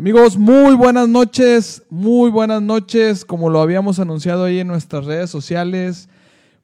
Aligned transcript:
Amigos, 0.00 0.38
muy 0.38 0.76
buenas 0.76 1.10
noches, 1.10 1.82
muy 1.90 2.30
buenas 2.30 2.62
noches, 2.62 3.22
como 3.26 3.50
lo 3.50 3.60
habíamos 3.60 3.98
anunciado 3.98 4.44
ahí 4.44 4.58
en 4.58 4.66
nuestras 4.66 5.04
redes 5.04 5.28
sociales. 5.28 6.08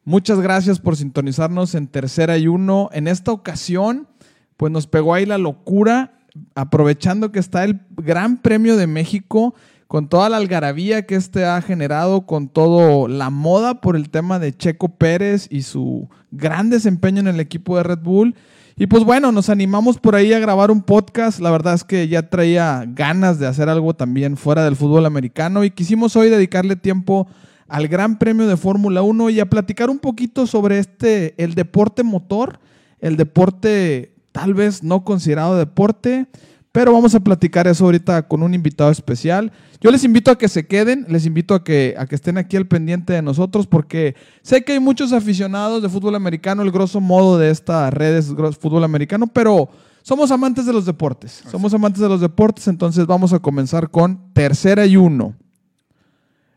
Muchas 0.07 0.41
gracias 0.41 0.81
por 0.81 0.97
sintonizarnos 0.97 1.75
en 1.75 1.87
Tercera 1.87 2.39
y 2.39 2.49
Uno. 2.49 2.89
En 2.95 3.07
esta 3.07 3.33
ocasión, 3.33 4.09
pues 4.57 4.73
nos 4.73 4.87
pegó 4.87 5.13
ahí 5.13 5.27
la 5.27 5.37
locura, 5.37 6.19
aprovechando 6.55 7.31
que 7.31 7.39
está 7.39 7.65
el 7.65 7.83
Gran 7.99 8.39
Premio 8.39 8.75
de 8.79 8.87
México, 8.87 9.55
con 9.87 10.09
toda 10.09 10.31
la 10.31 10.39
algarabía 10.39 11.05
que 11.05 11.17
este 11.17 11.45
ha 11.45 11.61
generado, 11.61 12.25
con 12.25 12.49
todo 12.49 13.07
la 13.07 13.29
moda 13.29 13.83
por 13.83 13.97
el 13.97 14.09
tema 14.09 14.39
de 14.39 14.57
Checo 14.57 14.97
Pérez 14.97 15.47
y 15.51 15.61
su 15.61 16.09
gran 16.31 16.71
desempeño 16.71 17.21
en 17.21 17.29
el 17.29 17.41
equipo 17.41 17.77
de 17.77 17.83
Red 17.83 17.99
Bull. 17.99 18.35
Y 18.79 18.89
pues 18.89 19.05
bueno, 19.05 19.33
nos 19.33 19.49
animamos 19.49 19.99
por 19.99 20.15
ahí 20.15 20.35
a 20.35 20.39
grabar 20.39 20.71
un 20.71 20.83
podcast. 20.83 21.41
La 21.41 21.51
verdad 21.51 21.73
es 21.73 21.83
que 21.83 22.09
ya 22.09 22.29
traía 22.29 22.85
ganas 22.87 23.39
de 23.39 23.47
hacer 23.47 23.71
algo 23.71 23.95
también 23.95 24.37
fuera 24.37 24.65
del 24.65 24.77
fútbol 24.77 25.07
americano 25.07 25.65
y 25.65 25.71
quisimos 25.71 26.15
hoy 26.15 26.29
dedicarle 26.29 26.77
tiempo 26.77 27.27
al 27.69 27.89
Gran 27.89 28.19
Premio 28.19 28.47
de 28.47 28.59
Fórmula 28.59 29.01
1 29.01 29.31
y 29.31 29.41
a 29.41 29.49
platicar 29.49 29.89
un 29.89 29.99
poquito 29.99 30.47
sobre 30.47 30.79
este, 30.79 31.35
el 31.43 31.55
deporte 31.55 32.03
motor, 32.03 32.61
el 33.01 33.17
deporte 33.17 34.13
tal 34.33 34.53
vez 34.53 34.83
no 34.83 35.05
considerado 35.05 35.57
deporte, 35.57 36.27
pero 36.77 36.93
vamos 36.93 37.15
a 37.15 37.21
platicar 37.21 37.67
eso 37.67 37.87
ahorita 37.87 38.29
con 38.29 38.43
un 38.43 38.53
invitado 38.53 38.91
especial. 38.91 39.51
Yo 39.81 39.91
les 39.91 40.05
invito 40.05 40.31
a 40.31 40.37
que 40.37 40.47
se 40.47 40.67
queden, 40.67 41.07
les 41.09 41.25
invito 41.25 41.55
a 41.55 41.65
que, 41.65 41.95
a 41.97 42.05
que 42.05 42.15
estén 42.15 42.37
aquí 42.37 42.55
al 42.55 42.67
pendiente 42.67 43.15
de 43.15 43.23
nosotros 43.23 43.67
porque 43.67 44.15
sé 44.43 44.63
que 44.63 44.73
hay 44.73 44.79
muchos 44.79 45.15
aficionados 45.15 45.83
de 45.83 45.89
fútbol 45.89 46.15
americano, 46.17 46.61
el 46.61 46.71
grosso 46.71 47.01
modo 47.01 47.39
de 47.39 47.49
estas 47.49 47.95
redes 47.95 48.27
fútbol 48.61 48.85
americano, 48.85 49.27
pero 49.27 49.71
somos 50.03 50.31
amantes 50.31 50.67
de 50.67 50.75
los 50.75 50.85
deportes. 50.85 51.45
Somos 51.51 51.73
amantes 51.73 52.03
de 52.03 52.11
los 52.11 52.21
deportes, 52.21 52.69
entonces 52.69 53.07
vamos 53.07 53.33
a 53.33 53.39
comenzar 53.39 53.89
con 53.91 54.35
tercera 54.35 54.85
y 54.85 54.99
uno. 54.99 55.35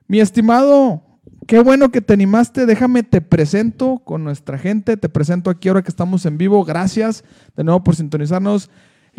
Mi 0.06 0.20
estimado, 0.20 1.02
qué 1.48 1.62
bueno 1.62 1.92
que 1.92 2.02
te 2.02 2.12
animaste. 2.12 2.66
Déjame, 2.66 3.04
te 3.04 3.22
presento 3.22 4.02
con 4.04 4.26
nuestra 4.26 4.58
gente. 4.58 4.98
Te 4.98 5.08
presento 5.08 5.50
aquí 5.50 5.70
ahora 5.70 5.82
que 5.82 5.92
estamos 5.92 6.26
en 6.26 6.38
vivo. 6.38 6.66
Gracias 6.66 7.24
de 7.56 7.64
nuevo 7.64 7.86
por 7.86 7.96
sintonizarnos. 7.96 8.70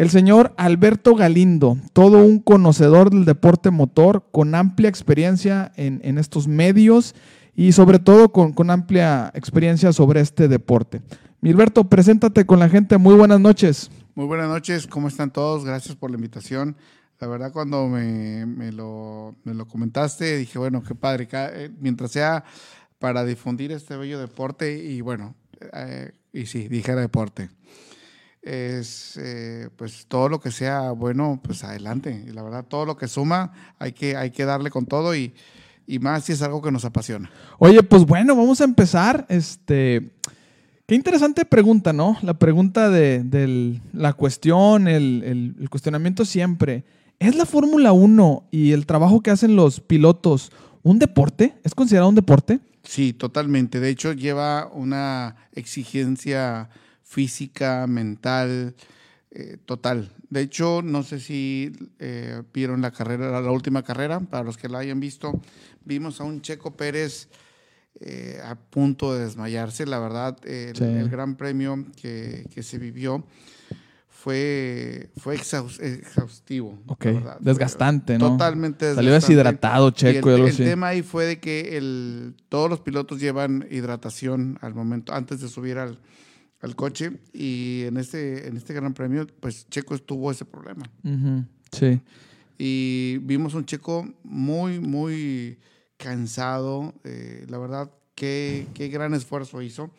El 0.00 0.08
señor 0.08 0.54
Alberto 0.56 1.14
Galindo, 1.14 1.76
todo 1.92 2.24
un 2.24 2.38
conocedor 2.38 3.10
del 3.10 3.26
deporte 3.26 3.70
motor, 3.70 4.24
con 4.32 4.54
amplia 4.54 4.88
experiencia 4.88 5.72
en, 5.76 6.16
estos 6.16 6.48
medios 6.48 7.14
y 7.54 7.72
sobre 7.72 7.98
todo 7.98 8.32
con, 8.32 8.54
con, 8.54 8.70
amplia 8.70 9.30
experiencia 9.34 9.92
sobre 9.92 10.22
este 10.22 10.48
deporte. 10.48 11.02
Milberto, 11.42 11.90
preséntate 11.90 12.46
con 12.46 12.58
la 12.58 12.70
gente. 12.70 12.96
Muy 12.96 13.14
buenas 13.14 13.40
noches. 13.40 13.90
Muy 14.14 14.24
buenas 14.24 14.48
noches, 14.48 14.86
¿cómo 14.86 15.06
están 15.06 15.30
todos? 15.34 15.66
Gracias 15.66 15.96
por 15.96 16.10
la 16.10 16.16
invitación. 16.16 16.78
La 17.18 17.26
verdad, 17.26 17.52
cuando 17.52 17.86
me, 17.86 18.46
me, 18.46 18.72
lo, 18.72 19.36
me 19.44 19.52
lo, 19.52 19.68
comentaste, 19.68 20.38
dije, 20.38 20.58
bueno, 20.58 20.82
qué 20.82 20.94
padre, 20.94 21.28
eh, 21.30 21.70
mientras 21.78 22.12
sea 22.12 22.44
para 22.98 23.26
difundir 23.26 23.70
este 23.70 23.98
bello 23.98 24.18
deporte 24.18 24.82
y 24.82 25.02
bueno, 25.02 25.34
eh, 25.74 26.12
y 26.32 26.46
sí, 26.46 26.68
dijera 26.68 27.02
deporte 27.02 27.50
es 28.42 29.18
eh, 29.18 29.68
pues 29.76 30.06
todo 30.06 30.28
lo 30.28 30.40
que 30.40 30.50
sea 30.50 30.92
bueno, 30.92 31.40
pues 31.42 31.64
adelante. 31.64 32.24
Y 32.26 32.32
la 32.32 32.42
verdad, 32.42 32.64
todo 32.66 32.86
lo 32.86 32.96
que 32.96 33.08
suma, 33.08 33.52
hay 33.78 33.92
que, 33.92 34.16
hay 34.16 34.30
que 34.30 34.44
darle 34.44 34.70
con 34.70 34.86
todo 34.86 35.14
y, 35.14 35.34
y, 35.86 35.98
más 35.98 36.24
si 36.24 36.32
es 36.32 36.42
algo 36.42 36.62
que 36.62 36.70
nos 36.70 36.84
apasiona. 36.84 37.30
Oye, 37.58 37.82
pues 37.82 38.04
bueno, 38.04 38.34
vamos 38.34 38.60
a 38.60 38.64
empezar. 38.64 39.26
Este, 39.28 40.10
qué 40.86 40.94
interesante 40.94 41.44
pregunta, 41.44 41.92
¿no? 41.92 42.16
La 42.22 42.34
pregunta 42.34 42.88
de, 42.88 43.80
la 43.92 44.12
cuestión, 44.14 44.88
el, 44.88 45.54
el, 45.58 45.70
cuestionamiento 45.70 46.24
siempre. 46.24 46.84
¿Es 47.18 47.36
la 47.36 47.44
Fórmula 47.44 47.92
1 47.92 48.48
y 48.50 48.72
el 48.72 48.86
trabajo 48.86 49.20
que 49.20 49.30
hacen 49.30 49.54
los 49.54 49.80
pilotos 49.80 50.50
un 50.82 50.98
deporte? 50.98 51.54
¿Es 51.64 51.74
considerado 51.74 52.08
un 52.08 52.14
deporte? 52.14 52.60
Sí, 52.82 53.12
totalmente. 53.12 53.78
De 53.78 53.90
hecho, 53.90 54.14
lleva 54.14 54.70
una 54.72 55.36
exigencia 55.52 56.70
física, 57.10 57.88
mental, 57.88 58.76
eh, 59.32 59.58
total. 59.64 60.12
De 60.28 60.42
hecho, 60.42 60.80
no 60.80 61.02
sé 61.02 61.18
si 61.18 61.72
eh, 61.98 62.40
vieron 62.54 62.82
la 62.82 62.92
carrera, 62.92 63.40
la 63.40 63.50
última 63.50 63.82
carrera, 63.82 64.20
para 64.20 64.44
los 64.44 64.56
que 64.56 64.68
la 64.68 64.78
hayan 64.78 65.00
visto, 65.00 65.32
vimos 65.84 66.20
a 66.20 66.24
un 66.24 66.40
Checo 66.40 66.76
Pérez 66.76 67.28
eh, 67.98 68.40
a 68.44 68.54
punto 68.54 69.12
de 69.12 69.24
desmayarse. 69.24 69.86
La 69.86 69.98
verdad, 69.98 70.38
el, 70.44 71.08
gran 71.10 71.34
premio 71.34 71.84
que, 72.00 72.46
se 72.62 72.78
vivió 72.78 73.24
fue, 74.08 75.10
fue 75.16 75.34
exhaustivo. 75.34 76.78
Ok, 76.86 77.06
desgastante, 77.40 78.18
¿no? 78.18 78.30
Totalmente 78.30 78.84
desgastante. 78.86 78.94
Salió 78.94 79.12
deshidratado 79.14 79.90
Checo 79.90 80.30
y, 80.30 80.34
el, 80.34 80.46
el 80.46 80.56
tema 80.56 80.88
ahí 80.88 81.02
fue 81.02 81.24
de 81.24 81.40
que 81.40 81.76
el, 81.76 82.36
todos 82.48 82.70
los 82.70 82.78
pilotos 82.78 83.18
llevan 83.18 83.66
hidratación 83.68 84.60
al 84.60 84.74
momento, 84.74 85.12
antes 85.12 85.40
de 85.40 85.48
subir 85.48 85.76
al, 85.76 85.98
al 86.60 86.76
coche 86.76 87.12
y 87.32 87.84
en 87.84 87.96
este, 87.96 88.46
en 88.48 88.56
este 88.56 88.74
gran 88.74 88.94
premio, 88.94 89.26
pues 89.40 89.68
Checo 89.68 89.96
tuvo 89.98 90.30
ese 90.30 90.44
problema. 90.44 90.90
Sí. 91.72 92.00
Y 92.58 93.18
vimos 93.22 93.54
un 93.54 93.64
Checo 93.64 94.06
muy, 94.22 94.78
muy 94.78 95.58
cansado. 95.96 96.94
Eh, 97.04 97.46
la 97.48 97.58
verdad, 97.58 97.90
qué, 98.14 98.66
qué 98.74 98.88
gran 98.88 99.14
esfuerzo 99.14 99.62
hizo 99.62 99.90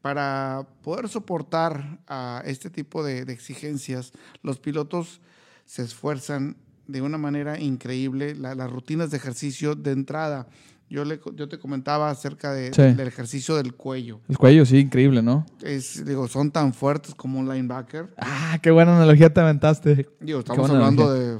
para 0.00 0.66
poder 0.82 1.08
soportar 1.08 2.00
a 2.08 2.42
este 2.44 2.70
tipo 2.70 3.04
de, 3.04 3.24
de, 3.24 3.32
exigencias, 3.32 4.12
los 4.42 4.58
pilotos 4.58 5.20
se 5.64 5.82
esfuerzan 5.82 6.56
de 6.88 7.02
una 7.02 7.18
manera 7.18 7.58
increíble. 7.58 8.34
las 8.34 8.70
rutinas 8.70 9.10
de 9.10 9.16
ejercicio 9.16 9.74
de 9.74 9.92
entrada 9.92 10.48
yo, 10.92 11.06
le, 11.06 11.18
yo 11.36 11.48
te 11.48 11.58
comentaba 11.58 12.10
acerca 12.10 12.52
de, 12.52 12.70
del 12.70 13.08
ejercicio 13.08 13.56
del 13.56 13.72
cuello. 13.72 14.20
El 14.28 14.36
cuello, 14.36 14.66
sí, 14.66 14.76
increíble, 14.76 15.22
¿no? 15.22 15.46
Es, 15.62 16.04
digo, 16.04 16.28
son 16.28 16.50
tan 16.50 16.74
fuertes 16.74 17.14
como 17.14 17.38
un 17.38 17.48
linebacker. 17.48 18.12
Ah, 18.18 18.58
qué 18.60 18.70
buena 18.70 18.94
analogía 18.94 19.32
te 19.32 19.40
aventaste. 19.40 20.06
Digo, 20.20 20.40
estamos 20.40 20.68
hablando 20.68 21.10
de... 21.10 21.38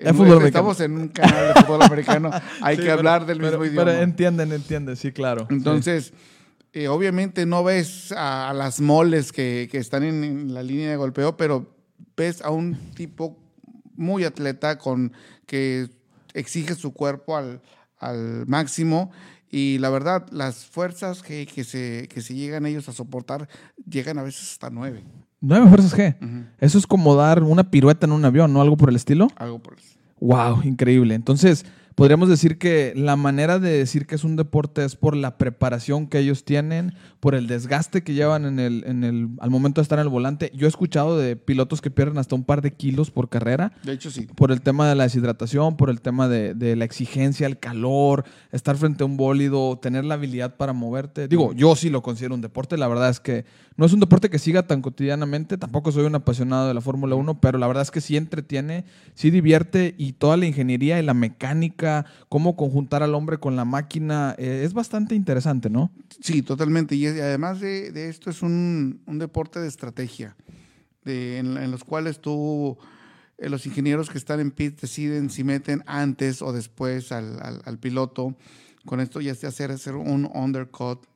estamos 0.00 0.80
en 0.80 0.98
un 0.98 1.08
canal 1.08 1.54
de 1.54 1.62
fútbol 1.62 1.82
americano. 1.82 2.30
Hay 2.60 2.76
que 2.76 2.90
hablar 2.90 3.24
del 3.24 3.38
mismo 3.38 3.64
idioma. 3.64 3.84
Pero 3.84 4.02
entienden, 4.02 4.50
entienden, 4.50 4.96
sí, 4.96 5.12
claro. 5.12 5.46
Entonces, 5.48 6.12
eh, 6.72 6.88
obviamente 6.88 7.46
no 7.46 7.62
ves 7.62 8.10
a, 8.10 8.52
las 8.52 8.80
moles 8.80 9.30
que, 9.30 9.68
que 9.70 9.78
están 9.78 10.02
en, 10.02 10.24
en 10.24 10.54
la 10.54 10.64
línea 10.64 10.90
de 10.90 10.96
golpeo, 10.96 11.36
pero 11.36 11.72
ves 12.16 12.42
a 12.42 12.50
un 12.50 12.74
tipo 12.96 13.38
muy 13.94 14.24
atleta 14.24 14.76
con 14.76 15.12
que 15.46 15.88
exige 16.32 16.74
su 16.74 16.92
cuerpo 16.92 17.36
al 17.36 17.60
al 18.10 18.46
máximo 18.46 19.10
y 19.50 19.78
la 19.78 19.88
verdad, 19.88 20.26
las 20.32 20.66
fuerzas 20.66 21.22
que, 21.22 21.46
que, 21.46 21.62
se, 21.62 22.08
que 22.08 22.20
se 22.22 22.34
llegan 22.34 22.66
ellos 22.66 22.88
a 22.88 22.92
soportar 22.92 23.48
llegan 23.88 24.18
a 24.18 24.22
veces 24.22 24.50
hasta 24.50 24.68
nueve. 24.68 25.04
¿Nueve 25.40 25.68
fuerzas 25.68 25.96
G? 25.96 26.16
Eso 26.58 26.78
es 26.78 26.86
como 26.86 27.14
dar 27.14 27.42
una 27.42 27.70
pirueta 27.70 28.06
en 28.06 28.12
un 28.12 28.24
avión, 28.24 28.52
¿no? 28.52 28.62
¿Algo 28.62 28.76
por 28.76 28.88
el 28.88 28.96
estilo? 28.96 29.28
Algo 29.36 29.60
por 29.60 29.74
el 29.74 29.78
estilo. 29.80 30.02
Wow, 30.20 30.62
increíble. 30.64 31.14
Entonces, 31.14 31.66
podríamos 31.94 32.28
decir 32.28 32.58
que 32.58 32.92
la 32.96 33.16
manera 33.16 33.58
de 33.58 33.70
decir 33.70 34.06
que 34.06 34.14
es 34.14 34.24
un 34.24 34.36
deporte 34.36 34.84
es 34.84 34.96
por 34.96 35.16
la 35.16 35.38
preparación 35.38 36.06
que 36.08 36.18
ellos 36.18 36.44
tienen, 36.44 36.94
por 37.20 37.34
el 37.34 37.46
desgaste 37.46 38.02
que 38.02 38.14
llevan 38.14 38.44
en 38.44 38.58
el, 38.58 38.84
en 38.86 39.04
el, 39.04 39.28
al 39.40 39.50
momento 39.50 39.80
de 39.80 39.84
estar 39.84 39.98
en 39.98 40.04
el 40.04 40.08
volante. 40.08 40.50
Yo 40.54 40.66
he 40.66 40.68
escuchado 40.68 41.16
de 41.18 41.36
pilotos 41.36 41.80
que 41.80 41.90
pierden 41.90 42.18
hasta 42.18 42.34
un 42.34 42.44
par 42.44 42.62
de 42.62 42.72
kilos 42.72 43.10
por 43.10 43.28
carrera. 43.28 43.72
De 43.82 43.92
hecho, 43.92 44.10
sí. 44.10 44.26
Por 44.34 44.50
el 44.52 44.60
tema 44.60 44.88
de 44.88 44.94
la 44.94 45.04
deshidratación, 45.04 45.76
por 45.76 45.90
el 45.90 46.00
tema 46.00 46.28
de, 46.28 46.54
de 46.54 46.76
la 46.76 46.84
exigencia, 46.84 47.46
el 47.46 47.58
calor, 47.58 48.24
estar 48.52 48.76
frente 48.76 49.04
a 49.04 49.06
un 49.06 49.16
bólido, 49.16 49.78
tener 49.78 50.04
la 50.04 50.14
habilidad 50.14 50.56
para 50.56 50.72
moverte. 50.72 51.28
Digo, 51.28 51.52
yo 51.52 51.76
sí 51.76 51.90
lo 51.90 52.02
considero 52.02 52.34
un 52.34 52.40
deporte. 52.40 52.76
La 52.76 52.88
verdad 52.88 53.10
es 53.10 53.20
que 53.20 53.44
no 53.76 53.86
es 53.86 53.92
un 53.92 54.00
deporte 54.00 54.30
que 54.30 54.38
siga 54.38 54.66
tan 54.66 54.82
cotidianamente. 54.82 55.58
Tampoco 55.58 55.90
soy 55.92 56.04
un 56.04 56.14
apasionado 56.14 56.68
de 56.68 56.74
la 56.74 56.80
Fórmula 56.80 57.16
1, 57.16 57.40
pero 57.40 57.58
la 57.58 57.66
verdad 57.66 57.82
es 57.82 57.90
que 57.90 58.00
sí 58.00 58.16
entretiene, 58.16 58.84
sí 59.14 59.30
divierte 59.30 59.94
y 59.98 60.12
toda 60.12 60.36
la 60.36 60.46
ingeniería 60.46 60.98
y 60.98 61.02
la 61.02 61.14
mecánica, 61.14 61.83
cómo 62.28 62.56
conjuntar 62.56 63.02
al 63.02 63.14
hombre 63.14 63.38
con 63.38 63.56
la 63.56 63.64
máquina, 63.64 64.34
eh, 64.38 64.62
es 64.64 64.72
bastante 64.72 65.14
interesante, 65.14 65.70
¿no? 65.70 65.90
Sí, 66.20 66.42
totalmente. 66.42 66.96
Y 66.96 67.06
además 67.06 67.60
de, 67.60 68.08
esto 68.08 68.30
es 68.30 68.42
un, 68.42 69.00
deporte 69.06 69.60
de 69.60 69.68
estrategia, 69.68 70.36
en, 71.04 71.70
los 71.70 71.84
cuales 71.84 72.20
tú, 72.20 72.76
eh, 73.38 73.48
los 73.48 73.66
ingenieros 73.66 74.10
que 74.10 74.18
están 74.18 74.40
en 74.40 74.50
pit 74.50 74.80
deciden 74.80 75.30
si 75.30 75.44
meten 75.44 75.82
antes 75.86 76.42
o 76.42 76.52
después 76.52 77.12
al, 77.12 77.78
piloto. 77.80 78.36
Con 78.84 79.00
esto 79.00 79.20
ya 79.20 79.34
se 79.34 79.46
hace 79.46 79.64
hacer 79.64 79.94
un 79.94 80.30
undercut 80.34 81.06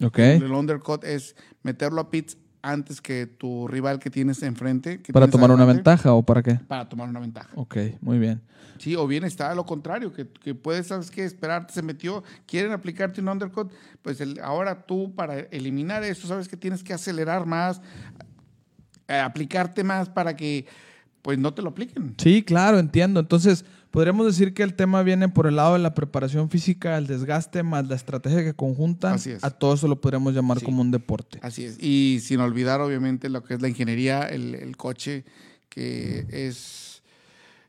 el 0.00 0.52
undercut 0.52 1.04
es 1.04 1.36
meterlo 1.62 2.00
a 2.00 2.10
pits 2.10 2.38
antes 2.62 3.00
que 3.00 3.26
tu 3.26 3.66
rival 3.68 3.98
que 3.98 4.10
tienes 4.10 4.42
enfrente. 4.42 5.00
¿Para 5.12 5.28
tomar 5.28 5.50
una 5.50 5.64
ventaja 5.64 6.12
o 6.12 6.22
para 6.22 6.42
qué? 6.42 6.54
Para 6.54 6.88
tomar 6.88 7.08
una 7.08 7.20
ventaja. 7.20 7.48
Ok, 7.54 7.76
muy 8.00 8.18
bien. 8.18 8.40
Sí, 8.78 8.96
o 8.96 9.06
bien 9.06 9.24
está 9.24 9.54
lo 9.54 9.66
contrario, 9.66 10.12
que, 10.12 10.26
que 10.26 10.54
puedes, 10.54 10.86
¿sabes 10.86 11.10
qué? 11.10 11.24
Esperarte, 11.24 11.74
se 11.74 11.82
metió, 11.82 12.24
quieren 12.46 12.72
aplicarte 12.72 13.20
un 13.20 13.28
undercut, 13.28 13.70
pues 14.00 14.22
ahora 14.42 14.86
tú 14.86 15.14
para 15.14 15.38
eliminar 15.38 16.02
eso, 16.02 16.26
¿sabes 16.26 16.48
que 16.48 16.56
Tienes 16.56 16.82
que 16.82 16.94
acelerar 16.94 17.44
más, 17.44 17.82
eh, 19.06 19.18
aplicarte 19.18 19.84
más 19.84 20.08
para 20.08 20.34
que 20.34 20.66
pues 21.22 21.38
no 21.38 21.52
te 21.52 21.62
lo 21.62 21.70
apliquen. 21.70 22.14
Sí, 22.16 22.42
claro, 22.42 22.78
entiendo. 22.78 23.20
Entonces, 23.20 23.64
podríamos 23.90 24.26
decir 24.26 24.54
que 24.54 24.62
el 24.62 24.74
tema 24.74 25.02
viene 25.02 25.28
por 25.28 25.46
el 25.46 25.56
lado 25.56 25.72
de 25.74 25.78
la 25.80 25.94
preparación 25.94 26.48
física, 26.50 26.96
el 26.98 27.06
desgaste, 27.06 27.62
más 27.62 27.86
la 27.88 27.94
estrategia 27.96 28.42
que 28.44 28.54
conjuntan. 28.54 29.14
Así 29.14 29.30
es. 29.32 29.42
A 29.44 29.50
todo 29.50 29.74
eso 29.74 29.88
lo 29.88 30.00
podríamos 30.00 30.34
llamar 30.34 30.58
Sí. 30.60 30.64
como 30.64 30.80
un 30.82 30.90
deporte. 30.90 31.38
Así 31.42 31.64
es. 31.64 31.76
Y 31.82 32.20
sin 32.22 32.40
olvidar, 32.40 32.80
obviamente, 32.80 33.28
lo 33.28 33.42
que 33.42 33.54
es 33.54 33.62
la 33.62 33.68
ingeniería, 33.68 34.22
el, 34.28 34.54
el 34.54 34.76
coche, 34.76 35.24
que 35.68 36.26
es, 36.30 37.02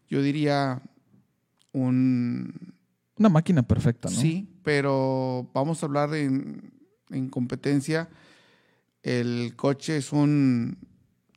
yo 0.10 0.22
diría, 0.22 0.82
un... 1.72 2.74
Una 3.18 3.30
máquina 3.30 3.62
perfecta, 3.64 4.10
¿no? 4.10 4.16
Sí, 4.16 4.48
pero 4.64 5.50
vamos 5.54 5.84
a 5.84 5.86
hablar 5.86 6.14
en, 6.16 6.74
en 7.12 7.30
competencia. 7.30 8.10
El 9.04 9.54
coche 9.56 9.98
es 9.98 10.12
un 10.12 10.78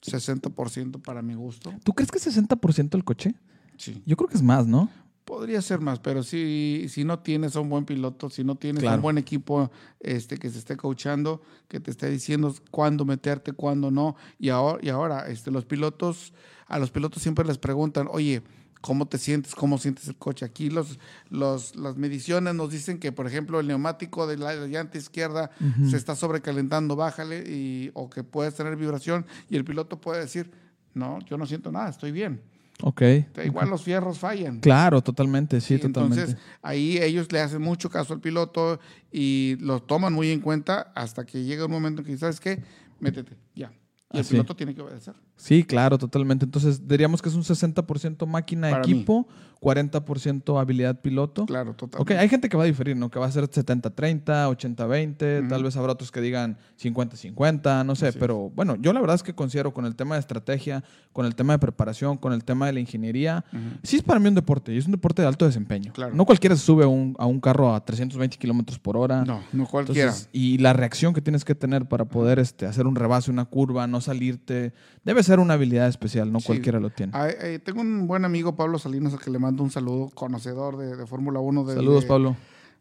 60% 0.02 1.02
para 1.02 1.20
mi 1.20 1.34
gusto. 1.34 1.75
¿Tú 1.84 1.92
crees 1.92 2.10
que 2.10 2.19
es 2.19 2.26
60% 2.38 2.94
el 2.94 3.04
coche? 3.04 3.34
Sí. 3.76 4.03
Yo 4.06 4.17
creo 4.17 4.29
que 4.29 4.37
es 4.37 4.43
más, 4.43 4.67
¿no? 4.67 4.88
Podría 5.25 5.62
ser 5.62 5.81
más, 5.81 6.00
pero 6.00 6.23
si, 6.23 6.87
si 6.91 7.03
no 7.03 7.21
tienes 7.21 7.56
a 7.56 7.61
un 7.61 7.71
buen 7.71 7.87
piloto, 7.87 8.29
si 8.29 8.44
no 8.44 8.56
tienes 8.56 8.85
a 8.85 8.97
un 8.97 9.00
buen 9.00 9.17
equipo 9.17 9.71
este, 10.00 10.37
que 10.37 10.50
se 10.50 10.59
esté 10.59 10.76
coachando, 10.76 11.41
que 11.67 11.81
te 11.81 11.91
esté 11.91 12.11
diciendo 12.11 12.55
cuándo 12.71 13.06
meterte, 13.06 13.53
cuándo 13.53 13.91
no. 13.91 14.17
Y 14.38 14.50
ahora, 14.50 14.79
y 14.82 14.91
ahora 14.91 15.29
este, 15.29 15.50
los 15.50 15.65
pilotos, 15.65 16.35
a 16.67 16.79
los 16.79 16.91
pilotos 16.91 17.23
siempre 17.23 17.47
les 17.47 17.56
preguntan, 17.56 18.06
oye, 18.11 18.43
¿cómo 18.82 19.06
te 19.06 19.17
sientes? 19.17 19.55
¿Cómo 19.55 19.79
sientes 19.79 20.09
el 20.09 20.17
coche? 20.17 20.44
Aquí 20.44 20.69
los, 20.69 20.99
los, 21.31 21.75
las 21.75 21.97
mediciones 21.97 22.55
nos 22.55 22.71
dicen 22.71 22.99
que, 22.99 23.12
por 23.12 23.26
ejemplo, 23.26 23.61
el 23.61 23.67
neumático 23.67 24.26
de 24.26 24.37
la 24.37 24.55
llanta 24.67 24.99
izquierda 24.99 25.50
se 25.88 25.97
está 25.97 26.15
sobrecalentando, 26.15 26.97
bájale, 26.97 27.44
y, 27.50 27.91
o 27.94 28.11
que 28.11 28.25
puedes 28.25 28.55
tener 28.55 28.76
vibración, 28.76 29.25
y 29.49 29.56
el 29.56 29.65
piloto 29.65 30.03
puede 30.03 30.21
decir, 30.21 30.50
no, 30.93 31.19
yo 31.21 31.38
no 31.38 31.47
siento 31.47 31.73
nada, 31.73 31.88
estoy 31.88 32.12
bien. 32.12 32.43
Ok. 32.86 33.00
Igual 33.42 33.70
los 33.70 33.82
fierros 33.82 34.19
fallan. 34.19 34.60
Claro, 34.60 35.00
totalmente, 35.00 35.58
sí, 35.62 35.78
totalmente. 35.78 36.20
Entonces, 36.20 36.44
ahí 36.60 36.98
ellos 36.98 37.32
le 37.32 37.40
hacen 37.40 37.62
mucho 37.62 37.88
caso 37.88 38.12
al 38.12 38.20
piloto 38.20 38.78
y 39.10 39.56
lo 39.60 39.81
toman 39.81 40.12
muy 40.12 40.31
en 40.31 40.40
cuenta 40.40 40.92
hasta 40.94 41.25
que 41.25 41.44
llega 41.44 41.64
un 41.64 41.70
momento 41.70 42.02
en 42.02 42.08
que, 42.08 42.19
¿sabes 42.19 42.40
qué? 42.40 42.62
Métete, 43.00 43.38
ya. 43.54 43.72
Y 44.12 44.19
el 44.19 44.20
Así. 44.20 44.32
piloto 44.32 44.54
tiene 44.54 44.75
que 44.75 44.82
obedecer. 44.82 45.14
Sí, 45.36 45.64
claro, 45.64 45.98
totalmente. 45.98 46.44
Entonces, 46.44 46.86
diríamos 46.86 47.20
que 47.20 47.28
es 47.28 47.34
un 47.34 47.42
60% 47.42 48.26
máquina 48.26 48.70
Para 48.70 48.84
mí. 48.84 48.92
equipo, 48.92 49.26
40% 49.60 50.60
habilidad 50.60 51.00
piloto. 51.00 51.46
Claro, 51.46 51.72
totalmente. 51.75 52.14
Ok, 52.14 52.20
hay 52.20 52.28
gente 52.28 52.48
que 52.48 52.56
va 52.56 52.64
a 52.64 52.66
diferir, 52.66 52.96
¿no? 52.96 53.10
Que 53.10 53.19
va 53.19 53.26
a 53.26 53.32
ser 53.32 53.44
70-30, 53.48 54.25
80-20, 54.48 55.40
Ujú. 55.40 55.48
tal 55.48 55.62
vez 55.62 55.76
habrá 55.76 55.92
otros 55.92 56.10
que 56.12 56.20
digan 56.20 56.56
50-50, 56.81 57.84
no 57.84 57.94
sé, 57.96 58.08
Así 58.08 58.16
es. 58.16 58.20
pero 58.20 58.50
bueno, 58.54 58.76
yo 58.76 58.92
la 58.92 59.00
verdad 59.00 59.16
es 59.16 59.22
que 59.22 59.34
considero 59.34 59.72
con 59.72 59.86
el 59.86 59.96
tema 59.96 60.14
de 60.14 60.20
estrategia, 60.20 60.84
con 61.12 61.26
el 61.26 61.34
tema 61.34 61.54
de 61.54 61.58
preparación, 61.58 62.16
con 62.16 62.32
el 62.32 62.44
tema 62.44 62.66
de 62.66 62.75
la 62.75 62.80
ingeniería, 62.80 63.44
sí 63.82 63.96
es 63.96 64.02
para 64.02 64.20
mí 64.20 64.28
un 64.28 64.34
deporte 64.34 64.72
y 64.72 64.78
es 64.78 64.87
un 64.87 64.92
deporte 64.92 65.22
de 65.22 65.28
alto 65.28 65.46
desempeño. 65.46 65.92
Claro. 65.92 66.14
No 66.14 66.25
cualquiera 66.25 66.56
se 66.56 66.62
sube 66.64 66.84
a 66.84 66.88
un, 66.88 67.14
a 67.19 67.26
un 67.26 67.40
carro 67.40 67.75
a 67.75 67.84
320 67.84 68.37
kilómetros 68.38 68.78
por 68.78 68.96
hora. 68.96 69.25
No, 69.25 69.42
no 69.52 69.66
cualquiera. 69.66 70.08
Entonces, 70.10 70.28
y 70.32 70.58
la 70.58 70.72
reacción 70.72 71.12
que 71.14 71.20
tienes 71.20 71.44
que 71.44 71.54
tener 71.54 71.87
para 71.87 72.04
poder 72.04 72.38
este, 72.38 72.66
hacer 72.66 72.87
un 72.87 72.96
rebase, 72.96 73.30
una 73.30 73.44
curva, 73.46 73.87
no 73.87 74.00
salirte, 74.00 74.72
debe 75.04 75.22
ser 75.25 75.41
una 75.41 75.55
habilidad 75.55 75.88
especial, 75.88 76.31
no 76.31 76.38
Sí. 76.41 76.47
cualquiera 76.47 76.79
lo 76.81 76.91
tiene. 76.91 77.12
Ah, 77.15 77.29
eh, 77.29 77.59
tengo 77.59 77.81
un 77.81 78.06
buen 78.06 78.25
amigo, 78.25 78.55
Pablo 78.55 78.79
Salinas, 78.79 79.12
al 79.15 79.19
que 79.21 79.31
le 79.31 79.38
mando 79.38 79.62
un 79.62 79.71
saludo, 79.71 80.11
conocedor 80.15 80.76
de, 80.76 80.97
de 80.97 81.06
Fórmula 81.06 81.41
1 81.41 81.65
desde, 81.65 81.81
Saludos, 81.81 82.05
Pablo. 82.05 82.37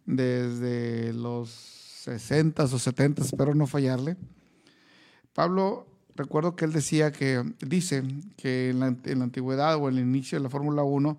desde 0.06 1.14
los 1.14 1.50
60 1.50 2.64
o 2.66 2.68
70, 2.68 3.22
espero 3.24 3.56
no 3.56 3.66
fallarle. 3.68 4.18
Pablo, 5.34 5.88
recuerdo 6.16 6.56
que 6.56 6.66
él 6.66 6.74
decía 6.74 7.12
que, 7.12 7.44
dice 7.66 8.04
que 8.38 8.70
en 8.70 8.80
la, 8.80 8.88
en 9.06 9.20
la 9.20 9.24
antigüedad 9.26 9.78
o 9.78 9.90
en 9.90 9.96
el 9.98 10.04
inicio 10.04 10.38
de 10.38 10.44
la 10.44 10.50
Fórmula 10.50 10.84
1 10.84 11.18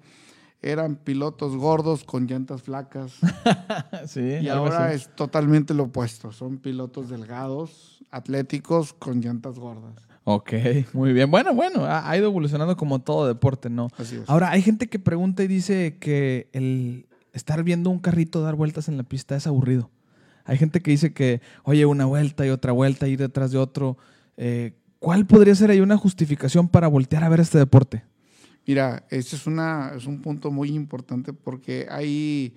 eran 0.62 0.96
pilotos 0.96 1.56
gordos 1.56 2.04
con 2.04 2.26
llantas 2.26 2.62
flacas 2.62 3.16
sí, 4.06 4.20
y 4.40 4.48
ahora 4.48 4.86
así. 4.86 4.96
es 4.96 5.14
totalmente 5.16 5.74
lo 5.74 5.84
opuesto. 5.84 6.32
Son 6.32 6.56
pilotos 6.58 7.10
delgados, 7.10 8.02
atléticos 8.10 8.94
con 8.94 9.20
llantas 9.20 9.58
gordas. 9.58 9.94
Ok, 10.24 10.52
muy 10.94 11.12
bien. 11.12 11.30
Bueno, 11.30 11.52
bueno, 11.54 11.84
ha, 11.84 12.08
ha 12.08 12.16
ido 12.16 12.26
evolucionando 12.26 12.76
como 12.76 13.00
todo 13.00 13.26
deporte, 13.26 13.68
¿no? 13.68 13.88
Así 13.98 14.16
es. 14.16 14.22
Ahora, 14.28 14.50
hay 14.50 14.62
gente 14.62 14.88
que 14.88 14.98
pregunta 14.98 15.42
y 15.42 15.46
dice 15.48 15.98
que 16.00 16.48
el 16.52 17.06
estar 17.34 17.62
viendo 17.62 17.90
un 17.90 17.98
carrito 17.98 18.40
dar 18.42 18.54
vueltas 18.54 18.88
en 18.88 18.96
la 18.96 19.02
pista 19.02 19.36
es 19.36 19.46
aburrido. 19.46 19.90
Hay 20.46 20.56
gente 20.58 20.80
que 20.80 20.90
dice 20.90 21.12
que, 21.12 21.40
oye, 21.64 21.84
una 21.86 22.06
vuelta 22.06 22.46
y 22.46 22.50
otra 22.50 22.72
vuelta, 22.72 23.06
ir 23.08 23.18
detrás 23.18 23.50
de 23.50 23.58
otro. 23.58 23.98
Eh, 24.36 24.72
¿Cuál 24.98 25.26
podría 25.26 25.54
ser 25.54 25.70
ahí 25.70 25.80
una 25.80 25.98
justificación 25.98 26.68
para 26.68 26.88
voltear 26.88 27.22
a 27.24 27.28
ver 27.28 27.40
este 27.40 27.58
deporte? 27.58 28.04
Mira, 28.66 29.04
ese 29.10 29.36
es, 29.36 29.46
una, 29.46 29.92
es 29.94 30.06
un 30.06 30.22
punto 30.22 30.50
muy 30.50 30.70
importante 30.70 31.34
porque 31.34 31.86
hay... 31.90 32.54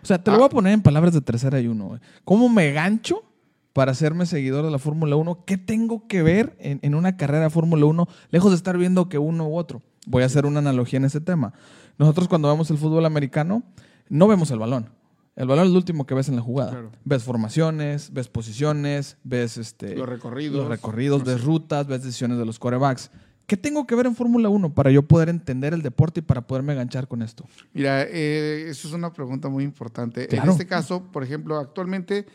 O 0.00 0.06
sea, 0.06 0.22
te 0.22 0.30
lo 0.30 0.36
Ah. 0.36 0.38
voy 0.38 0.46
a 0.46 0.50
poner 0.50 0.72
en 0.72 0.82
palabras 0.82 1.12
de 1.14 1.20
tercera 1.20 1.58
y 1.60 1.66
uno. 1.66 1.98
¿Cómo 2.24 2.48
me 2.48 2.70
gancho 2.70 3.24
para 3.72 3.92
hacerme 3.92 4.26
seguidor 4.26 4.64
de 4.64 4.70
la 4.70 4.78
Fórmula 4.78 5.16
1? 5.16 5.44
¿Qué 5.44 5.56
tengo 5.56 6.06
que 6.08 6.22
ver 6.22 6.56
en, 6.58 6.78
en 6.82 6.94
una 6.94 7.16
carrera 7.16 7.44
de 7.44 7.50
Fórmula 7.50 7.84
1 7.86 8.08
lejos 8.30 8.50
de 8.50 8.56
estar 8.56 8.76
viendo 8.76 9.08
que 9.08 9.18
uno 9.18 9.48
u 9.48 9.56
otro? 9.56 9.82
Voy 10.06 10.22
a 10.22 10.26
hacer 10.26 10.46
una 10.46 10.60
analogía 10.60 10.96
en 10.98 11.04
ese 11.04 11.20
tema. 11.20 11.52
Nosotros 11.98 12.28
cuando 12.28 12.48
vemos 12.48 12.70
el 12.70 12.78
fútbol 12.78 13.04
americano, 13.06 13.62
no 14.08 14.26
vemos 14.28 14.50
el 14.50 14.58
balón. 14.58 14.90
El 15.36 15.46
balón 15.46 15.66
es 15.66 15.70
lo 15.70 15.78
último 15.78 16.04
que 16.04 16.14
ves 16.14 16.28
en 16.28 16.36
la 16.36 16.42
jugada. 16.42 16.70
Claro. 16.72 16.90
Ves 17.04 17.22
formaciones, 17.22 18.12
ves 18.12 18.28
posiciones, 18.28 19.18
ves 19.22 19.56
este, 19.56 19.94
Los 19.96 20.08
recorridos. 20.08 20.56
los 20.56 20.68
recorridos, 20.68 21.22
ves 21.24 21.44
rutas, 21.44 21.86
ves 21.86 22.02
decisiones 22.02 22.38
de 22.38 22.44
los 22.44 22.58
corebacks. 22.58 23.10
¿Qué 23.46 23.56
tengo 23.56 23.86
que 23.86 23.94
ver 23.94 24.06
en 24.06 24.16
Fórmula 24.16 24.48
1 24.48 24.74
para 24.74 24.90
yo 24.90 25.02
poder 25.02 25.28
entender 25.28 25.74
el 25.74 25.82
deporte 25.82 26.20
y 26.20 26.22
para 26.22 26.46
poderme 26.46 26.72
enganchar 26.72 27.06
con 27.06 27.22
esto? 27.22 27.46
Mira, 27.72 28.02
eh, 28.02 28.66
eso 28.68 28.88
es 28.88 28.94
una 28.94 29.12
pregunta 29.12 29.48
muy 29.48 29.62
importante. 29.64 30.26
Claro. 30.26 30.44
En 30.44 30.50
este 30.50 30.66
caso, 30.66 31.04
por 31.12 31.22
ejemplo, 31.22 31.56
actualmente 31.56 32.26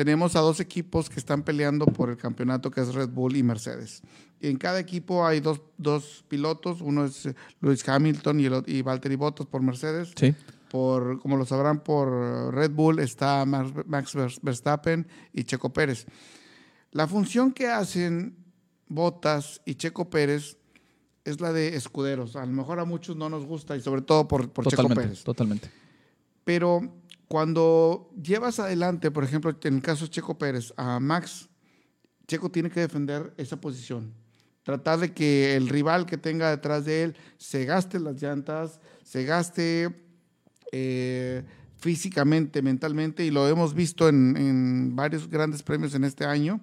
tenemos 0.00 0.34
a 0.34 0.40
dos 0.40 0.60
equipos 0.60 1.10
que 1.10 1.20
están 1.20 1.42
peleando 1.42 1.84
por 1.84 2.08
el 2.08 2.16
campeonato, 2.16 2.70
que 2.70 2.80
es 2.80 2.94
Red 2.94 3.10
Bull 3.10 3.36
y 3.36 3.42
Mercedes. 3.42 4.00
Y 4.40 4.48
en 4.48 4.56
cada 4.56 4.80
equipo 4.80 5.26
hay 5.26 5.40
dos, 5.40 5.60
dos 5.76 6.24
pilotos, 6.26 6.80
uno 6.80 7.04
es 7.04 7.26
eh, 7.26 7.34
Lewis 7.60 7.86
Hamilton 7.86 8.40
y, 8.40 8.46
el, 8.46 8.64
y 8.66 8.80
Valtteri 8.80 9.16
Bottas 9.16 9.46
por 9.46 9.60
Mercedes. 9.60 10.12
Sí. 10.16 10.34
Por, 10.70 11.20
como 11.20 11.36
lo 11.36 11.44
sabrán, 11.44 11.80
por 11.80 12.54
Red 12.54 12.70
Bull 12.70 12.98
está 12.98 13.44
Max 13.44 14.14
Verstappen 14.40 15.06
y 15.34 15.44
Checo 15.44 15.70
Pérez. 15.70 16.06
La 16.92 17.06
función 17.06 17.52
que 17.52 17.68
hacen 17.68 18.38
Bottas 18.88 19.60
y 19.66 19.74
Checo 19.74 20.08
Pérez 20.08 20.56
es 21.26 21.42
la 21.42 21.52
de 21.52 21.76
escuderos. 21.76 22.36
A 22.36 22.46
lo 22.46 22.52
mejor 22.52 22.80
a 22.80 22.86
muchos 22.86 23.16
no 23.16 23.28
nos 23.28 23.44
gusta 23.44 23.76
y 23.76 23.82
sobre 23.82 24.00
todo 24.00 24.26
por, 24.26 24.48
por 24.48 24.66
Checo 24.66 24.88
Pérez. 24.88 25.24
totalmente. 25.24 25.70
Pero 26.42 26.99
cuando 27.30 28.10
llevas 28.20 28.58
adelante, 28.58 29.12
por 29.12 29.22
ejemplo, 29.22 29.56
en 29.62 29.74
el 29.76 29.82
caso 29.82 30.04
de 30.04 30.10
Checo 30.10 30.36
Pérez, 30.36 30.74
a 30.76 30.98
Max, 30.98 31.48
Checo 32.26 32.50
tiene 32.50 32.70
que 32.70 32.80
defender 32.80 33.32
esa 33.36 33.60
posición. 33.60 34.12
Tratar 34.64 34.98
de 34.98 35.14
que 35.14 35.54
el 35.54 35.68
rival 35.68 36.06
que 36.06 36.18
tenga 36.18 36.50
detrás 36.50 36.86
de 36.86 37.04
él 37.04 37.16
se 37.38 37.64
gaste 37.66 38.00
las 38.00 38.20
llantas, 38.20 38.80
se 39.04 39.22
gaste 39.22 39.94
eh, 40.72 41.44
físicamente, 41.76 42.62
mentalmente, 42.62 43.24
y 43.24 43.30
lo 43.30 43.46
hemos 43.46 43.74
visto 43.74 44.08
en, 44.08 44.36
en 44.36 44.96
varios 44.96 45.30
grandes 45.30 45.62
premios 45.62 45.94
en 45.94 46.02
este 46.02 46.24
año, 46.24 46.60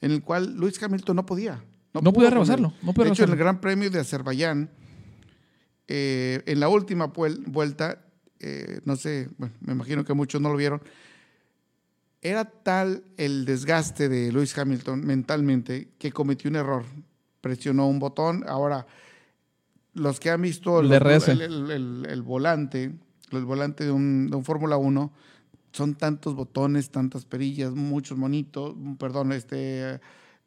en 0.00 0.12
el 0.12 0.22
cual 0.22 0.54
Luis 0.54 0.80
Hamilton 0.80 1.16
no 1.16 1.26
podía. 1.26 1.60
No 1.92 2.00
pudo 2.02 2.12
podía 2.12 2.30
rebasarlo, 2.30 2.72
no 2.82 2.94
podía 2.94 3.06
de 3.06 3.14
hecho, 3.14 3.24
en 3.24 3.30
el 3.30 3.36
Gran 3.36 3.60
Premio 3.60 3.90
de 3.90 3.98
Azerbaiyán, 3.98 4.70
eh, 5.88 6.40
en 6.46 6.60
la 6.60 6.68
última 6.68 7.06
vuelta, 7.06 8.00
eh, 8.46 8.80
no 8.84 8.96
sé, 8.96 9.28
bueno, 9.38 9.54
me 9.60 9.72
imagino 9.72 10.04
que 10.04 10.12
muchos 10.14 10.40
no 10.40 10.50
lo 10.50 10.56
vieron, 10.56 10.80
era 12.22 12.44
tal 12.44 13.04
el 13.16 13.44
desgaste 13.44 14.08
de 14.08 14.32
Lewis 14.32 14.56
Hamilton 14.56 15.04
mentalmente 15.04 15.88
que 15.98 16.10
cometió 16.12 16.48
un 16.50 16.56
error. 16.56 16.84
Presionó 17.40 17.86
un 17.86 17.98
botón. 17.98 18.44
Ahora, 18.48 18.86
los 19.92 20.18
que 20.20 20.30
han 20.30 20.40
visto 20.40 20.80
El 20.80 20.88
los- 20.88 20.98
DRS. 21.00 21.28
el, 21.32 21.40
el- 21.42 21.70
el- 21.70 22.06
el 22.08 22.22
volante, 22.22 22.92
el 23.30 23.44
volante 23.44 23.84
de 23.84 23.90
un, 23.92 24.30
de 24.30 24.36
un 24.36 24.44
Fórmula 24.44 24.76
1, 24.78 25.12
son 25.72 25.94
tantos 25.96 26.34
botones, 26.34 26.90
tantas 26.90 27.26
perillas, 27.26 27.72
muchos 27.74 28.16
monitos, 28.16 28.74
perdón, 28.98 29.32
este, 29.32 30.00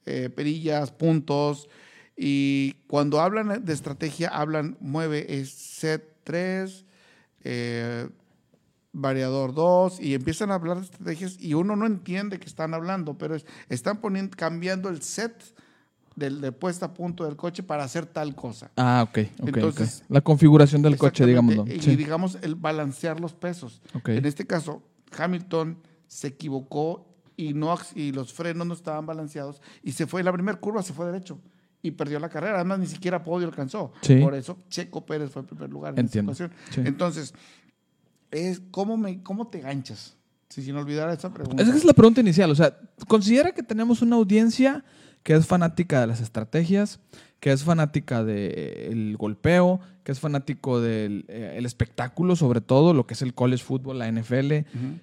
eh, 0.07 0.29
perillas, 0.35 0.91
puntos. 0.91 1.69
Y 2.15 2.73
cuando 2.87 3.21
hablan 3.21 3.63
de 3.63 3.73
estrategia, 3.73 4.29
hablan, 4.29 4.77
mueve 4.79 5.39
es 5.39 5.51
set 5.51 6.03
3, 6.23 6.85
eh, 7.49 8.09
variador 8.91 9.53
2, 9.53 9.99
y 10.01 10.13
empiezan 10.15 10.51
a 10.51 10.55
hablar 10.55 10.77
de 10.77 10.83
estrategias 10.83 11.37
y 11.39 11.53
uno 11.53 11.75
no 11.75 11.85
entiende 11.85 12.39
que 12.39 12.45
están 12.47 12.73
hablando, 12.73 13.17
pero 13.17 13.35
es- 13.35 13.45
están 13.69 13.97
poniendo, 14.01 14.35
cambiando 14.35 14.89
el 14.89 15.01
set 15.01 15.33
del, 16.15 16.41
de 16.41 16.51
puesta 16.51 16.87
a 16.87 16.93
punto 16.93 17.23
del 17.23 17.35
coche 17.35 17.61
para 17.63 17.83
hacer 17.83 18.05
tal 18.07 18.33
cosa. 18.35 18.71
Ah, 18.75 19.05
ok, 19.07 19.19
ok. 19.39 19.47
Entonces-. 19.49 20.03
La 20.09 20.21
configuración 20.21 20.81
del 20.81 20.97
coche, 20.97 21.25
digámoslo. 21.27 21.65
Y 21.67 21.79
Sí. 21.79 21.95
digamos, 21.95 22.37
el 22.41 22.55
balancear 22.55 23.19
los 23.19 23.33
pesos. 23.33 23.81
Ok. 23.93 24.09
En 24.09 24.25
este 24.25 24.45
caso, 24.47 24.81
Hamilton 25.17 25.77
se 26.07 26.27
equivocó 26.29 27.05
y, 27.37 27.53
no, 27.53 27.77
y 27.93 28.11
los 28.13 28.33
frenos 28.33 28.65
no 28.65 28.73
estaban 28.73 29.05
balanceados 29.05 29.61
y 29.83 29.91
se 29.91 30.07
fue, 30.07 30.23
la 30.23 30.33
primera 30.33 30.59
curva 30.59 30.81
se 30.81 30.91
fue 30.93 31.05
derecho 31.05 31.39
y 31.81 31.91
perdió 31.91 32.19
la 32.19 32.29
carrera. 32.29 32.55
Además, 32.55 32.79
ni 32.79 32.87
siquiera 32.87 33.23
podio 33.23 33.47
alcanzó. 33.47 33.93
Sí. 34.01 34.17
Por 34.17 34.35
eso 34.35 34.57
Checo 34.69 35.05
Pérez 35.05 35.31
fue 35.31 35.41
el 35.43 35.47
primer 35.47 35.69
lugar 35.69 35.93
en 35.93 35.99
Entiendo. 35.99 36.31
ocasión. 36.31 36.51
Sí. 36.71 36.81
Entonces, 36.85 37.33
es 38.31 38.61
¿cómo, 38.71 38.97
me, 38.97 39.21
¿cómo 39.23 39.47
te 39.47 39.59
ganchas? 39.61 40.15
Si 40.49 40.61
sin 40.61 40.75
olvidar 40.75 41.09
esa 41.09 41.33
pregunta. 41.33 41.61
Esa 41.61 41.75
es 41.75 41.83
la 41.83 41.93
pregunta 41.93 42.21
inicial. 42.21 42.49
O 42.51 42.55
sea, 42.55 42.77
considera 43.07 43.51
que 43.51 43.63
tenemos 43.63 44.01
una 44.01 44.15
audiencia 44.15 44.83
que 45.23 45.33
es 45.33 45.45
fanática 45.45 45.99
de 45.99 46.07
las 46.07 46.21
estrategias, 46.21 47.01
que 47.41 47.51
es 47.51 47.63
fanática 47.63 48.23
del 48.23 49.17
golpeo, 49.17 49.81
que 50.05 50.13
es 50.13 50.21
fanático 50.21 50.79
del 50.79 51.25
eh, 51.27 51.55
el 51.57 51.65
espectáculo, 51.65 52.37
sobre 52.37 52.61
todo 52.61 52.93
lo 52.93 53.05
que 53.05 53.13
es 53.13 53.21
el 53.21 53.33
college 53.33 53.63
football, 53.63 53.99
la 53.99 54.09
NFL. 54.09 54.53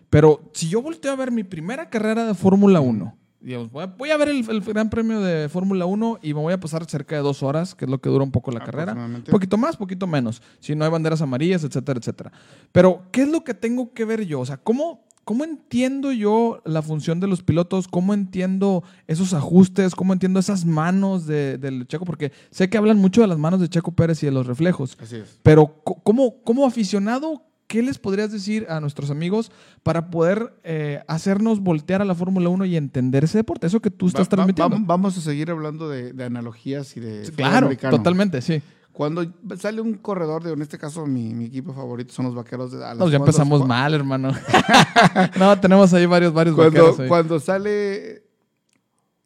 Pero 0.09 0.51
si 0.55 0.69
yo 0.71 0.81
volteo 0.81 1.13
a 1.13 1.17
ver 1.17 1.31
mi 1.31 1.45
primera 1.45 1.91
carrera 1.91 2.27
de 2.27 2.35
Fórmula 2.35 2.81
1, 2.81 3.15
digamos, 3.45 3.71
voy 3.71 3.85
a, 3.85 3.87
voy 3.87 4.11
a 4.11 4.17
ver 4.17 4.29
el, 4.31 4.49
el 4.49 4.61
Gran 4.63 4.89
Premio 4.89 5.21
de 5.21 5.49
Fórmula 5.51 5.85
1 5.85 6.21
y 6.23 6.33
me 6.33 6.41
voy 6.41 6.55
a 6.55 6.59
pasar 6.59 6.85
cerca 6.87 7.15
de 7.15 7.23
dos 7.23 7.43
horas, 7.43 7.75
que 7.75 7.85
es 7.85 7.91
lo 7.91 8.01
que 8.01 8.09
dura 8.09 8.25
un 8.25 8.31
poco 8.31 8.51
la 8.51 8.61
carrera. 8.61 8.97
Poquito 9.31 9.59
más, 9.59 9.77
poquito 9.77 10.07
menos. 10.07 10.41
Si 10.61 10.75
no 10.75 10.85
hay 10.85 10.91
banderas 10.91 11.21
amarillas, 11.21 11.63
etcétera, 11.63 11.99
etcétera. 11.99 12.33
Pero, 12.73 13.03
¿qué 13.13 13.23
es 13.23 13.29
lo 13.29 13.45
que 13.45 13.53
tengo 13.53 13.93
que 13.93 14.07
ver 14.07 14.25
yo? 14.25 14.41
O 14.41 14.47
sea, 14.47 14.57
¿cómo, 14.57 15.05
cómo 15.25 15.45
entiendo 15.45 16.11
yo 16.11 16.63
la 16.65 16.81
función 16.81 17.21
de 17.21 17.27
los 17.27 17.43
pilotos? 17.43 17.87
¿Cómo 17.87 18.15
entiendo 18.15 18.83
esos 19.07 19.35
ajustes? 19.35 19.95
¿Cómo 19.95 20.15
entiendo 20.15 20.41
esas 20.41 20.65
manos 20.65 21.27
de, 21.27 21.59
del 21.59 21.87
Checo? 21.87 22.07
Porque 22.07 22.33
sé 22.51 22.71
que 22.71 22.79
hablan 22.79 22.97
mucho 22.97 23.21
de 23.21 23.27
las 23.27 23.39
manos 23.39 23.61
de 23.61 23.69
Checo 23.69 23.93
Pérez 23.93 24.23
y 24.23 24.27
de 24.27 24.33
los 24.33 24.47
reflejos. 24.47 24.97
Así 25.01 25.17
es. 25.17 25.39
Pero, 25.43 25.83
¿cómo, 25.85 26.43
como 26.45 26.67
aficionado, 26.67 27.43
qué 27.67 27.83
les 27.83 27.99
podrías 27.99 28.31
decir 28.31 28.67
a 28.69 28.81
nuestros 28.81 29.11
amigos 29.11 29.51
para 29.83 30.11
poder 30.11 30.55
eh, 30.65 31.03
hacernos 31.09 31.61
voltear 31.61 32.03
a 32.03 32.05
la 32.05 32.15
Fórmula 32.15 32.49
1 32.49 32.65
y 32.67 32.77
entender 32.77 33.25
ese 33.25 33.39
deporte? 33.39 33.67
Eso 33.67 33.81
que 33.81 33.91
tú 33.91 34.07
estás 34.07 34.23
Va- 34.23 34.25
va- 34.25 34.29
transmitiendo. 34.31 34.77
vamos- 34.87 35.17
a 35.19 35.21
seguir 35.21 35.51
hablando 35.51 35.89
de, 35.89 36.13
de 36.13 36.25
analogías 36.25 36.97
y 36.97 37.01
de 37.01 37.31
claro, 37.35 37.67
americano. 37.67 37.97
totalmente, 37.97 38.41
sí. 38.43 38.63
Cuando 38.93 39.27
sale 39.59 39.81
un 39.81 39.95
corredor 39.95 40.45
de, 40.45 40.53
en 40.53 40.63
este 40.63 40.79
caso, 40.79 41.05
mi, 41.05 41.35
mi 41.35 41.47
equipo 41.47 41.73
favorito 41.73 42.13
son 42.15 42.27
los 42.27 42.35
vaqueros 42.37 42.71
de 42.71 42.79
Dallas. 42.79 42.99
Nos 42.99 43.11
ya 43.11 43.17
empezamos 43.17 43.67
mal, 43.67 43.93
hermano. 43.93 44.31
no, 45.39 45.59
tenemos 45.59 45.93
ahí 45.95 46.07
varios, 46.07 46.33
varios 46.33 46.55
Cuando, 46.55 46.71
vaqueros 46.81 47.01
ahí. 47.01 47.09
cuando 47.09 47.41
sale 47.41 48.23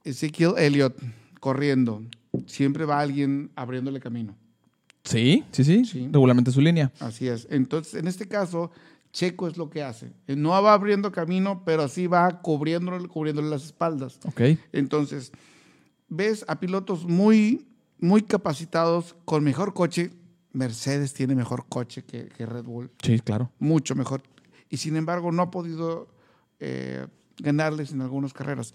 Ezekiel 0.04 0.54
Elliott 0.56 0.96
corriendo, 1.40 2.02
siempre 2.46 2.84
va 2.86 3.00
alguien 3.00 3.50
abriéndole 3.56 4.00
camino. 4.00 4.34
Sí, 5.08 5.44
sí, 5.52 5.64
sí, 5.64 5.84
Sí. 5.84 6.08
Regularmente 6.12 6.50
su 6.52 6.60
línea. 6.60 6.92
Así 7.00 7.28
es. 7.28 7.46
Entonces, 7.50 7.94
en 7.94 8.06
este 8.08 8.28
caso, 8.28 8.70
Checo 9.12 9.48
es 9.48 9.56
lo 9.56 9.70
que 9.70 9.82
hace. 9.82 10.12
No 10.26 10.50
va 10.50 10.72
abriendo 10.74 11.10
camino, 11.12 11.62
pero 11.64 11.88
sí 11.88 12.06
va 12.06 12.40
cubriéndole, 12.42 13.08
cubriéndole 13.08 13.48
las 13.48 13.64
espaldas. 13.64 14.18
Ok. 14.26 14.40
Entonces, 14.72 15.32
ves 16.08 16.44
a 16.48 16.60
pilotos 16.60 17.06
muy, 17.06 17.66
muy 17.98 18.22
capacitados 18.22 19.16
con 19.24 19.42
mejor 19.44 19.72
coche. 19.74 20.10
Mercedes 20.52 21.14
tiene 21.14 21.34
mejor 21.34 21.66
coche 21.68 22.02
que, 22.04 22.26
que 22.28 22.46
Red 22.46 22.64
Bull, 22.64 22.90
Sí, 23.02 23.18
claro. 23.20 23.50
mucho 23.58 23.94
mejor. 23.94 24.22
Y 24.70 24.76
sin 24.78 24.96
embargo, 24.96 25.30
no 25.32 25.42
ha 25.42 25.50
podido 25.50 26.08
eh, 26.60 27.06
ganarles 27.38 27.92
en 27.92 28.00
algunas 28.02 28.32
carreras. 28.32 28.74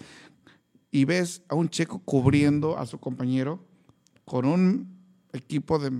Y 0.91 1.05
ves 1.05 1.41
a 1.49 1.55
un 1.55 1.69
checo 1.69 1.99
cubriendo 2.05 2.77
a 2.77 2.85
su 2.85 2.99
compañero 2.99 3.63
con 4.25 4.45
un 4.45 4.92
equipo 5.33 5.79
de 5.79 5.91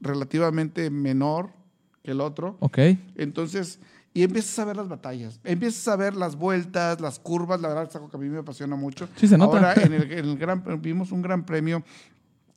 relativamente 0.00 0.90
menor 0.90 1.50
que 2.02 2.12
el 2.12 2.20
otro. 2.20 2.56
Ok. 2.60 2.78
Entonces, 3.16 3.80
y 4.12 4.22
empiezas 4.22 4.58
a 4.58 4.64
ver 4.64 4.76
las 4.76 4.88
batallas, 4.88 5.40
empiezas 5.44 5.86
a 5.88 5.96
ver 5.96 6.16
las 6.16 6.36
vueltas, 6.36 7.00
las 7.00 7.18
curvas, 7.18 7.60
la 7.60 7.68
verdad 7.68 7.86
es 7.88 7.94
algo 7.94 8.10
que 8.10 8.16
a 8.16 8.20
mí 8.20 8.28
me 8.28 8.38
apasiona 8.38 8.76
mucho. 8.76 9.08
Sí, 9.16 9.28
se 9.28 9.38
nota. 9.38 9.56
Ahora 9.56 9.74
en 9.82 9.92
el, 9.92 10.12
en 10.12 10.24
el 10.24 10.38
gran, 10.38 10.62
vimos 10.80 11.12
un 11.12 11.22
gran 11.22 11.44
premio 11.44 11.84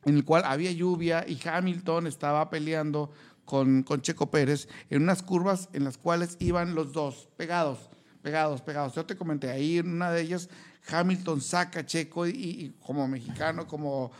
en 0.05 0.15
el 0.15 0.25
cual 0.25 0.43
había 0.45 0.71
lluvia 0.71 1.25
y 1.27 1.39
Hamilton 1.47 2.07
estaba 2.07 2.49
peleando 2.49 3.11
con, 3.45 3.83
con 3.83 4.01
Checo 4.01 4.31
Pérez 4.31 4.67
en 4.89 5.03
unas 5.03 5.21
curvas 5.21 5.69
en 5.73 5.83
las 5.83 5.97
cuales 5.97 6.37
iban 6.39 6.75
los 6.75 6.91
dos 6.91 7.29
pegados, 7.37 7.89
pegados, 8.21 8.61
pegados. 8.61 8.95
Yo 8.95 9.05
te 9.05 9.15
comenté 9.15 9.49
ahí 9.49 9.77
en 9.77 9.89
una 9.89 10.11
de 10.11 10.21
ellas, 10.21 10.49
Hamilton 10.89 11.39
saca 11.41 11.79
a 11.81 11.85
Checo 11.85 12.27
y, 12.27 12.31
y 12.31 12.73
como 12.85 13.07
mexicano, 13.07 13.65
como 13.67 14.11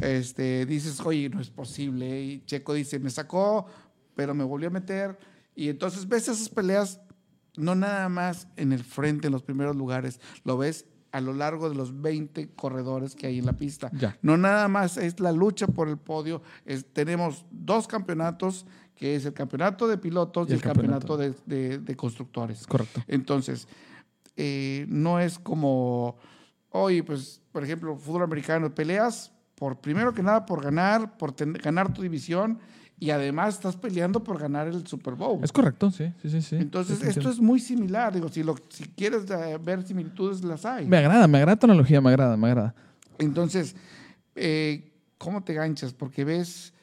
este, 0.00 0.66
dices, 0.66 1.00
oye, 1.00 1.28
no 1.28 1.40
es 1.40 1.50
posible. 1.50 2.22
Y 2.22 2.42
Checo 2.44 2.74
dice, 2.74 2.98
me 2.98 3.10
sacó, 3.10 3.66
pero 4.14 4.34
me 4.34 4.44
volvió 4.44 4.68
a 4.68 4.70
meter. 4.72 5.18
Y 5.54 5.68
entonces 5.68 6.08
ves 6.08 6.28
esas 6.28 6.48
peleas, 6.48 7.00
no 7.56 7.74
nada 7.74 8.08
más 8.08 8.46
en 8.56 8.72
el 8.72 8.84
frente, 8.84 9.26
en 9.26 9.32
los 9.32 9.42
primeros 9.42 9.76
lugares, 9.76 10.20
lo 10.44 10.56
ves 10.56 10.86
a 11.10 11.20
lo 11.20 11.34
largo 11.34 11.68
de 11.68 11.74
los 11.74 12.00
20 12.00 12.50
corredores 12.54 13.14
que 13.14 13.26
hay 13.26 13.38
en 13.38 13.44
la 13.44 13.52
pista. 13.52 13.90
Ya. 13.92 14.16
No 14.22 14.38
nada 14.38 14.66
más 14.68 14.96
es 14.96 15.20
la 15.20 15.32
lucha 15.32 15.66
por 15.66 15.88
el 15.88 15.98
podio, 15.98 16.40
es- 16.64 16.86
tenemos 16.86 17.44
dos 17.50 17.86
campeonatos, 17.86 18.64
que 18.94 19.16
es 19.16 19.26
el 19.26 19.34
campeonato 19.34 19.88
de 19.88 19.98
pilotos 19.98 20.48
y, 20.48 20.52
el 20.54 20.62
campeonato, 20.62 21.16
de, 21.18 21.34
de- 21.44 21.78
de 21.78 21.96
constructores. 21.96 22.60
Es 22.62 22.66
correcto. 22.66 23.02
Entonces, 23.08 23.68
eh, 24.36 24.86
no 24.88 25.20
es 25.20 25.38
como, 25.38 26.16
oye, 26.70 27.02
pues, 27.04 27.40
por 27.52 27.64
ejemplo, 27.64 27.96
fútbol 27.96 28.22
americano, 28.22 28.74
peleas 28.74 29.32
por, 29.54 29.80
primero 29.80 30.12
que 30.12 30.22
nada, 30.22 30.46
por 30.46 30.62
ganar, 30.62 31.16
por 31.18 31.32
ten- 31.32 31.52
ganar 31.52 31.92
tu 31.92 32.02
división 32.02 32.58
y 32.98 33.10
además 33.10 33.54
estás 33.54 33.76
peleando 33.76 34.22
por 34.22 34.38
ganar 34.38 34.68
el 34.68 34.86
Super 34.86 35.14
Bowl. 35.14 35.42
Es 35.42 35.52
correcto, 35.52 35.90
sí, 35.90 36.12
sí, 36.22 36.30
sí. 36.30 36.40
sí. 36.42 36.56
Entonces, 36.56 37.00
Sí, 37.00 37.06
esto 37.08 37.30
es 37.30 37.40
muy 37.40 37.58
similar. 37.58 38.12
Digo, 38.14 38.28
si, 38.28 38.42
lo, 38.42 38.54
si 38.68 38.84
quieres 38.84 39.28
eh, 39.30 39.58
ver 39.60 39.82
similitudes, 39.86 40.42
las 40.44 40.64
hay. 40.64 40.86
Me 40.86 40.98
agrada, 40.98 41.26
me 41.26 41.38
agrada 41.38 41.58
tu 41.58 41.66
analogía, 41.66 42.00
me 42.00 42.10
agrada, 42.10 42.36
me 42.36 42.46
agrada. 42.48 42.74
Entonces, 43.18 43.74
eh, 44.36 44.92
¿cómo 45.18 45.42
te 45.42 45.52
ganchas? 45.54 45.92
Porque 45.94 46.24
ves 46.24 46.74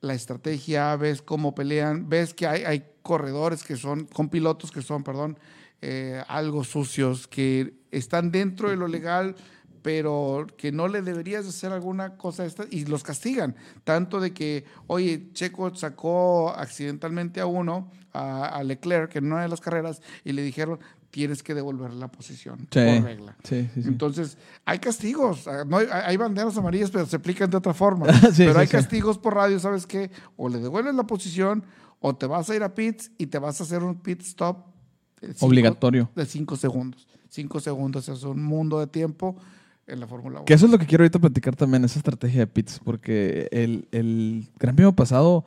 la 0.00 0.14
estrategia, 0.14 0.96
ves 0.96 1.22
cómo 1.22 1.54
pelean, 1.54 2.08
ves 2.08 2.32
que 2.34 2.46
hay, 2.46 2.64
hay 2.64 2.84
corredores 3.02 3.62
que 3.64 3.76
son, 3.76 4.04
con 4.06 4.28
pilotos 4.28 4.70
que 4.70 4.80
son, 4.82 5.02
perdón, 5.02 5.38
eh, 5.82 6.22
algo 6.28 6.64
sucios, 6.64 7.26
que 7.28 7.74
están 7.90 8.30
dentro 8.30 8.70
de 8.70 8.76
lo 8.76 8.88
legal, 8.88 9.36
pero 9.82 10.46
que 10.56 10.72
no 10.72 10.88
le 10.88 11.02
deberías 11.02 11.46
hacer 11.46 11.72
alguna 11.72 12.16
cosa 12.16 12.44
esta 12.44 12.64
y 12.70 12.84
los 12.84 13.02
castigan. 13.04 13.54
Tanto 13.84 14.20
de 14.20 14.32
que, 14.32 14.64
oye, 14.88 15.30
Checo 15.32 15.74
sacó 15.74 16.50
accidentalmente 16.50 17.40
a 17.40 17.46
uno, 17.46 17.90
a, 18.12 18.46
a 18.46 18.64
Leclerc, 18.64 19.14
en 19.16 19.26
una 19.32 19.42
de 19.42 19.48
las 19.48 19.60
carreras, 19.60 20.02
y 20.24 20.32
le 20.32 20.42
dijeron, 20.42 20.80
tienes 21.10 21.42
que 21.42 21.54
devolver 21.54 21.92
la 21.94 22.08
posición 22.08 22.58
Sí, 22.70 22.80
por 22.84 23.02
regla. 23.04 23.36
sí, 23.44 23.70
sí. 23.72 23.82
sí. 23.82 23.88
Entonces, 23.88 24.36
hay 24.66 24.78
castigos. 24.80 25.46
ah, 25.48 25.64
No 25.66 25.78
hay, 25.78 25.86
hay 25.90 26.16
banderas 26.16 26.56
amarillas, 26.58 26.90
pero 26.90 27.06
se 27.06 27.16
aplican 27.16 27.48
de 27.48 27.56
otra 27.56 27.72
forma. 27.72 28.06
Pero 28.36 28.58
hay 28.58 28.66
castigos 28.66 29.16
por 29.16 29.34
radio, 29.36 29.58
¿sabes 29.60 29.86
qué? 29.86 30.10
O 30.36 30.48
le 30.48 30.58
devuelves 30.58 30.94
la 30.96 31.04
posición, 31.06 31.64
o 32.00 32.14
te 32.14 32.26
vas 32.26 32.50
a 32.50 32.54
ir 32.56 32.62
a 32.62 32.74
pits 32.74 33.10
y 33.16 33.26
te 33.28 33.38
vas 33.38 33.60
a 33.60 33.64
hacer 33.64 33.82
un 33.82 34.00
pit 34.02 34.20
stop. 34.22 34.66
Cinco- 35.20 35.46
Obligatorio. 35.46 36.10
De 36.14 36.26
cinco 36.26 36.56
segundos. 36.56 37.06
Cinco 37.28 37.60
segundos 37.60 38.08
es 38.08 38.22
un 38.22 38.42
mundo 38.42 38.80
de 38.80 38.86
tiempo 38.86 39.36
en 39.86 40.00
la 40.00 40.06
Fórmula 40.06 40.36
1. 40.40 40.44
Que 40.44 40.54
eso 40.54 40.66
es 40.66 40.72
lo 40.72 40.78
que 40.78 40.86
quiero 40.86 41.02
ahorita 41.04 41.18
platicar 41.18 41.56
también, 41.56 41.84
esa 41.84 41.98
estrategia 41.98 42.40
de 42.40 42.46
pits, 42.46 42.80
porque 42.82 43.48
el, 43.52 43.86
el 43.92 44.48
Gran 44.58 44.74
Premio 44.76 44.92
pasado 44.94 45.44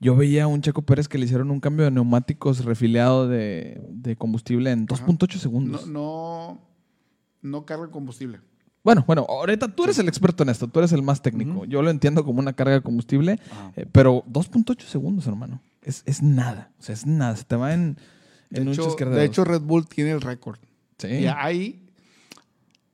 yo 0.00 0.16
veía 0.16 0.44
a 0.44 0.46
un 0.46 0.60
Checo 0.60 0.82
Pérez 0.82 1.08
que 1.08 1.16
le 1.18 1.24
hicieron 1.24 1.50
un 1.50 1.60
cambio 1.60 1.84
de 1.84 1.90
neumáticos 1.90 2.64
refiliado 2.64 3.26
de, 3.28 3.80
de 3.90 4.16
combustible 4.16 4.70
en 4.70 4.86
Ajá. 4.90 5.06
2.8 5.06 5.34
No, 5.34 5.40
segundos. 5.40 5.86
no, 5.86 6.60
no 7.42 7.64
carga 7.64 7.88
combustible. 7.90 8.40
Bueno, 8.82 9.02
bueno, 9.06 9.24
ahorita 9.26 9.68
tú 9.68 9.84
eres 9.84 9.98
el 9.98 10.08
experto 10.08 10.42
en 10.42 10.50
esto, 10.50 10.68
tú 10.68 10.78
eres 10.80 10.92
el 10.92 11.02
más 11.02 11.22
técnico. 11.22 11.64
Yo 11.64 11.80
lo 11.80 11.88
entiendo 11.88 12.22
como 12.22 12.40
una 12.40 12.52
carga 12.52 12.74
de 12.74 12.82
combustible, 12.82 13.38
eh, 13.76 13.86
pero 13.90 14.24
2.8 14.30 14.82
segundos, 14.84 15.26
hermano. 15.26 15.62
Es, 15.80 16.02
es 16.04 16.22
nada, 16.22 16.70
o 16.78 16.82
sea, 16.82 16.92
es 16.92 17.06
nada. 17.06 17.34
Se 17.36 17.44
te 17.44 17.56
va 17.56 17.72
en, 17.72 17.96
De 18.50 18.60
en 18.62 18.68
hecho, 18.68 19.44
de 19.44 19.44
Red 19.44 19.62
Bull 19.62 19.86
tiene 19.86 20.10
el 20.12 20.20
récord. 20.20 20.58
sí. 20.98 21.08
Y 21.08 21.26
hay 21.26 21.80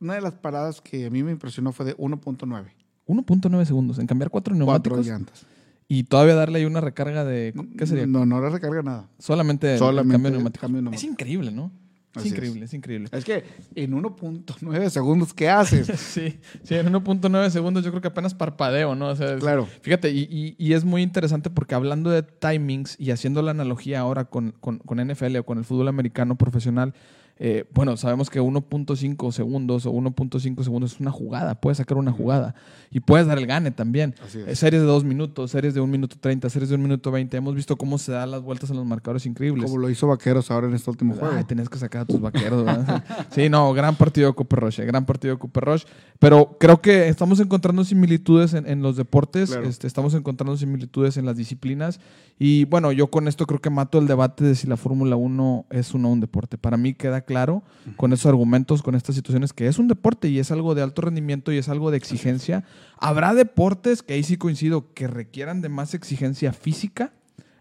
una 0.01 0.15
de 0.15 0.21
las 0.23 0.33
paradas 0.35 0.81
que 0.81 1.07
a 1.07 1.11
mí 1.11 1.23
me 1.23 1.31
impresionó 1.33 1.73
fue 1.73 1.85
de 1.87 1.97
1.9. 1.97 2.65
1.9 3.07 3.65
segundos 3.65 3.99
en 3.99 4.07
cambiar 4.07 4.31
cuatro 4.31 4.55
Cuatro 4.55 4.97
neumáticos 4.97 5.07
llantas. 5.07 5.47
y 5.89 6.05
todavía 6.05 6.35
darle 6.35 6.61
ahí 6.61 6.65
una 6.65 6.81
recarga 6.81 7.25
de 7.25 7.53
¿qué 7.77 7.87
sería? 7.87 8.07
No, 8.07 8.25
no 8.25 8.41
le 8.41 8.49
recarga 8.51 8.83
nada. 8.83 9.09
Solamente, 9.19 9.73
el 9.75 9.79
Solamente 9.79 10.13
cambio 10.15 10.31
neumáticos. 10.31 10.61
cambio 10.71 10.91
de 10.91 10.97
Es 10.97 11.05
increíble, 11.05 11.51
¿no? 11.51 11.71
Es 12.13 12.17
Así 12.17 12.29
es. 12.29 12.35
increíble, 12.35 12.65
es 12.65 12.75
increíble. 12.75 13.09
Es 13.13 13.25
que 13.25 13.45
en 13.77 13.93
1.9 13.93 14.89
segundos, 14.91 15.33
¿qué 15.33 15.49
haces? 15.49 15.87
Sí, 16.01 16.41
sí, 16.65 16.75
en 16.75 16.87
1.9 16.93 17.51
segundos 17.51 17.85
yo 17.85 17.91
creo 17.91 18.01
que 18.03 18.09
apenas 18.09 18.35
parpadeo, 18.35 18.97
¿no? 18.97 19.09
O 19.11 19.17
sea, 19.17 19.35
es- 19.35 19.41
Claro. 19.41 19.69
Fíjate, 19.83 20.11
y, 20.11 20.23
y- 20.31 20.57
y 20.59 20.73
es 20.73 20.85
muy 20.85 21.03
interesante 21.03 21.51
porque 21.51 21.75
hablando 21.77 22.11
de 22.11 22.23
timings 22.25 22.97
y 22.99 23.13
haciendo 23.13 23.43
la 23.43 23.53
analogía 23.53 24.01
ahora 24.01 24.25
con, 24.25 24.53
con- 24.61 24.79
con 24.81 24.99
NFL 24.99 25.37
o 25.39 25.45
con 25.45 25.59
el 25.59 25.65
fútbol 25.65 25.87
americano 25.89 26.37
profesional, 26.37 26.95
eh, 27.43 27.65
bueno, 27.73 27.97
sabemos 27.97 28.29
que 28.29 28.39
1.5 28.39 29.33
segundos 29.33 29.87
o 29.87 29.93
1.5 29.93 30.63
segundos 30.63 30.93
es 30.93 31.01
una 31.01 31.11
jugada, 31.11 31.55
puedes 31.59 31.79
sacar 31.79 31.97
una 31.97 32.13
jugada 32.13 32.55
y 32.91 33.01
puedes 33.01 33.27
dar 33.27 33.39
el 33.39 33.47
gane 33.47 33.71
también. 33.71 34.15
Eh, 34.47 34.55
Series 34.55 34.83
de 34.83 34.87
2 34.87 35.05
minutos, 35.05 35.51
series 35.51 35.73
de 35.73 35.81
1 35.81 35.91
minuto 35.91 36.17
30, 36.21 36.51
series 36.51 36.69
de 36.69 36.75
1 36.75 36.83
minuto 36.83 37.11
20. 37.11 37.35
Hemos 37.37 37.55
visto 37.55 37.77
cómo 37.77 37.97
se 37.97 38.13
dan 38.13 38.31
las 38.31 38.43
vueltas 38.43 38.69
en 38.71 38.77
los 38.77 38.85
marcadores 38.85 39.25
increíbles. 39.25 39.65
Como 39.65 39.79
lo 39.79 39.89
hizo 39.89 40.07
Vaqueros 40.07 40.51
ahora 40.51 40.67
en 40.67 40.75
este 40.75 40.91
último 40.91 41.15
juego. 41.15 41.35
Ay, 41.35 41.45
tenías 41.45 41.71
que 41.71 41.79
sacar 41.79 42.03
a 42.03 42.05
tus 42.05 42.21
vaqueros, 42.21 42.67
sí, 43.31 43.49
no, 43.49 43.73
gran 43.73 43.97
partido 43.97 44.29
de 44.29 44.35
Cooper 44.35 44.61
Rush, 44.61 44.81
eh, 44.81 44.85
gran 44.85 45.07
partido 45.07 45.35
de 45.35 45.39
Cooper 45.41 45.65
Rush. 45.65 45.85
Pero 46.19 46.59
creo 46.61 46.83
que 46.83 47.09
estamos 47.09 47.41
encontrando 47.41 47.85
similitudes 47.85 48.53
en, 48.53 48.69
en 48.69 48.83
los 48.83 48.97
deportes, 48.97 49.51
Claro. 49.51 49.67
este, 49.67 49.87
estamos 49.87 50.13
encontrando 50.13 50.57
similitudes 50.59 51.17
en 51.17 51.25
las 51.25 51.37
disciplinas. 51.37 52.01
Y 52.39 52.65
bueno, 52.67 52.93
yo 52.93 53.07
con 53.09 53.29
esto 53.29 53.47
creo 53.47 53.61
que 53.61 53.71
mato 53.71 53.99
el 53.99 54.07
debate 54.07 54.45
de 54.45 54.55
si 54.55 54.67
la 54.67 54.77
Fórmula 54.77 55.17
1 55.17 55.67
es 55.71 55.95
o 55.95 55.99
no 55.99 56.11
un 56.11 56.21
deporte. 56.21 56.59
Para 56.59 56.77
mí 56.77 56.93
queda 56.95 57.23
claro 57.35 57.63
con 57.97 58.13
esos 58.13 58.27
argumentos, 58.27 58.83
con 58.83 58.95
estas 58.95 59.15
situaciones, 59.15 59.53
que 59.53 59.67
es 59.67 59.79
un 59.79 59.89
deporte 59.89 60.29
y 60.29 60.39
es 60.39 60.51
algo 60.51 60.75
de 60.75 60.83
alto 60.83 61.03
rendimiento 61.03 61.53
y 61.53 61.59
es 61.59 61.69
algo 61.69 61.91
de 61.91 61.97
exigencia. 61.97 62.65
Habrá 62.99 63.35
deportes, 63.35 64.03
que 64.03 64.15
ahí 64.15 64.23
sí 64.23 64.37
coincido, 64.37 64.93
que 64.95 65.07
requieran 65.07 65.61
de 65.61 65.69
más 65.69 65.95
exigencia 65.95 66.53
física 66.53 67.13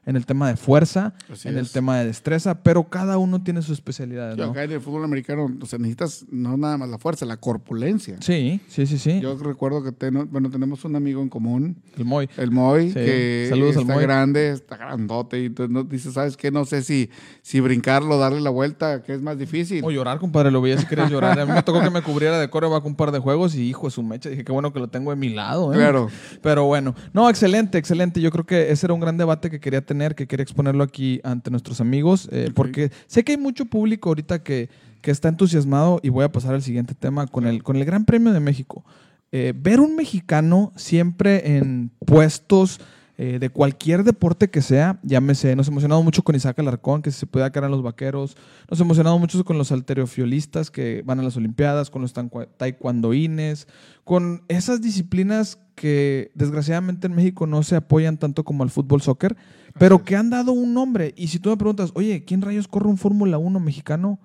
en 0.05 0.15
el 0.15 0.25
tema 0.25 0.47
de 0.47 0.55
fuerza, 0.55 1.13
Así 1.31 1.47
en 1.49 1.57
el 1.57 1.69
tema 1.69 1.99
de 1.99 2.05
destreza, 2.05 2.63
pero 2.63 2.85
cada 2.89 3.17
uno 3.17 3.43
tiene 3.43 3.61
sus 3.61 3.73
especialidades, 3.73 4.35
Sí, 4.35 4.41
¿no? 4.41 4.51
Acá 4.51 4.63
en 4.63 4.71
el 4.71 4.81
fútbol 4.81 5.03
americano, 5.03 5.51
o 5.61 5.65
sea, 5.65 5.77
necesitas 5.77 6.25
no 6.31 6.57
nada 6.57 6.77
más 6.77 6.89
la 6.89 6.97
fuerza, 6.97 7.25
la 7.25 7.37
corpulencia. 7.37 8.17
Sí, 8.21 8.59
sí, 8.67 8.85
sí, 8.87 8.97
sí. 8.97 9.19
Yo 9.21 9.35
recuerdo 9.37 9.83
que 9.83 9.91
ten- 9.91 10.27
bueno, 10.31 10.49
tenemos 10.49 10.83
un 10.85 10.95
amigo 10.95 11.21
en 11.21 11.29
común, 11.29 11.77
el 11.97 12.05
Moy. 12.05 12.29
el 12.37 12.51
Moy, 12.51 12.87
Sí, 12.89 12.93
que 12.95 13.47
saludos 13.49 13.75
al 13.75 13.81
está 13.83 13.93
Moy. 13.93 14.03
grande, 14.03 14.49
está 14.51 14.77
grandote, 14.77 15.41
y 15.41 15.45
entonces 15.47 15.71
no, 15.73 15.83
dice, 15.83 16.11
¿sabes 16.11 16.35
qué? 16.37 16.49
No 16.49 16.65
sé 16.65 16.81
si, 16.81 17.09
si 17.41 17.59
brincarlo, 17.59 18.17
darle 18.17 18.41
la 18.41 18.49
vuelta, 18.49 19.03
que 19.03 19.13
es 19.13 19.21
más 19.21 19.37
difícil. 19.37 19.83
O 19.83 19.91
llorar, 19.91 20.17
compadre, 20.19 20.49
lo 20.49 20.61
veía 20.61 20.77
si 20.77 20.85
querías 20.87 21.11
llorar. 21.11 21.39
A 21.39 21.45
mí 21.45 21.51
me 21.51 21.61
tocó 21.63 21.81
que 21.81 21.89
me 21.89 22.01
cubriera 22.01 22.39
de 22.39 22.49
coreback 22.49 22.85
un 22.85 22.95
par 22.95 23.11
de 23.11 23.19
juegos 23.19 23.53
y 23.55 23.61
hijo 23.69 23.87
de 23.87 23.91
su 23.91 24.01
mecha. 24.01 24.29
Dije, 24.29 24.43
qué 24.43 24.51
bueno 24.51 24.73
que 24.73 24.79
lo 24.79 24.87
tengo 24.87 25.11
de 25.11 25.17
mi 25.17 25.29
lado. 25.29 25.73
¿eh? 25.73 25.77
Claro. 25.77 26.09
Pero 26.41 26.65
bueno, 26.65 26.95
no, 27.13 27.29
excelente, 27.29 27.77
excelente. 27.77 28.21
Yo 28.21 28.31
creo 28.31 28.45
que 28.45 28.71
ese 28.71 28.85
era 28.87 28.93
un 28.93 28.99
gran 29.01 29.17
debate 29.17 29.49
que 29.49 29.59
quería 29.59 29.85
tener, 29.89 30.13
que 30.13 30.27
quería 30.27 30.43
exponerlo 30.43 30.83
aquí 30.83 31.19
ante 31.23 31.49
nuestros 31.49 31.81
amigos, 31.81 32.29
eh, 32.31 32.51
porque 32.53 32.91
sé 33.07 33.23
que 33.23 33.31
hay 33.31 33.37
mucho 33.39 33.65
público 33.65 34.09
ahorita 34.09 34.43
que, 34.43 34.69
que 35.01 35.09
está 35.09 35.29
entusiasmado 35.29 35.99
y 36.03 36.09
voy 36.09 36.23
a 36.25 36.31
pasar 36.31 36.53
al 36.53 36.61
siguiente 36.61 36.93
tema 36.93 37.25
con 37.25 37.47
el, 37.47 37.63
con 37.63 37.75
el 37.75 37.85
Gran 37.85 38.05
Premio 38.05 38.31
de 38.31 38.39
México. 38.39 38.85
Eh, 39.31 39.53
ver 39.55 39.79
un 39.79 39.95
mexicano 39.95 40.71
siempre 40.75 41.57
en 41.57 41.89
puestos 42.05 42.79
eh, 43.21 43.37
de 43.37 43.49
cualquier 43.49 44.05
deporte 44.05 44.49
que 44.49 44.61
sea, 44.61 44.97
llámese, 45.03 45.53
nos 45.53 45.67
emocionado 45.67 46.01
mucho 46.01 46.23
con 46.23 46.37
Isaac 46.37 46.57
Alarcón, 46.59 47.01
que 47.01 47.11
se 47.11 47.25
puede 47.25 47.51
quedar 47.51 47.65
en 47.65 47.71
los 47.71 47.83
vaqueros, 47.83 48.37
nos 48.69 48.79
emocionado 48.79 49.19
mucho 49.19 49.43
con 49.43 49.57
los 49.57 49.73
alterofiolistas 49.73 50.71
que 50.71 51.03
van 51.05 51.19
a 51.19 51.23
las 51.23 51.35
Olimpiadas, 51.35 51.89
con 51.89 52.01
los 52.01 52.13
taekwondoines, 52.13 53.67
con 54.05 54.43
esas 54.47 54.79
disciplinas 54.79 55.59
que 55.75 56.31
desgraciadamente 56.33 57.07
en 57.07 57.13
México 57.13 57.45
no 57.45 57.61
se 57.61 57.75
apoyan 57.75 58.15
tanto 58.15 58.45
como 58.45 58.63
al 58.63 58.69
fútbol 58.69 59.01
soccer, 59.01 59.35
pero 59.77 60.05
que 60.05 60.15
han 60.15 60.29
dado 60.29 60.53
un 60.53 60.73
nombre. 60.73 61.13
Y 61.17 61.27
si 61.27 61.39
tú 61.39 61.49
me 61.49 61.57
preguntas, 61.57 61.91
oye, 61.95 62.23
¿quién 62.23 62.41
rayos 62.41 62.69
corre 62.69 62.87
un 62.87 62.97
Fórmula 62.97 63.37
1 63.37 63.59
mexicano? 63.59 64.17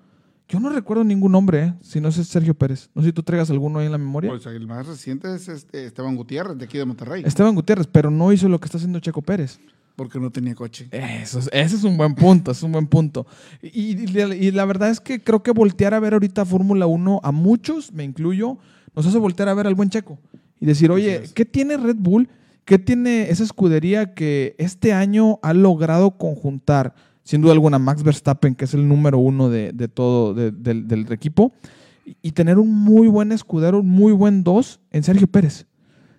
Yo 0.47 0.59
no 0.59 0.69
recuerdo 0.69 1.03
ningún 1.03 1.31
nombre, 1.31 1.63
¿eh? 1.63 1.73
si 1.81 1.99
no 1.99 2.09
es 2.09 2.15
Sergio 2.15 2.53
Pérez. 2.53 2.89
No 2.93 3.01
sé 3.01 3.07
si 3.09 3.13
tú 3.13 3.23
traigas 3.23 3.49
alguno 3.49 3.79
ahí 3.79 3.87
en 3.87 3.91
la 3.91 3.97
memoria. 3.97 4.29
Pues 4.29 4.45
el 4.45 4.67
más 4.67 4.85
reciente 4.85 5.33
es 5.33 5.47
este 5.47 5.85
Esteban 5.87 6.15
Gutiérrez, 6.15 6.57
de 6.57 6.65
aquí 6.65 6.77
de 6.77 6.85
Monterrey, 6.85 7.23
Esteban 7.25 7.55
Gutiérrez, 7.55 7.87
pero 7.87 8.11
no 8.11 8.31
hizo 8.31 8.47
lo 8.47 8.59
que 8.59 8.65
está 8.65 8.77
haciendo 8.77 8.99
Checo 8.99 9.21
Pérez. 9.21 9.59
porque 9.95 10.19
no 10.19 10.29
tenía 10.29 10.53
coche. 10.55 10.89
Eso 10.91 11.39
es- 11.39 11.49
ese 11.53 11.77
es 11.77 11.83
un 11.85 11.95
buen 11.95 12.15
punto, 12.15 12.51
es 12.51 12.61
un 12.63 12.73
buen 12.73 12.85
punto. 12.85 13.25
Y, 13.61 13.93
y- 14.03 14.21
y 14.33 14.51
la 14.51 14.65
verdad 14.65 14.89
es 14.89 14.99
que 14.99 15.23
creo 15.23 15.41
que 15.41 15.51
voltear 15.51 15.93
a 15.93 16.01
ver 16.01 16.11
ahorita 16.11 16.43
Fórmula 16.43 16.85
1 16.85 17.21
a 17.23 17.31
muchos, 17.31 17.93
me 17.93 18.03
incluyo, 18.03 18.57
nos 18.93 19.05
hace 19.07 19.17
voltear 19.17 19.47
a 19.47 19.53
ver 19.53 19.67
al 19.67 19.73
buen 19.75 19.89
Checo 19.89 20.19
y 20.59 20.65
decir, 20.65 20.91
oye. 20.91 21.23
¿qué 21.33 21.45
tiene 21.45 21.77
Red 21.77 21.95
Bull? 21.97 22.27
¿Qué 22.65 22.77
tiene 22.77 23.29
esa 23.29 23.43
escudería 23.45 24.13
que 24.13 24.55
este 24.57 24.91
año 24.91 25.39
ha 25.41 25.53
logrado 25.53 26.17
conjuntar, 26.17 26.93
sin 27.25 27.41
duda 27.41 27.51
alguna, 27.51 27.77
Max 27.79 28.01
Verstappen, 28.03 28.55
que 28.55 28.63
es 28.63 28.73
el 28.73 28.87
número 28.87 29.17
uno 29.17 29.49
de, 29.49 29.73
de 29.73 29.89
todo, 29.89 30.33
de- 30.33 30.51
del, 30.51 30.87
del 30.87 31.11
equipo, 31.11 31.51
y, 32.21 32.31
tener 32.31 32.57
un 32.59 32.71
muy 32.71 33.07
buen 33.09 33.31
escudero, 33.33 33.79
un 33.81 33.89
muy 33.89 34.13
buen 34.13 34.43
dos 34.43 34.79
en 34.91 35.03
Sergio 35.03 35.27
Pérez? 35.27 35.65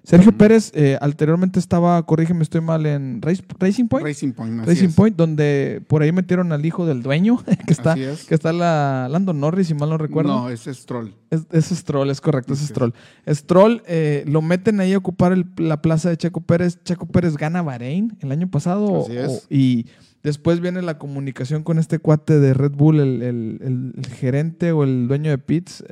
Sergio. 0.03 0.31
Pérez 0.31 0.71
eh, 0.77 0.97
anteriormente 1.01 1.59
estaba, 1.59 2.01
corrígeme, 2.07 2.42
estoy 2.45 2.61
mal, 2.61 2.87
en 2.87 3.21
Race- 3.23 3.42
Racing 3.59 3.88
Point. 3.88 4.07
Racing 4.07 4.33
Point, 4.33 4.61
así 4.61 4.71
Racing 4.71 4.88
es. 4.90 4.95
Point, 4.95 5.16
donde 5.16 5.83
por 5.88 6.03
ahí 6.03 6.12
metieron 6.12 6.53
al 6.53 6.64
hijo 6.64 6.87
del 6.87 7.03
dueño, 7.03 7.42
que 7.66 7.73
está, 7.73 7.95
es. 7.95 8.25
que 8.25 8.35
está 8.37 8.53
la 8.53 9.09
Lando 9.11 9.33
Norris, 9.33 9.66
si 9.66 9.75
mal 9.75 9.88
no 9.90 9.99
recuerdo. 9.99 10.33
No, 10.33 10.49
ese 10.49 10.71
es 10.71 10.87
Troll. 10.87 11.09
Es, 11.31 11.40
ese 11.51 11.75
es 11.75 11.81
Stroll, 11.81 12.09
es 12.11 12.21
correcto, 12.21 12.53
ese 12.53 12.62
es. 12.64 12.69
Stroll. 12.71 12.95
Stroll 13.29 13.83
eh, 13.88 14.23
lo 14.29 14.42
meten 14.42 14.79
ahí 14.79 14.92
a 14.92 14.99
ocupar 14.99 15.33
el- 15.33 15.47
la 15.57 15.83
plaza 15.83 16.09
de 16.09 16.16
Checo 16.16 16.40
Pérez. 16.40 16.79
Checo 16.85 17.07
Pérez 17.07 17.37
gana 17.37 17.62
Bahrein 17.62 18.16
el 18.21 18.31
año 18.31 18.49
pasado. 18.49 19.03
Así 19.07 19.16
es. 19.16 19.47
y 19.51 19.87
después 20.27 20.61
viene 20.61 20.83
la 20.83 20.99
comunicación 20.99 21.62
con 21.62 21.79
este 21.79 22.01
cuate 22.01 22.41
de 22.41 22.53
Red 22.53 22.73
Bull, 22.73 22.99
el, 23.01 23.23
el- 23.23 23.59
el- 23.62 23.93
el 23.97 24.07
gerente 24.09 24.73
o 24.73 24.83
el 24.83 25.07
dueño 25.07 25.31
de 25.31 25.39
Pits. 25.39 25.85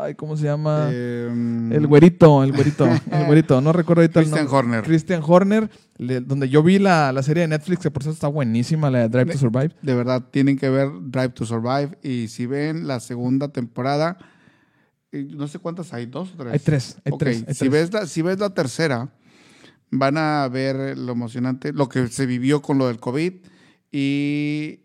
Ay, 0.00 0.14
¿cómo 0.14 0.36
se 0.38 0.44
llama? 0.44 0.88
Eh, 0.90 1.68
el 1.72 1.86
güerito, 1.86 2.42
el 2.42 2.52
güerito, 2.52 2.86
el 3.12 3.26
güerito. 3.26 3.60
No 3.60 3.72
recuerdo 3.72 4.00
ahorita 4.02 4.20
el 4.20 4.24
Christian 4.26 4.44
nombre. 4.46 4.58
Horner. 4.58 4.82
Christian 4.84 5.22
Horner, 5.24 5.70
le- 5.98 6.20
donde 6.22 6.48
yo 6.48 6.62
vi 6.62 6.78
la, 6.78 7.12
la 7.12 7.22
serie 7.22 7.42
de 7.42 7.48
Netflix, 7.48 7.80
que 7.82 7.90
por 7.90 8.02
cierto 8.02 8.14
está 8.14 8.28
buenísima, 8.28 8.90
la 8.90 9.00
de 9.00 9.08
Drive 9.10 9.32
to 9.32 9.38
Survive. 9.38 9.70
De 9.82 9.94
verdad, 9.94 10.24
tienen 10.30 10.56
que 10.56 10.70
ver 10.70 10.88
Drive 11.02 11.30
to 11.30 11.44
Survive. 11.44 11.98
Y 12.02 12.28
si 12.28 12.46
ven 12.46 12.86
la 12.86 12.98
segunda 12.98 13.48
temporada, 13.48 14.16
eh, 15.12 15.28
no 15.30 15.46
sé 15.48 15.58
cuántas 15.58 15.92
hay, 15.92 16.06
dos 16.06 16.32
o 16.32 16.36
tres. 16.38 16.52
Hay 16.54 16.58
tres, 16.58 16.96
hay 17.04 17.12
tres. 17.18 17.44
hay 17.46 17.54
si, 17.54 17.58
tres. 17.68 17.70
Ves 17.70 17.92
la, 17.92 18.06
si 18.06 18.22
ves 18.22 18.38
la 18.38 18.50
tercera, 18.54 19.10
van 19.90 20.16
a 20.16 20.48
ver 20.48 20.96
lo 20.96 21.12
emocionante, 21.12 21.74
lo 21.74 21.88
que 21.90 22.08
se 22.08 22.24
vivió 22.24 22.62
con 22.62 22.78
lo 22.78 22.86
del 22.88 22.98
COVID 22.98 23.34
y, 23.92 24.80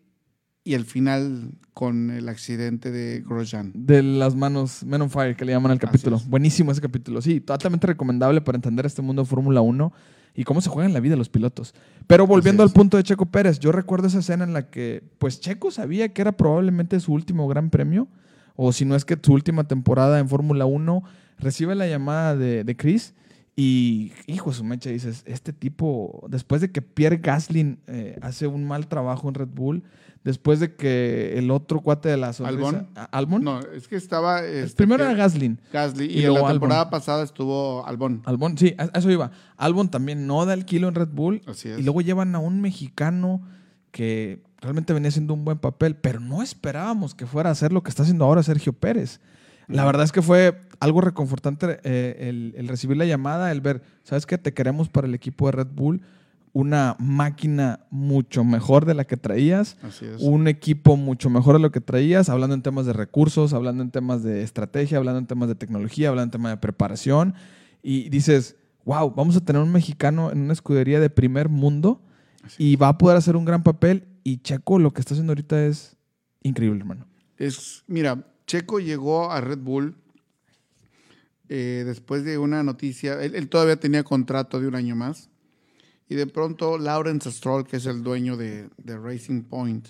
y 0.63 0.73
el 0.73 0.85
final 0.85 1.57
con 1.73 2.11
el 2.11 2.27
accidente 2.27 2.91
de 2.91 3.21
Grosjean. 3.21 3.71
De 3.73 4.03
las 4.03 4.35
manos 4.35 4.83
Men 4.83 5.03
on 5.03 5.09
Fire, 5.09 5.35
que 5.35 5.45
le 5.45 5.53
llaman 5.53 5.71
al 5.71 5.79
capítulo. 5.79 6.17
es. 6.17 6.27
Buenísimo 6.27 6.71
ese 6.71 6.81
capítulo. 6.81 7.21
Sí, 7.21 7.39
totalmente 7.39 7.87
recomendable 7.87 8.41
para 8.41 8.57
entender 8.57 8.85
este 8.85 9.01
mundo 9.01 9.21
de 9.21 9.27
Fórmula 9.27 9.61
1 9.61 9.93
y 10.35 10.43
cómo 10.43 10.59
se 10.59 10.69
juega 10.69 10.87
en 10.87 10.93
la 10.93 10.99
vida 10.99 11.15
los 11.15 11.29
pilotos. 11.29 11.73
Pero 12.05 12.27
volviendo 12.27 12.63
al 12.63 12.71
punto 12.71 12.97
de 12.97 13.03
Checo 13.03 13.27
Pérez, 13.27 13.59
yo 13.59 13.71
recuerdo 13.71 14.07
esa 14.07 14.19
escena 14.19 14.43
en 14.43 14.53
la 14.53 14.69
que, 14.69 15.03
pues 15.17 15.39
Checo 15.39 15.71
sabía 15.71 16.09
que 16.09 16.21
era 16.21 16.31
probablemente 16.31 16.99
su 16.99 17.13
último 17.13 17.47
gran 17.47 17.69
premio, 17.69 18.07
o 18.55 18.71
si 18.71 18.83
no 18.83 18.95
es 18.95 19.05
que 19.05 19.17
su 19.21 19.33
última 19.33 19.67
temporada 19.67 20.19
en 20.19 20.27
Fórmula 20.27 20.65
1, 20.65 21.03
recibe 21.39 21.75
la 21.75 21.87
llamada 21.87 22.35
de, 22.35 22.63
de 22.63 22.75
Chris 22.75 23.13
y, 23.59 24.13
hijo 24.27 24.51
de 24.51 24.55
su 24.55 24.63
mecha, 24.63 24.89
dices, 24.91 25.23
este 25.25 25.51
tipo, 25.51 26.25
después 26.29 26.61
de 26.61 26.71
que 26.71 26.81
Pierre 26.83 27.17
Gasly 27.17 27.79
eh, 27.87 28.17
hace 28.21 28.45
un 28.47 28.65
mal 28.65 28.87
trabajo 28.87 29.27
en 29.27 29.33
Red 29.33 29.47
Bull, 29.49 29.81
después 30.23 30.59
de 30.59 30.75
que 30.75 31.37
el 31.39 31.49
otro 31.49 31.81
cuate 31.81 32.07
de 32.09 32.17
la 32.17 32.33
sonrisa, 32.33 32.67
¿Albon? 32.69 32.89
¿A- 32.95 33.03
¿Albon? 33.05 33.43
No, 33.43 33.59
es 33.59 33.87
que 33.87 33.95
estaba... 33.95 34.45
este, 34.45 34.77
Primero 34.77 35.03
era. 35.03 35.15
Gasly 35.15 35.57
y 36.05 36.19
y, 36.19 36.25
en 36.25 36.33
la 36.35 36.39
Albon. 36.41 36.51
temporada 36.53 36.89
pasada 36.91 37.23
estuvo 37.23 37.83
Albon. 37.87 38.21
Albon, 38.25 38.57
sí, 38.59 38.75
a 38.77 38.83
a 38.93 38.99
eso 38.99 39.09
iba. 39.09 39.31
Albon 39.57 39.89
también 39.89 40.27
no 40.27 40.45
da 40.45 40.53
el 40.53 40.63
kilo 40.65 40.87
en 40.87 40.93
Red 40.95 41.09
Bull. 41.09 41.41
Así 41.47 41.69
es. 41.69 41.79
Y 41.79 41.83
luego 41.83 42.01
llevan 42.01 42.35
a 42.35 42.39
un 42.39 42.61
mexicano 42.61 43.41
que 43.91 44.43
realmente 44.61 44.93
venía 44.93 45.09
haciendo 45.09 45.33
un 45.33 45.45
buen 45.45 45.57
papel, 45.57 45.95
pero 45.95 46.19
no 46.19 46.43
esperábamos 46.43 47.15
que 47.15 47.25
fuera 47.25 47.49
a 47.49 47.53
hacer 47.53 47.71
lo 47.73 47.81
que 47.81 47.89
está 47.89 48.03
haciendo 48.03 48.25
ahora 48.25 48.43
Sergio 48.43 48.73
Pérez. 48.73 49.19
La 49.67 49.85
verdad 49.85 50.03
es 50.03 50.11
que 50.11 50.21
fue 50.21 50.61
algo 50.79 51.01
reconfortante 51.01 51.79
eh, 51.83 52.29
el, 52.29 52.53
el 52.55 52.67
recibir 52.67 52.97
la 52.97 53.05
llamada, 53.05 53.51
el 53.51 53.61
ver, 53.61 53.81
¿sabes 54.03 54.25
qué? 54.25 54.37
Te 54.37 54.53
queremos 54.53 54.89
para 54.89 55.07
el 55.07 55.13
equipo 55.13 55.47
de 55.47 55.51
Red 55.53 55.67
Bull, 55.73 56.01
una 56.53 56.95
máquina 56.99 57.81
mucho 57.91 58.43
mejor 58.43 58.85
de 58.85 58.93
la 58.93 59.05
que 59.05 59.17
traías, 59.17 59.77
Así 59.83 60.05
es. 60.05 60.21
un 60.21 60.47
equipo 60.47 60.97
mucho 60.97 61.29
mejor 61.29 61.55
de 61.55 61.59
lo 61.59 61.71
que 61.71 61.81
traías, 61.81 62.29
hablando 62.29 62.55
en 62.55 62.61
temas 62.63 62.85
de 62.85 62.93
recursos, 62.93 63.53
hablando 63.53 63.83
en 63.83 63.91
temas 63.91 64.23
de 64.23 64.41
estrategia, 64.41 64.97
hablando 64.97 65.19
en 65.19 65.27
temas 65.27 65.49
de 65.49 65.55
tecnología, 65.55 66.09
hablando 66.09 66.35
en 66.35 66.41
temas 66.41 66.53
de 66.53 66.57
preparación. 66.57 67.35
Y 67.83 68.09
dices, 68.09 68.55
wow, 68.85 69.11
vamos 69.11 69.35
a 69.35 69.41
tener 69.41 69.61
un 69.61 69.71
mexicano 69.71 70.31
en 70.31 70.39
una 70.41 70.53
escudería 70.53 70.99
de 70.99 71.09
primer 71.09 71.47
mundo 71.49 72.01
Así 72.43 72.71
y 72.71 72.75
va 72.75 72.87
a 72.87 72.97
poder 72.97 73.17
hacer 73.17 73.35
un 73.35 73.45
gran 73.45 73.61
papel. 73.61 74.07
Y 74.23 74.37
Checo 74.37 74.79
lo 74.79 74.91
que 74.93 75.01
está 75.01 75.13
haciendo 75.13 75.31
ahorita 75.31 75.63
es 75.63 75.95
increíble, 76.41 76.79
hermano. 76.79 77.05
Es, 77.37 77.83
mira, 77.87 78.25
Checo 78.47 78.79
llegó 78.79 79.31
a 79.31 79.41
Red 79.41 79.59
Bull 79.59 79.95
eh, 81.49 81.83
después 81.85 82.23
de 82.23 82.37
una 82.37 82.63
noticia. 82.63 83.21
Él, 83.21 83.35
él 83.35 83.49
todavía 83.49 83.79
tenía 83.79 84.03
contrato 84.03 84.59
de 84.59 84.67
un 84.67 84.75
año 84.75 84.95
más. 84.95 85.29
Y 86.09 86.15
de 86.15 86.25
pronto, 86.27 86.77
Lawrence 86.77 87.31
Stroll, 87.31 87.67
que 87.67 87.77
es 87.77 87.85
el 87.85 88.01
dueño 88.01 88.37
de, 88.37 88.69
de 88.77 88.97
Racing 88.97 89.43
Point, 89.43 89.85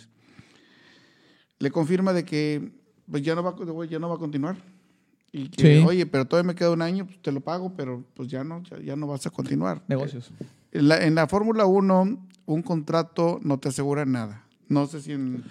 le 1.59 1.71
confirma 1.71 2.13
de 2.13 2.25
que 2.25 2.71
pues, 3.09 3.23
ya, 3.23 3.35
no 3.35 3.43
va, 3.43 3.51
a- 3.51 3.85
ya 3.85 3.99
no 3.99 4.09
va 4.09 4.15
a 4.15 4.19
continuar. 4.19 4.57
Y 5.31 5.49
que, 5.49 5.79
Sí. 5.79 5.85
oye, 5.85 6.05
pero 6.05 6.25
todavía 6.25 6.47
me 6.47 6.55
queda 6.55 6.71
un 6.71 6.81
año, 6.81 7.05
pues 7.05 7.21
te 7.21 7.31
lo 7.31 7.41
pago, 7.41 7.73
pero 7.75 8.03
pues 8.15 8.29
ya 8.29 8.43
no, 8.43 8.63
ya, 8.63 8.79
ya 8.79 8.95
no 8.95 9.05
vas 9.07 9.25
a 9.27 9.29
continuar. 9.29 9.83
Negocios. 9.87 10.31
En 10.71 10.87
la, 10.87 11.03
en 11.05 11.15
la 11.15 11.27
Fórmula 11.27 11.65
1, 11.65 12.27
un 12.45 12.61
contrato 12.63 13.39
no 13.43 13.59
te 13.59 13.69
asegura 13.69 14.05
nada. 14.05 14.43
No 14.69 14.87
sé 14.87 15.01
si 15.01 15.11
en, 15.11 15.43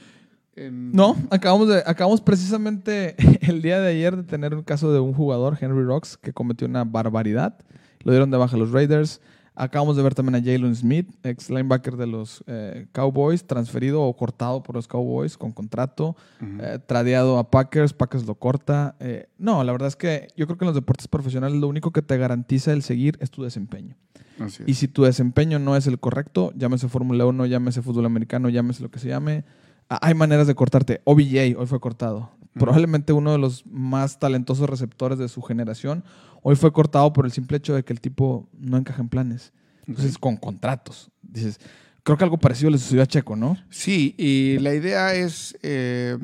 en- 0.57 0.92
No, 0.92 1.16
acabamos, 1.31 1.69
de, 1.69 1.83
acabamos 1.87 2.21
precisamente 2.21 3.14
el 3.49 3.62
día 3.62 3.81
de 3.81 3.88
ayer 3.90 4.16
de 4.16 4.23
tener 4.25 4.55
un 4.55 4.62
caso 4.62 4.92
de 4.92 5.01
un 5.01 5.12
jugador, 5.14 5.59
Henry 5.61 5.85
Rocks, 5.85 6.16
que 6.16 6.33
cometió 6.33 6.66
una 6.66 6.85
barbaridad. 6.85 7.57
Lo 8.03 8.12
dieron 8.12 8.31
de 8.31 8.37
baja 8.38 8.57
los 8.57 8.73
Raiders. 8.73 9.21
Acabamos 9.59 9.97
de 9.97 10.03
ver 10.03 10.14
también 10.14 10.35
a 10.35 10.38
Jalen 10.38 10.77
Smith, 10.77 11.09
ex 11.23 11.49
linebacker 11.49 11.97
de 11.97 12.07
los 12.07 12.45
eh, 12.47 12.88
Cowboys, 12.92 13.47
transferido 13.47 14.03
o 14.03 14.14
cortado 14.14 14.62
por 14.62 14.75
los 14.77 14.87
Cowboys 14.87 15.38
con 15.38 15.51
contrato, 15.53 16.14
eh, 16.61 16.79
tradeado 16.87 17.38
a 17.38 17.51
Packers, 17.51 17.95
Packers 17.95 18.27
lo 18.27 18.35
corta. 18.35 18.97
Eh, 19.01 19.31
no, 19.38 19.64
la 19.64 19.73
verdad 19.73 19.88
es 19.88 19.97
que 19.97 20.29
yo 20.37 20.47
creo 20.47 20.59
que 20.59 20.64
en 20.66 20.66
los 20.66 20.75
deportes 20.75 21.09
profesionales 21.09 21.59
lo 21.59 21.69
único 21.69 21.90
que 21.90 22.03
te 22.03 22.19
garantiza 22.19 22.75
el 22.75 22.83
seguir 22.83 23.16
es 23.23 23.31
tu 23.31 23.45
desempeño. 23.45 23.97
Así 24.38 24.62
es. 24.62 24.69
Y 24.69 24.75
si 24.75 24.88
tu 24.88 25.05
desempeño 25.05 25.59
no 25.59 25.75
es 25.75 25.87
el 25.87 25.99
correcto, 25.99 26.53
llámese 26.55 26.88
Fórmula 26.90 27.25
1, 27.25 27.47
llámese 27.47 27.81
fútbol 27.81 28.05
americano, 28.05 28.51
llámese 28.51 28.83
lo 28.83 28.90
que 28.90 28.99
se 28.99 29.09
llame, 29.09 29.45
hay 29.88 30.14
maneras 30.14 30.46
de 30.46 30.55
cortarte. 30.55 31.01
OBJ 31.05 31.57
hoy 31.59 31.66
fue 31.66 31.81
cortado. 31.81 32.31
Probablemente 32.55 33.12
uno 33.12 33.33
de 33.33 33.38
los 33.38 33.66
más 33.66 34.18
talentosos 34.18 34.68
receptores 34.68 35.18
de 35.18 35.29
su 35.29 35.42
generación, 35.42 36.05
hoy 36.42 36.57
fue 36.57 36.72
cortado 36.72 37.12
por 37.12 37.27
el 37.27 37.33
simple 37.33 37.59
hecho 37.59 37.75
de 37.75 37.85
que 37.85 37.92
el 37.92 38.01
tipo 38.01 38.49
no 38.59 38.79
encaja 38.79 39.03
en 39.03 39.11
planes. 39.11 39.53
Entonces, 39.87 40.16
con 40.16 40.37
contratos. 40.37 41.11
Dices, 41.22 41.61
creo 42.03 42.16
que 42.16 42.25
algo 42.25 42.38
parecido 42.38 42.70
le 42.70 42.79
sucedió 42.79 43.03
a 43.03 43.07
Checo, 43.07 43.37
¿no? 43.37 43.59
Sí, 43.68 44.14
y 44.16 44.59
la 44.59 44.75
idea 44.75 45.14
es, 45.14 45.57
eh, 45.62 46.16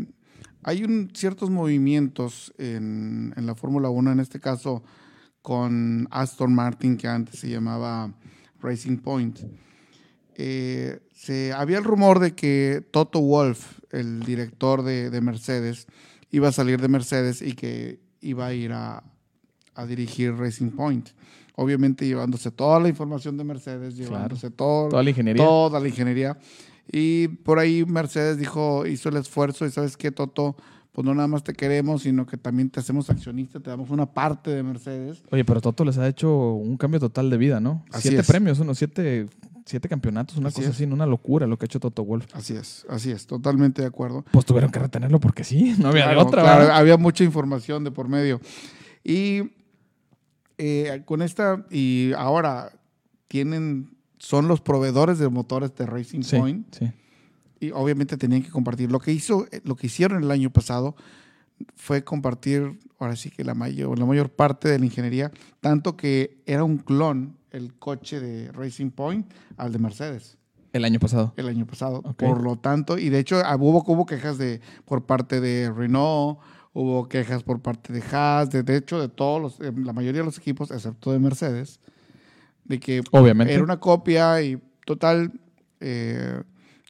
hay 0.62 0.84
un, 0.84 1.10
ciertos 1.12 1.50
movimientos 1.50 2.54
en, 2.56 3.34
en 3.36 3.46
la 3.46 3.54
Fórmula 3.54 3.90
1, 3.90 4.12
en 4.12 4.20
este 4.20 4.40
caso 4.40 4.82
con 5.42 6.08
Aston 6.10 6.54
Martin, 6.54 6.96
que 6.96 7.08
antes 7.08 7.40
se 7.40 7.50
llamaba 7.50 8.12
Racing 8.60 8.98
Point. 8.98 9.40
Eh, 10.36 11.00
se, 11.14 11.52
había 11.52 11.78
el 11.78 11.84
rumor 11.84 12.18
de 12.18 12.34
que 12.34 12.84
Toto 12.90 13.20
Wolf, 13.20 13.80
el 13.90 14.20
director 14.20 14.82
de, 14.82 15.10
de 15.10 15.20
Mercedes, 15.20 15.86
iba 16.30 16.48
a 16.48 16.52
salir 16.52 16.80
de 16.80 16.88
Mercedes 16.88 17.42
y 17.42 17.52
que 17.54 18.00
iba 18.20 18.46
a 18.46 18.54
ir 18.54 18.72
a, 18.72 19.02
a 19.74 19.86
dirigir 19.86 20.34
Racing 20.34 20.70
Point. 20.70 21.10
Obviamente 21.54 22.06
llevándose 22.06 22.50
toda 22.50 22.80
la 22.80 22.88
información 22.88 23.36
de 23.36 23.44
Mercedes, 23.44 23.96
llevándose 23.96 24.50
todo, 24.50 24.88
Toda 24.88 25.02
la 25.02 25.10
ingeniería. 25.10 25.44
Toda 25.44 25.80
la 25.80 25.88
ingeniería. 25.88 26.38
Y 26.90 27.28
por 27.28 27.58
ahí 27.58 27.84
Mercedes 27.84 28.38
dijo, 28.38 28.86
hizo 28.86 29.08
el 29.10 29.16
esfuerzo 29.16 29.66
y 29.66 29.70
sabes 29.70 29.96
qué, 29.96 30.10
Toto, 30.10 30.56
pues 30.92 31.04
no 31.04 31.14
nada 31.14 31.28
más 31.28 31.44
te 31.44 31.52
queremos, 31.52 32.02
sino 32.02 32.26
que 32.26 32.36
también 32.36 32.70
te 32.70 32.80
hacemos 32.80 33.08
accionista, 33.08 33.60
te 33.60 33.70
damos 33.70 33.90
una 33.90 34.06
parte 34.06 34.50
de 34.50 34.62
Mercedes. 34.62 35.22
Oye, 35.30 35.44
pero 35.44 35.60
Toto 35.60 35.84
les 35.84 35.98
ha 35.98 36.08
hecho 36.08 36.52
un 36.52 36.76
cambio 36.76 37.00
total 37.00 37.30
de 37.30 37.36
vida, 37.36 37.60
¿no? 37.60 37.84
Así 37.90 38.08
siete 38.08 38.22
es. 38.22 38.26
premios, 38.26 38.58
unos 38.58 38.78
siete, 38.78 39.26
siete 39.64 39.88
campeonatos, 39.88 40.36
una 40.36 40.48
Así 40.48 40.56
cosa 40.56 40.68
es. 40.70 40.74
así, 40.76 40.84
una 40.84 41.06
locura 41.06 41.46
lo 41.46 41.56
que 41.58 41.64
ha 41.64 41.66
hecho 41.66 41.80
Toto 41.80 42.04
Wolf. 42.04 42.26
Así 42.34 42.54
es, 42.54 42.84
así 42.88 43.10
es, 43.10 43.26
totalmente 43.26 43.82
de 43.82 43.88
acuerdo. 43.88 44.24
Pues 44.32 44.44
tuvieron 44.44 44.70
que 44.70 44.78
retenerlo 44.78 45.20
porque 45.20 45.44
sí, 45.44 45.74
no 45.78 45.88
había 45.88 46.08
de 46.08 46.14
Claro, 46.14 46.28
otra. 46.28 46.42
claro, 46.42 46.72
había 46.72 46.96
mucha 46.96 47.24
información 47.24 47.84
de 47.84 47.90
por 47.90 48.08
medio. 48.08 48.40
Y 49.04 49.52
eh, 50.58 51.02
con 51.04 51.22
esta, 51.22 51.64
y 51.70 52.12
ahora 52.16 52.72
tienen, 53.28 53.96
son 54.18 54.48
los 54.48 54.60
proveedores 54.60 55.18
de 55.18 55.28
motores 55.28 55.74
de 55.74 55.86
Racing 55.86 56.22
Sí, 56.22 56.36
Point. 56.36 56.74
sí. 56.74 56.90
y 57.60 57.70
obviamente 57.70 58.16
tenían 58.16 58.42
que 58.42 58.50
compartir. 58.50 58.90
Lo 58.92 59.00
que 59.00 59.12
hizo, 59.12 59.46
lo 59.64 59.76
que 59.76 59.86
hicieron 59.86 60.22
el 60.22 60.30
año 60.30 60.50
pasado 60.50 60.94
fue 61.76 62.02
compartir, 62.04 62.78
ahora 62.98 63.14
sí 63.16 63.30
que 63.30 63.44
la 63.44 63.54
mayor, 63.54 63.98
la 63.98 64.04
mayor 64.06 64.30
parte 64.30 64.68
de 64.68 64.78
la 64.78 64.84
ingeniería, 64.84 65.30
tanto 65.60 65.96
que 65.96 66.42
era 66.46 66.64
un 66.64 66.78
clon 66.78 67.36
el 67.52 67.74
coche 67.74 68.20
de 68.20 68.50
Racing 68.52 68.90
Point 68.90 69.30
al 69.56 69.72
de 69.72 69.78
Mercedes 69.78 70.38
El 70.72 70.84
año 70.84 70.98
pasado. 70.98 71.32
el 71.36 71.48
año 71.48 71.66
pasado. 71.66 72.02
Por 72.02 72.42
lo 72.42 72.56
tanto, 72.56 72.98
y 72.98 73.08
de 73.08 73.18
hecho 73.18 73.40
ah, 73.44 73.56
hubo, 73.56 73.84
hubo 73.86 74.06
quejas 74.06 74.38
de, 74.38 74.60
por 74.84 75.04
parte 75.04 75.40
de 75.40 75.70
Renault, 75.70 76.38
hubo 76.72 77.08
quejas 77.08 77.42
por 77.42 77.60
parte 77.60 77.92
de 77.92 78.02
Haas, 78.10 78.50
de, 78.50 78.62
de 78.62 78.76
hecho 78.76 79.00
de 79.00 79.08
todos 79.08 79.40
los, 79.40 79.60
eh, 79.60 79.72
la 79.76 79.92
mayoría 79.92 80.20
de 80.20 80.26
los 80.26 80.38
equipos, 80.38 80.70
excepto 80.70 81.12
de 81.12 81.18
Mercedes, 81.18 81.80
de 82.64 82.80
que 82.80 83.02
Obviamente. 83.10 83.52
era 83.52 83.62
una 83.62 83.78
copia 83.78 84.42
y 84.42 84.60
total, 84.86 85.32
eh, 85.80 86.42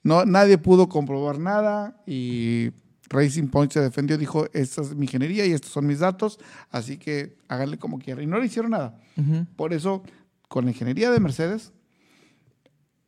no, 0.05 0.25
nadie 0.25 0.59
pudo 0.59 0.88
comprobar 0.88 1.38
nada 1.38 1.96
y 2.07 2.70
Racing 3.12 3.48
Point 3.48 3.72
se 3.72 3.81
defendió, 3.81 4.16
dijo, 4.16 4.46
esta 4.53 4.83
es 4.83 4.94
mi 4.94 5.05
ingeniería 5.07 5.44
y 5.46 5.53
estos 5.53 5.70
son 5.70 5.87
mis 5.87 5.98
datos, 5.98 6.38
así 6.70 6.96
que 6.96 7.37
háganle 7.48 7.79
como 7.79 7.98
quieran. 7.98 8.25
Y 8.25 8.27
no 8.27 8.38
le 8.38 8.46
hicieron 8.46 8.70
nada. 8.70 8.98
Por 9.57 9.72
eso, 9.75 10.03
con 10.53 10.67
la 10.67 10.71
ingeniería 10.73 11.11
de 11.11 11.19
Mercedes, 11.19 11.73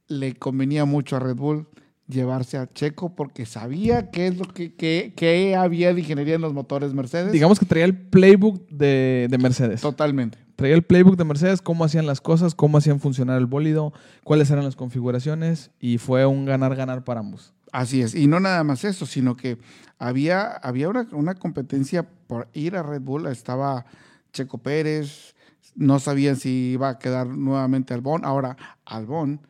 le 0.08 0.34
convenía 0.34 0.86
mucho 0.86 1.16
a 1.16 1.20
Red 1.20 1.36
Bull 1.36 1.68
llevarse 2.08 2.56
a 2.56 2.66
Checo 2.72 3.14
porque 3.14 3.44
sabía 3.44 4.10
qué 4.10 4.26
es 4.28 4.38
lo 4.38 4.46
que, 4.46 4.74
que- 4.74 5.12
que 5.14 5.54
había 5.54 5.92
de 5.92 6.00
ingeniería 6.00 6.36
en 6.36 6.40
los 6.40 6.54
motores 6.54 6.94
Mercedes. 6.94 7.32
Digamos 7.32 7.58
que 7.58 7.66
traía 7.66 7.84
el 7.84 7.96
playbook 7.98 8.66
de, 8.70 9.26
de 9.30 9.38
Mercedes. 9.38 9.82
Totalmente. 9.82 10.38
Traía 10.56 10.74
el 10.74 10.84
playbook 10.84 11.16
de 11.18 11.24
Mercedes, 11.24 11.60
cómo 11.60 11.84
hacían 11.84 12.06
las 12.06 12.22
cosas, 12.22 12.54
cómo 12.54 12.78
hacían 12.78 12.98
funcionar 12.98 13.36
el 13.38 13.46
bólido, 13.46 13.92
cuáles 14.22 14.50
eran 14.50 14.64
las 14.64 14.76
configuraciones 14.76 15.70
y 15.80 15.98
fue 15.98 16.24
un 16.24 16.46
ganar-ganar 16.46 17.04
para 17.04 17.20
ambos. 17.20 17.52
Así 17.72 18.00
es. 18.00 18.14
Y 18.14 18.26
no 18.26 18.40
nada 18.40 18.64
más 18.64 18.84
eso, 18.84 19.04
sino 19.04 19.36
que 19.36 19.58
había, 19.98 20.46
había 20.46 20.88
una, 20.88 21.06
una 21.12 21.34
competencia 21.34 22.08
por 22.26 22.48
ir 22.54 22.76
a 22.76 22.82
Red 22.82 23.02
Bull. 23.02 23.26
Estaba 23.26 23.84
Checo 24.32 24.58
Pérez, 24.58 25.33
no 25.76 25.98
sabían 25.98 26.36
si 26.36 26.72
iba 26.72 26.88
a 26.88 26.98
quedar 26.98 27.26
nuevamente 27.28 27.94
Albón. 27.94 28.24
Ahora, 28.24 28.56
Albón 28.84 29.40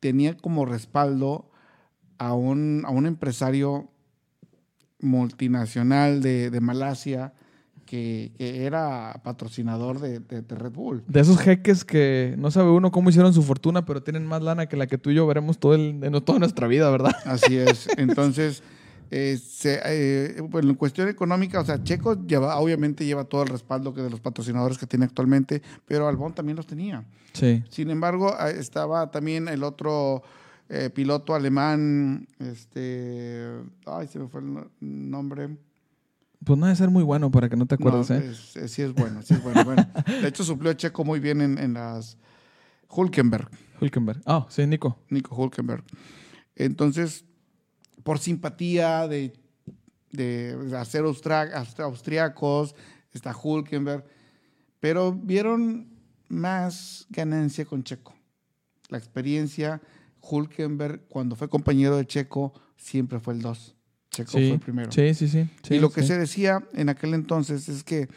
tenía 0.00 0.36
como 0.36 0.64
respaldo 0.66 1.50
a 2.18 2.34
un, 2.34 2.82
a 2.86 2.90
un 2.90 3.06
empresario 3.06 3.88
multinacional 5.00 6.22
de, 6.22 6.50
de 6.50 6.60
Malasia 6.60 7.32
que, 7.84 8.32
que 8.36 8.64
era 8.64 9.20
patrocinador 9.22 10.00
de, 10.00 10.18
de- 10.20 10.42
de 10.42 10.54
Red 10.56 10.72
Bull. 10.72 11.04
De 11.06 11.20
esos 11.20 11.38
jeques 11.38 11.84
que 11.84 12.34
no 12.38 12.50
sabe 12.50 12.70
uno 12.70 12.90
cómo 12.90 13.10
hicieron 13.10 13.32
su 13.32 13.42
fortuna, 13.42 13.84
pero 13.84 14.02
tienen 14.02 14.26
más 14.26 14.42
lana 14.42 14.66
que 14.66 14.76
la 14.76 14.86
que 14.86 14.98
tú 14.98 15.10
y 15.10 15.14
yo 15.14 15.26
veremos 15.26 15.58
todo 15.58 15.74
el, 15.74 16.02
en 16.02 16.12
toda 16.24 16.38
nuestra 16.38 16.66
vida, 16.66 16.90
¿verdad? 16.90 17.14
Así 17.24 17.56
es. 17.56 17.88
Entonces, 17.96 18.62
eh, 19.10 19.36
se- 19.38 19.80
eh, 19.84 20.40
bueno, 20.40 20.70
en 20.70 20.74
cuestión 20.76 21.08
económica, 21.08 21.60
o 21.60 21.64
sea, 21.64 21.82
Checo 21.82 22.26
lleva, 22.26 22.56
obviamente 22.58 23.04
lleva 23.04 23.24
todo 23.24 23.42
el 23.42 23.48
respaldo 23.48 23.92
que 23.94 24.02
de 24.02 24.10
los 24.10 24.20
patrocinadores 24.20 24.78
que 24.78 24.86
tiene 24.86 25.04
actualmente, 25.04 25.62
pero 25.86 26.08
Albón 26.08 26.34
también 26.34 26.56
los 26.56 26.66
tenía. 26.66 27.04
Sí. 27.32 27.62
Sin 27.70 27.90
embargo, 27.90 28.34
ah, 28.38 28.50
estaba 28.50 29.10
también 29.10 29.48
el 29.48 29.62
otro 29.62 30.22
eh, 30.68 30.90
piloto 30.90 31.34
alemán, 31.34 32.26
este, 32.40 33.46
ay, 33.86 34.08
se 34.08 34.18
me 34.18 34.26
fue 34.28 34.40
el 34.40 34.52
no- 34.54 34.70
nombre. 34.80 35.56
Pues 36.44 36.58
no 36.58 36.66
debe 36.66 36.76
ser 36.76 36.90
muy 36.90 37.02
bueno 37.04 37.30
para 37.30 37.48
que 37.48 37.56
no 37.56 37.66
te 37.66 37.76
acuerdes, 37.76 38.10
No, 38.10 38.16
¿eh? 38.16 38.30
es- 38.32 38.56
es- 38.56 38.72
sí 38.72 38.82
es 38.82 38.92
bueno, 38.92 39.22
sí 39.22 39.34
es 39.34 39.42
bueno. 39.42 39.64
bueno. 39.64 39.86
De 40.22 40.28
hecho, 40.28 40.42
suplió 40.44 40.70
a 40.72 40.76
Checo 40.76 41.04
muy 41.04 41.20
bien 41.20 41.40
en, 41.40 41.58
en 41.58 41.74
las 41.74 42.18
Hulkenberg. 42.88 43.48
Hulkenberg. 43.80 44.20
Ah, 44.26 44.46
sí, 44.48 44.66
Nico. 44.66 44.98
Nico 45.10 45.34
Hulkenberg. 45.36 45.84
Entonces, 46.56 47.24
por 48.02 48.18
simpatía 48.18 49.08
de, 49.08 49.32
de, 50.12 50.76
hacer 50.76 51.04
austriacos, 51.04 52.74
está 53.12 53.36
Hulkenberg, 53.36 54.04
pero 54.80 55.12
vieron 55.12 55.88
más 56.28 57.06
ganancia 57.10 57.64
con 57.64 57.82
Checo. 57.82 58.14
La 58.88 58.98
experiencia, 58.98 59.80
Hulkenberg, 60.20 61.08
cuando 61.08 61.36
fue 61.36 61.48
compañero 61.48 61.96
de 61.96 62.06
Checo, 62.06 62.52
siempre 62.76 63.18
fue 63.18 63.34
el 63.34 63.42
2. 63.42 63.74
Checo 64.10 64.30
fue 64.30 64.50
el 64.50 64.60
primero. 64.60 64.92
sí, 64.92 65.14
sí, 65.14 65.28
sí. 65.28 65.48
sí, 65.62 65.74
y 65.74 65.78
lo 65.78 65.90
que 65.90 66.02
se 66.02 66.16
decía 66.16 66.64
en 66.72 66.88
aquel 66.88 67.14
entonces 67.14 67.68
es 67.68 67.82
que 67.82 68.08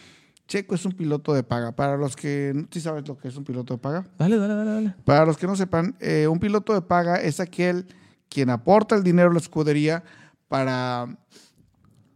Checo 0.47 0.73
es 0.73 0.83
un 0.83 0.93
piloto 0.93 1.33
de 1.33 1.43
paga. 1.43 1.75
Para 1.75 1.95
los 1.95 2.15
que 2.15 2.51
no 2.55 2.67
¿sí 2.71 2.81
sabes 2.81 3.07
lo 3.07 3.17
que 3.17 3.27
es 3.27 3.37
un 3.37 3.43
piloto 3.43 3.75
de 3.75 3.77
paga. 3.77 4.05
Dale, 4.17 4.37
dale, 4.37 4.55
dale, 4.55 4.71
dale. 4.71 4.95
Para 5.05 5.25
los 5.25 5.37
que 5.37 5.45
no 5.45 5.55
sepan, 5.55 5.95
eh, 5.99 6.27
un 6.27 6.39
piloto 6.39 6.73
de 6.73 6.81
paga 6.81 7.17
es 7.21 7.39
aquel 7.39 7.85
quien 8.29 8.49
aporta 8.49 8.95
el 8.95 9.03
dinero 9.03 9.29
a 9.31 9.33
la 9.33 9.39
escudería 9.39 10.03
para, 10.47 11.07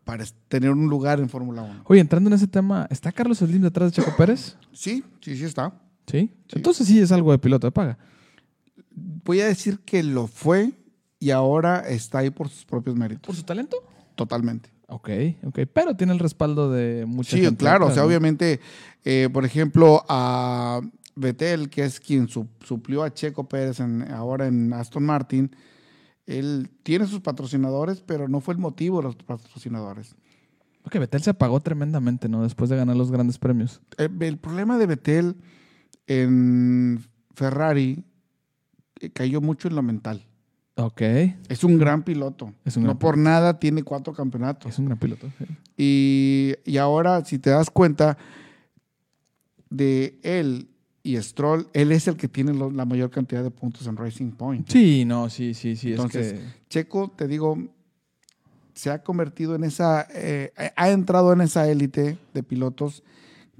para 0.03 0.23
tener 0.47 0.69
un 0.71 0.87
lugar 0.87 1.19
en 1.19 1.29
Fórmula 1.29 1.61
1. 1.63 1.81
Oye, 1.85 2.01
entrando 2.01 2.29
en 2.29 2.35
ese 2.35 2.47
tema, 2.47 2.87
¿está 2.89 3.11
Carlos 3.11 3.39
Slim 3.39 3.61
detrás 3.61 3.91
de 3.91 4.01
Checo 4.01 4.15
Pérez? 4.15 4.55
Sí, 4.71 5.03
sí, 5.21 5.35
sí 5.37 5.43
está. 5.45 5.73
¿Sí? 6.07 6.29
Sí. 6.47 6.53
Entonces 6.55 6.87
sí 6.87 6.99
es 6.99 7.11
algo 7.11 7.31
de 7.31 7.39
piloto 7.39 7.67
de 7.67 7.71
paga. 7.71 7.97
Voy 8.95 9.41
a 9.41 9.47
decir 9.47 9.79
que 9.79 10.03
lo 10.03 10.27
fue 10.27 10.71
y 11.19 11.31
ahora 11.31 11.79
está 11.87 12.19
ahí 12.19 12.29
por 12.29 12.49
sus 12.49 12.65
propios 12.65 12.95
méritos. 12.95 13.25
¿Por 13.25 13.35
su 13.35 13.43
talento? 13.43 13.77
Totalmente. 14.15 14.69
Ok, 14.87 15.09
ok. 15.45 15.59
Pero 15.73 15.95
tiene 15.95 16.13
el 16.13 16.19
respaldo 16.19 16.69
de 16.69 17.05
mucha 17.07 17.37
Sí, 17.37 17.41
gente 17.43 17.57
claro. 17.57 17.87
O 17.87 17.91
sea, 17.91 18.05
obviamente, 18.05 18.59
eh, 19.05 19.29
por 19.31 19.45
ejemplo, 19.45 20.03
a 20.09 20.81
Vettel, 21.15 21.69
que 21.69 21.85
es 21.85 21.99
quien 21.99 22.27
su- 22.27 22.47
suplió 22.63 23.01
a 23.03 23.13
Checo 23.13 23.47
Pérez 23.47 23.79
en- 23.79 24.11
ahora 24.11 24.45
en 24.47 24.71
Aston 24.73 25.03
Martin, 25.05 25.55
él 26.25 26.69
tiene 26.83 27.05
sus 27.07 27.21
patrocinadores, 27.21 28.01
pero 28.01 28.27
no 28.27 28.39
fue 28.39 28.53
el 28.53 28.59
motivo 28.59 28.97
de 28.97 29.03
los 29.03 29.15
patrocinadores. 29.15 30.15
Ok, 30.85 30.95
Betel 30.99 31.21
se 31.21 31.29
apagó 31.29 31.59
tremendamente, 31.61 32.27
¿no? 32.27 32.43
Después 32.43 32.69
de 32.69 32.75
ganar 32.77 32.95
los 32.95 33.11
grandes 33.11 33.37
premios. 33.39 33.81
Eh, 33.97 34.09
El 34.19 34.37
problema 34.37 34.77
de 34.77 34.85
Vettel 34.85 35.37
en 36.07 37.03
Ferrari 37.35 38.03
eh, 38.99 39.09
cayó 39.11 39.39
mucho 39.41 39.67
en 39.67 39.75
lo 39.75 39.81
mental. 39.81 40.25
Ok. 40.75 41.01
Es 41.49 41.63
un 41.63 41.77
gran 41.77 42.03
piloto. 42.03 42.53
Es 42.65 42.75
un 42.77 42.83
no 42.83 42.97
por 42.97 43.17
nada 43.17 43.59
tiene 43.59 43.83
cuatro 43.83 44.11
campeonatos. 44.13 44.71
Es 44.73 44.79
un 44.79 44.85
gran 44.85 44.97
piloto. 44.97 45.29
sí. 45.37 45.45
Y, 45.77 46.53
y 46.65 46.77
ahora, 46.77 47.23
si 47.23 47.37
te 47.39 47.49
das 47.51 47.69
cuenta 47.69 48.17
de 49.69 50.19
él 50.23 50.69
y 51.03 51.17
Stroll, 51.21 51.67
él 51.73 51.91
es 51.91 52.07
el 52.07 52.15
que 52.15 52.27
tiene 52.29 52.53
lo- 52.53 52.71
la 52.71 52.85
mayor 52.85 53.09
cantidad 53.11 53.43
de 53.43 53.51
puntos 53.51 53.85
en 53.87 53.97
Racing 53.97 54.31
Point. 54.31 54.69
Sí, 54.69 55.03
no, 55.05 55.29
sí, 55.29 55.53
sí, 55.53 55.75
sí. 55.75 55.91
Entonces, 55.91 56.27
es 56.33 56.39
que... 56.39 56.45
Checo, 56.69 57.11
te 57.15 57.27
digo, 57.27 57.57
se 58.73 58.89
ha 58.89 59.03
convertido 59.03 59.55
en 59.55 59.63
esa, 59.63 60.07
eh, 60.13 60.51
ha 60.75 60.89
entrado 60.89 61.33
en 61.33 61.41
esa 61.41 61.69
élite 61.69 62.17
de 62.33 62.43
pilotos 62.43 63.03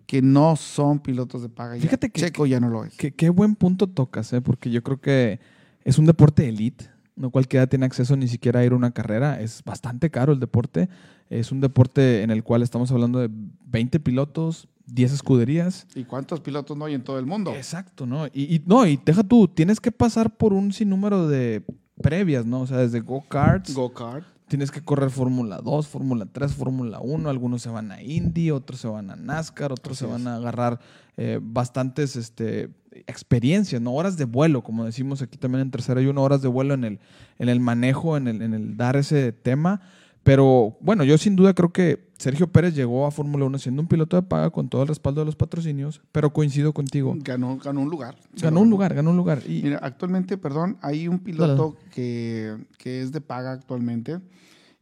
que 0.07 0.21
no 0.21 0.55
son 0.55 0.99
pilotos 0.99 1.41
de 1.41 1.49
paga. 1.49 1.75
ya. 1.75 1.81
Fíjate 1.83 2.09
que- 2.09 2.21
Checo 2.21 2.45
ya 2.45 2.59
no 2.59 2.69
lo 2.69 2.85
es. 2.85 2.95
Qué, 2.97 3.11
qué 3.13 3.29
buen 3.29 3.55
punto 3.55 3.87
tocas, 3.87 4.31
¿eh? 4.33 4.41
porque 4.41 4.71
yo 4.71 4.81
creo 4.83 4.99
que 5.01 5.39
es 5.83 5.97
un 5.97 6.05
deporte 6.05 6.47
elite. 6.47 6.89
No 7.15 7.29
cualquiera 7.29 7.67
tiene 7.67 7.85
acceso 7.85 8.15
ni 8.17 8.27
siquiera 8.27 8.61
a 8.61 8.65
ir 8.65 8.71
a 8.71 8.75
una 8.75 8.89
carrera. 8.91 9.39
Es 9.39 9.63
bastante 9.63 10.09
caro 10.09 10.33
el 10.33 10.39
deporte. 10.39 10.89
Es 11.29 11.51
un 11.51 11.61
deporte 11.61 12.23
en 12.23 12.31
el 12.31 12.43
cual 12.43 12.63
estamos 12.63 12.91
hablando 12.91 13.19
de 13.19 13.29
20 13.65 13.99
pilotos, 13.99 14.67
10 14.87 15.13
escuderías. 15.13 15.87
¿Y 15.95 16.03
cuántos 16.03 16.39
pilotos 16.41 16.77
no 16.77 16.85
hay 16.85 16.93
en 16.93 17.03
todo 17.03 17.19
el 17.19 17.25
mundo? 17.25 17.53
Exacto, 17.55 18.05
¿no? 18.05 18.27
Y, 18.27 18.55
y- 18.55 18.63
no, 18.65 18.85
y 18.85 18.99
deja 19.03 19.23
tú, 19.23 19.47
tienes 19.47 19.79
que 19.79 19.91
pasar 19.91 20.35
por 20.35 20.53
un 20.53 20.71
sinnúmero 20.73 21.27
de 21.27 21.63
previas, 22.01 22.45
¿no? 22.45 22.61
O 22.61 22.67
sea, 22.67 22.77
desde 22.77 22.99
go-karts, 22.99 23.73
Go-kart. 23.73 24.25
tienes 24.47 24.71
que 24.71 24.81
correr 24.83 25.09
Fórmula 25.09 25.59
2, 25.63 25.87
Fórmula 25.87 26.25
3, 26.31 26.53
Fórmula 26.53 26.99
1, 26.99 27.29
algunos 27.29 27.61
se 27.61 27.69
van 27.69 27.91
a 27.91 28.01
Indy, 28.01 28.51
otros 28.51 28.79
se 28.81 28.87
van 28.87 29.09
a 29.11 29.15
NASCAR, 29.15 29.71
otros 29.71 29.97
Así 29.97 30.05
se 30.05 30.11
van 30.11 30.21
es. 30.21 30.27
a 30.27 30.35
agarrar 30.35 30.79
eh, 31.17 31.39
bastantes 31.41 32.15
este, 32.15 32.69
experiencias, 33.07 33.81
¿no? 33.81 33.93
Horas 33.93 34.17
de 34.17 34.25
vuelo, 34.25 34.63
como 34.63 34.83
decimos 34.85 35.21
aquí 35.21 35.37
también 35.37 35.61
en 35.61 35.71
tercera, 35.71 35.99
hay 35.99 36.07
una 36.07 36.21
horas 36.21 36.41
de 36.41 36.47
vuelo 36.47 36.73
en 36.73 36.83
el, 36.83 36.99
en 37.39 37.49
el 37.49 37.59
manejo, 37.59 38.17
en 38.17 38.27
el, 38.27 38.41
en 38.41 38.53
el 38.53 38.75
dar 38.77 38.95
ese 38.97 39.31
tema. 39.31 39.81
Pero 40.23 40.77
bueno, 40.79 41.03
yo 41.03 41.17
sin 41.17 41.35
duda 41.35 41.53
creo 41.53 41.73
que 41.73 42.09
Sergio 42.17 42.47
Pérez 42.51 42.73
llegó 42.75 43.05
a 43.05 43.11
Fórmula 43.11 43.43
1 43.45 43.57
siendo 43.59 43.81
un 43.81 43.87
piloto 43.89 44.15
de 44.15 44.23
paga 44.23 44.49
con 44.49 44.69
todo 44.69 44.83
el 44.83 44.87
respaldo 44.87 45.19
de 45.21 45.25
los 45.25 45.35
patrocinios, 45.35 46.01
pero 46.13 46.31
coincido 46.31 46.73
contigo. 46.73 47.13
Ganó, 47.17 47.57
ganó 47.57 47.81
un 47.81 47.89
lugar. 47.89 48.15
Ganó 48.41 48.61
un 48.61 48.69
lugar, 48.69 48.93
ganó 48.93 49.09
un 49.11 49.17
lugar. 49.17 49.41
Y, 49.45 49.61
Mira, 49.63 49.79
actualmente, 49.81 50.37
perdón, 50.37 50.77
hay 50.81 51.09
un 51.09 51.19
piloto 51.19 51.75
que, 51.93 52.55
que 52.77 53.01
es 53.01 53.11
de 53.11 53.19
paga 53.19 53.51
actualmente 53.51 54.19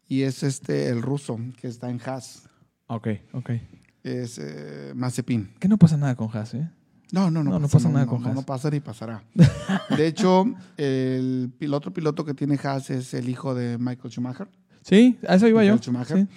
y 0.08 0.21
es 0.21 0.43
este 0.43 0.89
el 0.89 1.01
ruso 1.01 1.39
que 1.60 1.67
está 1.67 1.89
en 1.89 1.99
Haas. 2.06 2.43
ok, 2.88 3.08
ok. 3.34 3.49
Es 4.04 4.39
eh, 4.39 4.93
Mazepin. 4.95 5.51
Que 5.60 5.67
no 5.67 5.77
pasa 5.77 5.95
nada 5.97 6.15
con 6.15 6.27
Haas, 6.36 6.54
¿eh? 6.56 6.69
No, 7.12 7.30
no, 7.30 7.43
no, 7.43 7.51
No, 7.51 7.60
no 7.60 7.67
pasa 7.67 7.89
nada 7.89 8.06
no, 8.06 8.12
con 8.12 8.21
no, 8.21 8.27
Haas. 8.27 8.36
No 8.36 8.43
pasa 8.43 8.69
ni 8.69 8.80
pasará. 8.80 9.23
De 9.97 10.08
hecho, 10.08 10.45
el, 10.77 11.51
pil- 11.60 11.73
otro 11.73 11.91
piloto 11.93 12.25
que 12.25 12.34
tiene 12.34 12.60
Haas 12.63 12.89
es 12.91 13.13
el 13.15 13.27
hijo 13.30 13.54
de 13.56 13.77
Michael 13.80 14.12
Schumacher. 14.12 14.47
Sí, 14.82 15.17
a 15.28 15.36
eso 15.36 15.48
iba 15.48 15.63
yo. 15.63 15.78
Schumacher. 15.78 16.17
sí. 16.17 16.28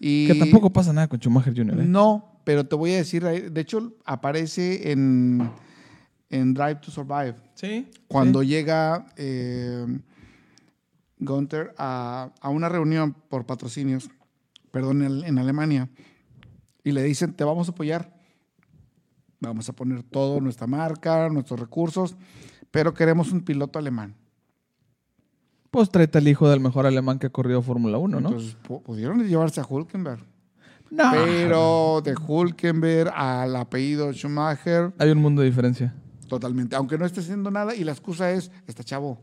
Y 0.00 0.26
Que 0.28 0.34
tampoco 0.36 0.70
pasa 0.70 0.92
nada 0.92 1.08
con 1.08 1.18
Schumacher 1.18 1.54
Jr. 1.56 1.80
¿eh? 1.80 1.84
No, 1.86 2.40
pero 2.44 2.66
te 2.66 2.76
voy 2.76 2.92
a 2.92 2.96
decir, 2.98 3.24
de 3.24 3.60
hecho, 3.60 3.94
aparece 4.04 4.92
en, 4.92 5.50
en 6.30 6.54
Drive 6.54 6.76
to 6.76 6.90
Survive. 6.90 7.34
Sí. 7.54 7.88
Cuando 8.06 8.42
sí. 8.42 8.46
llega 8.46 9.06
eh, 9.16 9.86
Gunther 11.18 11.74
a, 11.76 12.30
a 12.40 12.48
una 12.48 12.68
reunión 12.68 13.14
por 13.28 13.44
patrocinios, 13.44 14.08
perdón, 14.70 15.02
en, 15.02 15.24
en 15.24 15.38
Alemania, 15.38 15.88
y 16.84 16.92
le 16.92 17.02
dicen, 17.02 17.32
te 17.34 17.42
vamos 17.42 17.68
a 17.68 17.72
apoyar, 17.72 18.14
vamos 19.40 19.68
a 19.68 19.72
poner 19.72 20.04
todo, 20.04 20.40
nuestra 20.40 20.66
marca, 20.66 21.28
nuestros 21.28 21.58
recursos, 21.58 22.16
pero 22.70 22.94
queremos 22.94 23.32
un 23.32 23.40
piloto 23.40 23.78
alemán. 23.78 24.14
Pues 25.70 25.90
tráete 25.90 26.18
al 26.18 26.28
hijo 26.28 26.48
del 26.48 26.60
mejor 26.60 26.86
alemán 26.86 27.18
que 27.18 27.26
ha 27.26 27.30
corrido 27.30 27.60
Fórmula 27.62 27.98
1, 27.98 28.20
¿no? 28.20 28.28
Entonces 28.28 28.56
pu- 28.66 28.82
pudieron 28.82 29.22
llevarse 29.26 29.60
a 29.60 29.66
Hulkenberg, 29.68 30.20
no. 30.90 31.10
pero 31.12 32.00
de 32.02 32.14
Hulkenberg 32.16 33.12
al 33.14 33.54
apellido 33.56 34.12
Schumacher, 34.12 34.92
Hay 34.98 35.10
un 35.10 35.18
mundo 35.18 35.42
de 35.42 35.48
diferencia. 35.48 35.94
totalmente, 36.28 36.74
aunque 36.76 36.96
no 36.98 37.04
esté 37.04 37.20
haciendo 37.20 37.50
nada, 37.50 37.74
y 37.74 37.84
la 37.84 37.92
excusa 37.92 38.30
es, 38.32 38.50
está 38.66 38.82
chavo. 38.82 39.18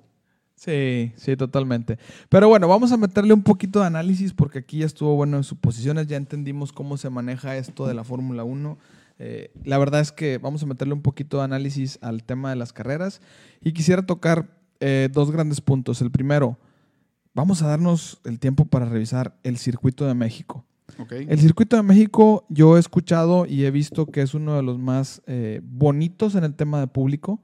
Sí, 0.57 1.11
sí, 1.17 1.35
totalmente. 1.35 1.97
Pero 2.29 2.47
bueno, 2.47 2.67
vamos 2.69 2.91
a 2.93 2.97
meterle 2.97 3.33
un 3.33 3.43
poquito 3.43 3.81
de 3.81 3.87
análisis 3.87 4.31
porque 4.33 4.59
aquí 4.59 4.79
ya 4.79 4.85
estuvo 4.85 5.13
bueno 5.15 5.35
en 5.35 5.43
sus 5.43 5.57
posiciones, 5.57 6.07
ya 6.07 6.15
entendimos 6.15 6.71
cómo 6.71 6.95
se 6.97 7.09
maneja 7.09 7.57
esto 7.57 7.85
de 7.87 7.93
la 7.93 8.03
Fórmula 8.05 8.43
1. 8.45 8.77
Eh, 9.19 9.51
la 9.65 9.77
verdad 9.77 9.99
es 9.99 10.11
que 10.13 10.37
vamos 10.37 10.63
a 10.63 10.65
meterle 10.65 10.93
un 10.93 11.01
poquito 11.01 11.39
de 11.39 11.43
análisis 11.43 11.99
al 12.01 12.23
tema 12.23 12.51
de 12.51 12.55
las 12.55 12.71
carreras 12.71 13.19
y 13.61 13.73
quisiera 13.73 14.05
tocar 14.05 14.47
eh, 14.79 15.09
dos 15.11 15.31
grandes 15.31 15.61
puntos. 15.61 16.01
El 16.01 16.11
primero, 16.11 16.57
vamos 17.33 17.61
a 17.61 17.67
darnos 17.67 18.19
el 18.25 18.39
tiempo 18.39 18.65
para 18.65 18.85
revisar 18.85 19.37
el 19.43 19.57
circuito 19.57 20.05
de 20.05 20.13
México. 20.13 20.65
¿ok? 20.99 21.11
El 21.11 21.39
circuito 21.39 21.75
de 21.75 21.83
México 21.83 22.45
yo 22.49 22.77
he 22.77 22.79
escuchado 22.79 23.45
y 23.45 23.65
he 23.65 23.71
visto 23.71 24.05
que 24.05 24.21
es 24.21 24.33
uno 24.33 24.55
de 24.55 24.63
los 24.63 24.79
más 24.79 25.21
eh, 25.27 25.61
bonitos 25.63 26.35
en 26.35 26.43
el 26.43 26.55
tema 26.55 26.79
de 26.79 26.87
público, 26.87 27.41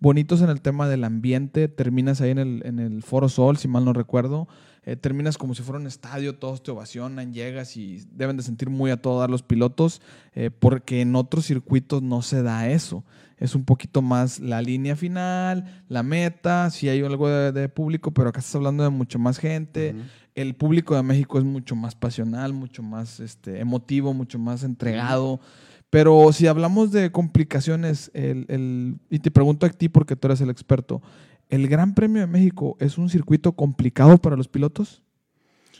bonitos 0.00 0.40
en 0.42 0.50
el 0.50 0.60
tema 0.60 0.88
del 0.88 1.04
ambiente. 1.04 1.68
Terminas 1.68 2.20
ahí 2.20 2.30
en 2.30 2.38
el, 2.38 2.62
en 2.64 2.78
el 2.78 3.02
Foro 3.02 3.28
Sol, 3.28 3.56
si 3.56 3.68
mal 3.68 3.84
no 3.84 3.92
recuerdo. 3.92 4.48
Eh, 4.86 4.94
terminas 4.94 5.36
como 5.36 5.52
si 5.56 5.64
fuera 5.64 5.80
un 5.80 5.88
estadio, 5.88 6.36
todos 6.36 6.62
te 6.62 6.70
ovacionan, 6.70 7.32
llegas 7.32 7.76
y 7.76 8.04
deben 8.12 8.36
de 8.36 8.44
sentir 8.44 8.70
muy 8.70 8.92
a 8.92 9.02
todo 9.02 9.18
dar 9.18 9.28
los 9.28 9.42
pilotos, 9.42 10.00
eh, 10.32 10.52
porque 10.56 11.00
en 11.00 11.16
otros 11.16 11.44
circuitos 11.44 12.02
no 12.02 12.22
se 12.22 12.44
da 12.44 12.68
eso. 12.68 13.04
Es 13.38 13.54
un 13.54 13.64
poquito 13.64 14.00
más 14.02 14.40
la 14.40 14.62
línea 14.62 14.96
final, 14.96 15.84
la 15.88 16.02
meta, 16.02 16.70
si 16.70 16.88
hay 16.88 17.02
algo 17.02 17.28
de, 17.28 17.52
de 17.52 17.68
público, 17.68 18.10
pero 18.12 18.30
acá 18.30 18.40
estás 18.40 18.54
hablando 18.54 18.82
de 18.82 18.90
mucho 18.90 19.18
más 19.18 19.38
gente 19.38 19.94
el 20.34 20.54
público 20.54 20.94
de 20.94 21.02
México 21.02 21.38
es 21.38 21.44
mucho 21.44 21.74
más 21.74 21.94
pasional, 21.94 22.52
mucho 22.52 22.82
más 22.82 23.20
este, 23.20 23.58
emotivo, 23.58 24.12
mucho 24.12 24.38
más 24.38 24.62
entregado. 24.64 25.40
Pero 25.88 26.30
si 26.32 26.46
hablamos 26.46 26.92
de 26.92 27.10
complicaciones, 27.10 28.10
el, 28.12 28.44
el- 28.48 28.96
y 29.08 29.18
te 29.20 29.30
pregunto 29.30 29.64
a 29.64 29.70
ti 29.70 29.88
porque 29.88 30.14
tú 30.14 30.28
eres 30.28 30.42
el 30.42 30.50
experto, 30.50 31.00
¿el 31.48 31.68
Gran 31.68 31.94
Premio 31.94 32.20
de 32.20 32.26
México 32.26 32.76
es 32.80 32.98
un 32.98 33.08
circuito 33.08 33.52
complicado 33.52 34.18
para 34.18 34.36
los 34.36 34.46
pilotos? 34.46 35.02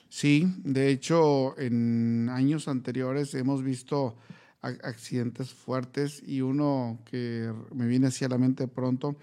Sí, 0.09 0.47
de 0.64 0.88
hecho, 0.90 1.59
en 1.59 2.29
años 2.31 2.66
anteriores 2.69 3.35
hemos 3.35 3.62
visto 3.62 4.16
accidentes 4.83 5.52
fuertes 5.52 6.22
y 6.26 6.40
uno 6.42 6.98
que 7.05 7.52
me 7.74 7.87
viene 7.87 8.09
hacia 8.09 8.29
la 8.29 8.38
mente 8.38 8.68
pronto 8.68 9.16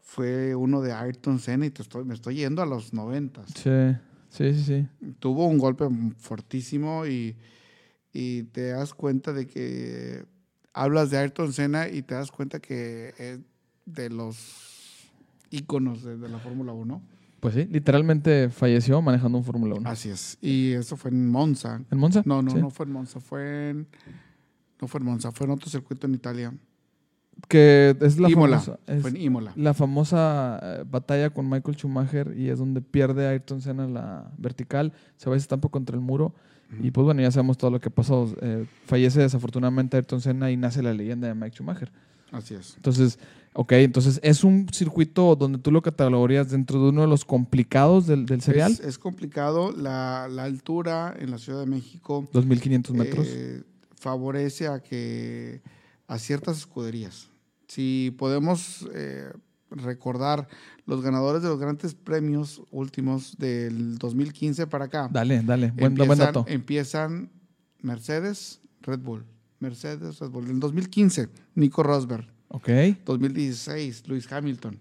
fue 0.00 0.54
uno 0.54 0.80
de 0.82 0.92
Ayrton 0.92 1.38
Senna 1.38 1.66
y 1.66 1.70
te 1.70 1.82
estoy, 1.82 2.04
me 2.04 2.14
estoy 2.14 2.36
yendo 2.36 2.62
a 2.62 2.66
los 2.66 2.92
noventas. 2.92 3.46
Sí, 3.54 3.70
sí, 4.28 4.54
sí, 4.54 4.62
sí. 4.64 4.88
Tuvo 5.18 5.46
un 5.46 5.58
golpe 5.58 5.86
fortísimo 6.18 7.06
y, 7.06 7.36
y 8.12 8.44
te 8.44 8.68
das 8.68 8.92
cuenta 8.94 9.32
de 9.32 9.46
que 9.46 10.24
hablas 10.72 11.10
de 11.10 11.18
Ayrton 11.18 11.52
Senna 11.52 11.88
y 11.88 12.02
te 12.02 12.14
das 12.14 12.30
cuenta 12.30 12.60
que 12.60 13.14
es 13.18 13.40
de 13.86 14.10
los 14.10 15.08
íconos 15.50 16.02
de, 16.02 16.16
de 16.18 16.28
la 16.28 16.38
Fórmula 16.38 16.72
1. 16.72 17.02
Pues 17.40 17.54
sí, 17.54 17.66
literalmente 17.70 18.48
falleció 18.48 19.00
manejando 19.02 19.36
un 19.38 19.44
Fórmula 19.44 19.74
1. 19.74 19.88
Así 19.88 20.08
es. 20.08 20.38
Y 20.40 20.72
eso 20.72 20.96
fue 20.96 21.10
en 21.10 21.28
Monza. 21.28 21.82
¿En 21.90 21.98
Monza? 21.98 22.22
No, 22.24 22.40
no, 22.42 22.50
Sí. 22.50 22.58
no 22.58 22.70
fue 22.70 22.86
en 22.86 22.92
Monza, 22.92 23.20
fue 23.20 23.70
en. 23.70 23.86
No 24.80 24.88
fue 24.88 25.00
en 25.00 25.06
Monza, 25.06 25.32
fue 25.32 25.46
en 25.46 25.52
otro 25.52 25.70
circuito 25.70 26.06
en 26.06 26.14
Italia. 26.14 26.52
Que 27.48 27.96
es 28.00 28.18
la 28.18 28.30
Imola. 28.30 28.60
famosa... 28.60 28.80
es 28.86 29.02
Fue 29.02 29.10
en 29.10 29.16
Imola. 29.16 29.52
la 29.56 29.74
famosa 29.74 30.60
eh, 30.62 30.84
batalla 30.88 31.30
con 31.30 31.48
Michael 31.50 31.76
Schumacher 31.76 32.32
y 32.36 32.48
es 32.48 32.58
donde 32.58 32.80
pierde 32.80 33.26
Ayrton 33.26 33.60
Senna 33.60 33.88
la 33.88 34.30
vertical, 34.38 34.92
se 35.16 35.28
va 35.28 35.36
y 35.36 35.40
se 35.40 35.44
estampa 35.44 35.68
contra 35.68 35.96
el 35.96 36.00
muro. 36.02 36.34
Y 36.82 36.90
pues 36.90 37.04
bueno, 37.04 37.22
ya 37.22 37.30
sabemos 37.30 37.56
todo 37.56 37.70
lo 37.70 37.80
que 37.80 37.88
pasó. 37.90 38.34
Eh, 38.40 38.66
fallece 38.86 39.20
desafortunadamente 39.20 39.96
Ayrton 39.96 40.20
Senna 40.20 40.50
y 40.50 40.56
nace 40.56 40.82
la 40.82 40.92
leyenda 40.92 41.28
de 41.28 41.34
Mike 41.34 41.56
Schumacher. 41.56 41.92
Así 42.32 42.54
es. 42.54 42.74
Entonces, 42.76 43.18
ok, 43.52 43.72
entonces 43.72 44.18
es 44.24 44.42
un 44.42 44.66
circuito 44.72 45.36
donde 45.36 45.58
tú 45.58 45.70
lo 45.70 45.82
categorías 45.82 46.50
dentro 46.50 46.82
de 46.82 46.88
uno 46.88 47.02
de 47.02 47.06
los 47.06 47.24
complicados 47.24 48.08
del, 48.08 48.26
del 48.26 48.40
serial, 48.40 48.72
Es, 48.72 48.80
es 48.80 48.98
complicado. 48.98 49.70
La, 49.70 50.26
la 50.28 50.44
altura 50.44 51.14
en 51.16 51.30
la 51.30 51.38
Ciudad 51.38 51.60
de 51.60 51.66
México 51.66 52.28
2500 52.32 52.96
metros. 52.96 53.26
eh, 53.30 53.62
favorece 54.04 54.68
a 54.68 54.80
que 54.80 55.62
a 56.06 56.18
ciertas 56.18 56.58
escuderías. 56.58 57.30
Si 57.68 58.14
podemos 58.18 58.86
eh, 58.92 59.32
recordar 59.70 60.46
los 60.84 61.00
ganadores 61.00 61.42
de 61.42 61.48
los 61.48 61.58
grandes 61.58 61.94
premios 61.94 62.60
últimos 62.70 63.38
del 63.38 63.96
2015 63.96 64.66
para 64.66 64.84
acá. 64.84 65.08
dale, 65.10 65.40
dale, 65.42 65.68
buen, 65.70 65.94
buen 65.94 66.10
empiezan, 66.10 66.18
dato. 66.18 66.44
empiezan 66.46 67.30
Mercedes, 67.80 68.60
Red 68.82 69.00
Bull. 69.00 69.24
Mercedes, 69.58 70.18
Red 70.18 70.28
Bull. 70.28 70.44
En 70.44 70.50
el 70.56 70.60
2015, 70.60 71.30
Nico 71.54 71.82
Rosberg. 71.82 72.26
Ok, 72.48 72.68
2016, 73.06 74.06
Lewis 74.06 74.30
Hamilton. 74.30 74.78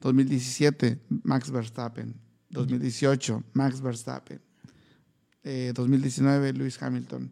2017, 0.00 0.98
Max 1.22 1.52
Verstappen. 1.52 2.16
2018, 2.50 3.44
Max 3.52 3.80
Verstappen. 3.80 4.40
Eh, 5.44 5.72
2019, 5.72 6.52
Lewis 6.52 6.82
Hamilton. 6.82 7.30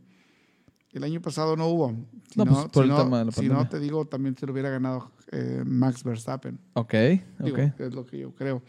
El 0.93 1.05
año 1.05 1.21
pasado 1.23 1.57
no 1.57 1.69
hubo. 1.69 1.95
Si 2.31 2.39
No, 2.39 2.45
pues, 2.47 2.65
por 2.67 2.85
si 2.85 2.91
el 2.91 2.97
tema 2.97 3.19
de 3.21 3.25
la 3.27 3.33
si 3.33 3.37
pandemia. 3.37 3.63
no, 3.63 3.69
te 3.69 3.81
digo, 3.81 4.05
también 4.07 4.37
se 4.37 4.47
lo 4.47 4.53
hubiera 4.53 4.69
ganado 4.71 5.11
eh, 5.31 5.63
Max 5.65 6.05
Verstappen. 6.05 6.59
Ok, 6.75 6.95
Digo, 7.39 7.57
ok. 7.57 7.81
es 7.81 7.95
lo 7.95 8.05
que 8.05 8.19
yo 8.19 8.35
creo. 8.35 8.63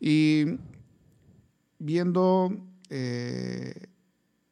Y 0.00 0.58
viendo 1.78 2.50
eh, 2.90 3.74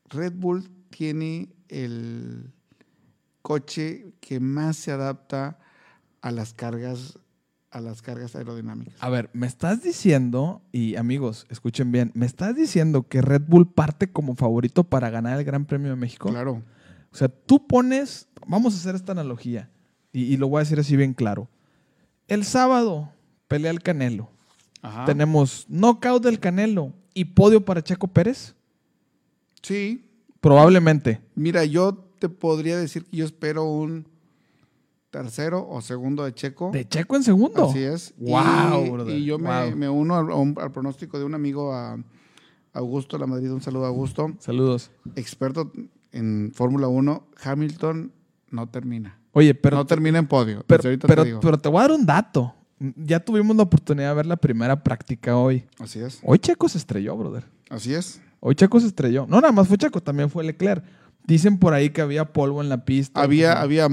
Red 0.09 0.35
Bull 0.37 0.69
tiene 0.91 1.49
el 1.69 2.53
coche 3.43 4.13
que 4.21 4.39
más 4.41 4.77
se 4.77 4.93
adapta 4.93 5.59
a 6.21 6.31
las 6.31 6.55
cargas 6.55 7.19
a 7.73 7.81
las 7.81 8.03
cargas 8.03 8.35
aerodinámicas. 8.35 8.95
A 9.01 9.09
ver, 9.11 9.31
me 9.33 9.47
estás 9.47 9.81
diciendo, 9.83 10.61
y 10.73 10.97
amigos, 10.97 11.47
escuchen 11.51 11.93
bien, 11.93 12.11
me 12.15 12.27
estás 12.27 12.57
diciendo 12.57 13.07
que 13.07 13.23
Red 13.23 13.43
Bull 13.47 13.73
parte 13.73 14.11
como 14.11 14.35
favorito 14.35 14.83
para 14.83 15.09
ganar 15.09 15.39
el 15.39 15.45
Gran 15.45 15.67
Premio 15.67 15.91
de 15.91 15.97
México. 15.97 16.31
Claro. 16.31 16.65
O 17.13 17.17
sea, 17.17 17.29
tú 17.29 17.67
pones, 17.67 18.29
vamos 18.47 18.75
a 18.75 18.77
hacer 18.77 18.95
esta 18.95 19.13
analogía, 19.13 19.71
y, 20.13 20.25
y 20.25 20.37
lo 20.37 20.49
voy 20.49 20.59
a 20.59 20.65
decir 20.65 20.79
así 20.79 20.97
bien 20.97 21.15
claro. 21.15 21.49
El 22.29 22.45
sábado 22.45 23.13
pelea 23.49 23.73
el 23.73 23.83
Canelo. 23.83 24.31
Ajá. 24.83 25.05
Tenemos 25.05 25.67
knockout 25.69 26.23
del 26.23 26.39
Canelo 26.39 26.93
y 27.13 27.25
podio 27.27 27.65
para 27.65 27.83
Checo 27.83 28.07
Pérez. 28.07 28.55
Sí. 29.63 30.09
Probablemente. 30.41 31.21
Mira, 31.35 31.65
yo 31.65 31.93
te 32.19 32.29
podría 32.29 32.79
decir 32.79 33.05
que 33.05 33.17
yo 33.17 33.25
espero 33.25 33.65
un 33.65 34.07
tercero 35.11 35.69
o 35.69 35.83
segundo 35.83 36.25
de 36.25 36.33
Checo. 36.33 36.71
De 36.71 36.89
Checo 36.89 37.17
en 37.17 37.25
segundo. 37.25 37.69
Así 37.69 37.81
es. 37.81 38.15
Wow, 38.17 38.87
y, 38.87 38.91
brother, 38.91 39.19
y 39.19 39.25
yo 39.25 39.39
me, 39.39 39.49
wow. 39.49 39.77
me 39.77 39.89
uno 39.89 40.17
al, 40.17 40.55
al 40.63 40.73
pronóstico 40.73 41.19
de 41.19 41.25
un 41.25 41.35
amigo, 41.35 41.75
a 41.75 41.99
Augusto 42.73 43.19
La 43.19 43.27
Madrid. 43.27 43.51
Un 43.53 43.61
saludo 43.61 43.85
a 43.85 43.89
Augusto. 43.89 44.33
Saludos. 44.39 44.91
Experto 45.17 45.73
en 46.13 46.53
Fórmula 46.55 46.89
1. 46.89 47.29
Hamilton 47.43 48.13
no 48.51 48.69
termina. 48.69 49.19
Oye, 49.33 49.55
pero 49.55 49.77
no 49.77 49.87
termina 49.87 50.19
en 50.19 50.27
podio. 50.27 50.65
Pero, 50.67 50.83
pero, 50.83 51.23
te 51.23 51.25
digo. 51.25 51.41
pero 51.41 51.59
te 51.59 51.69
voy 51.69 51.79
a 51.79 51.83
dar 51.83 51.93
un 51.93 52.05
dato. 52.05 52.55
Ya 52.97 53.21
tuvimos 53.21 53.57
la 53.57 53.63
oportunidad 53.63 54.09
de 54.09 54.15
ver 54.15 54.27
la 54.27 54.37
primera 54.37 54.83
práctica 54.83 55.37
hoy. 55.37 55.67
Así 55.79 56.01
es. 56.01 56.21
Hoy 56.23 56.39
Checo 56.39 56.69
se 56.69 56.79
estrelló, 56.79 57.17
brother. 57.17 57.45
Así 57.69 57.95
es. 57.95 58.21
Hoy 58.41 58.55
Checo 58.55 58.81
se 58.81 58.87
estrelló. 58.87 59.27
No, 59.29 59.41
nada 59.41 59.53
más 59.53 59.69
fue 59.69 59.77
Checo, 59.77 60.03
también 60.03 60.31
fue 60.31 60.45
Leclerc. 60.45 60.83
Dicen 61.27 61.59
por 61.59 61.75
ahí 61.75 61.91
que 61.91 62.01
había 62.01 62.33
polvo 62.33 62.63
en 62.63 62.71
la 62.71 62.85
pista. 62.87 63.21
Había, 63.21 63.61
había, 63.61 63.89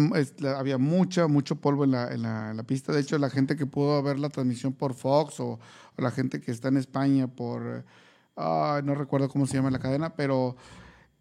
había 0.58 0.77
mucha, 0.77 1.27
mucho 1.27 1.58
polvo 1.58 1.84
en 1.84 1.91
la, 1.91 2.13
en, 2.13 2.21
la, 2.21 2.51
en 2.51 2.58
la 2.58 2.63
pista. 2.63 2.93
De 2.93 3.01
hecho, 3.01 3.17
la 3.17 3.30
gente 3.30 3.58
que 3.58 3.65
pudo 3.65 4.01
ver 4.01 4.17
la 4.17 4.30
transmisión 4.30 4.71
por 4.73 4.93
Fox 4.93 5.41
o, 5.41 5.60
o 5.97 6.01
la 6.01 6.10
gente 6.10 6.39
que 6.39 6.51
está 6.51 6.69
en 6.69 6.77
España 6.77 7.27
por, 7.27 7.84
ah, 8.38 8.82
no 8.84 8.95
recuerdo 8.95 9.27
cómo 9.27 9.45
se 9.45 9.56
llama 9.56 9.69
la 9.69 9.80
cadena, 9.80 10.15
pero 10.15 10.56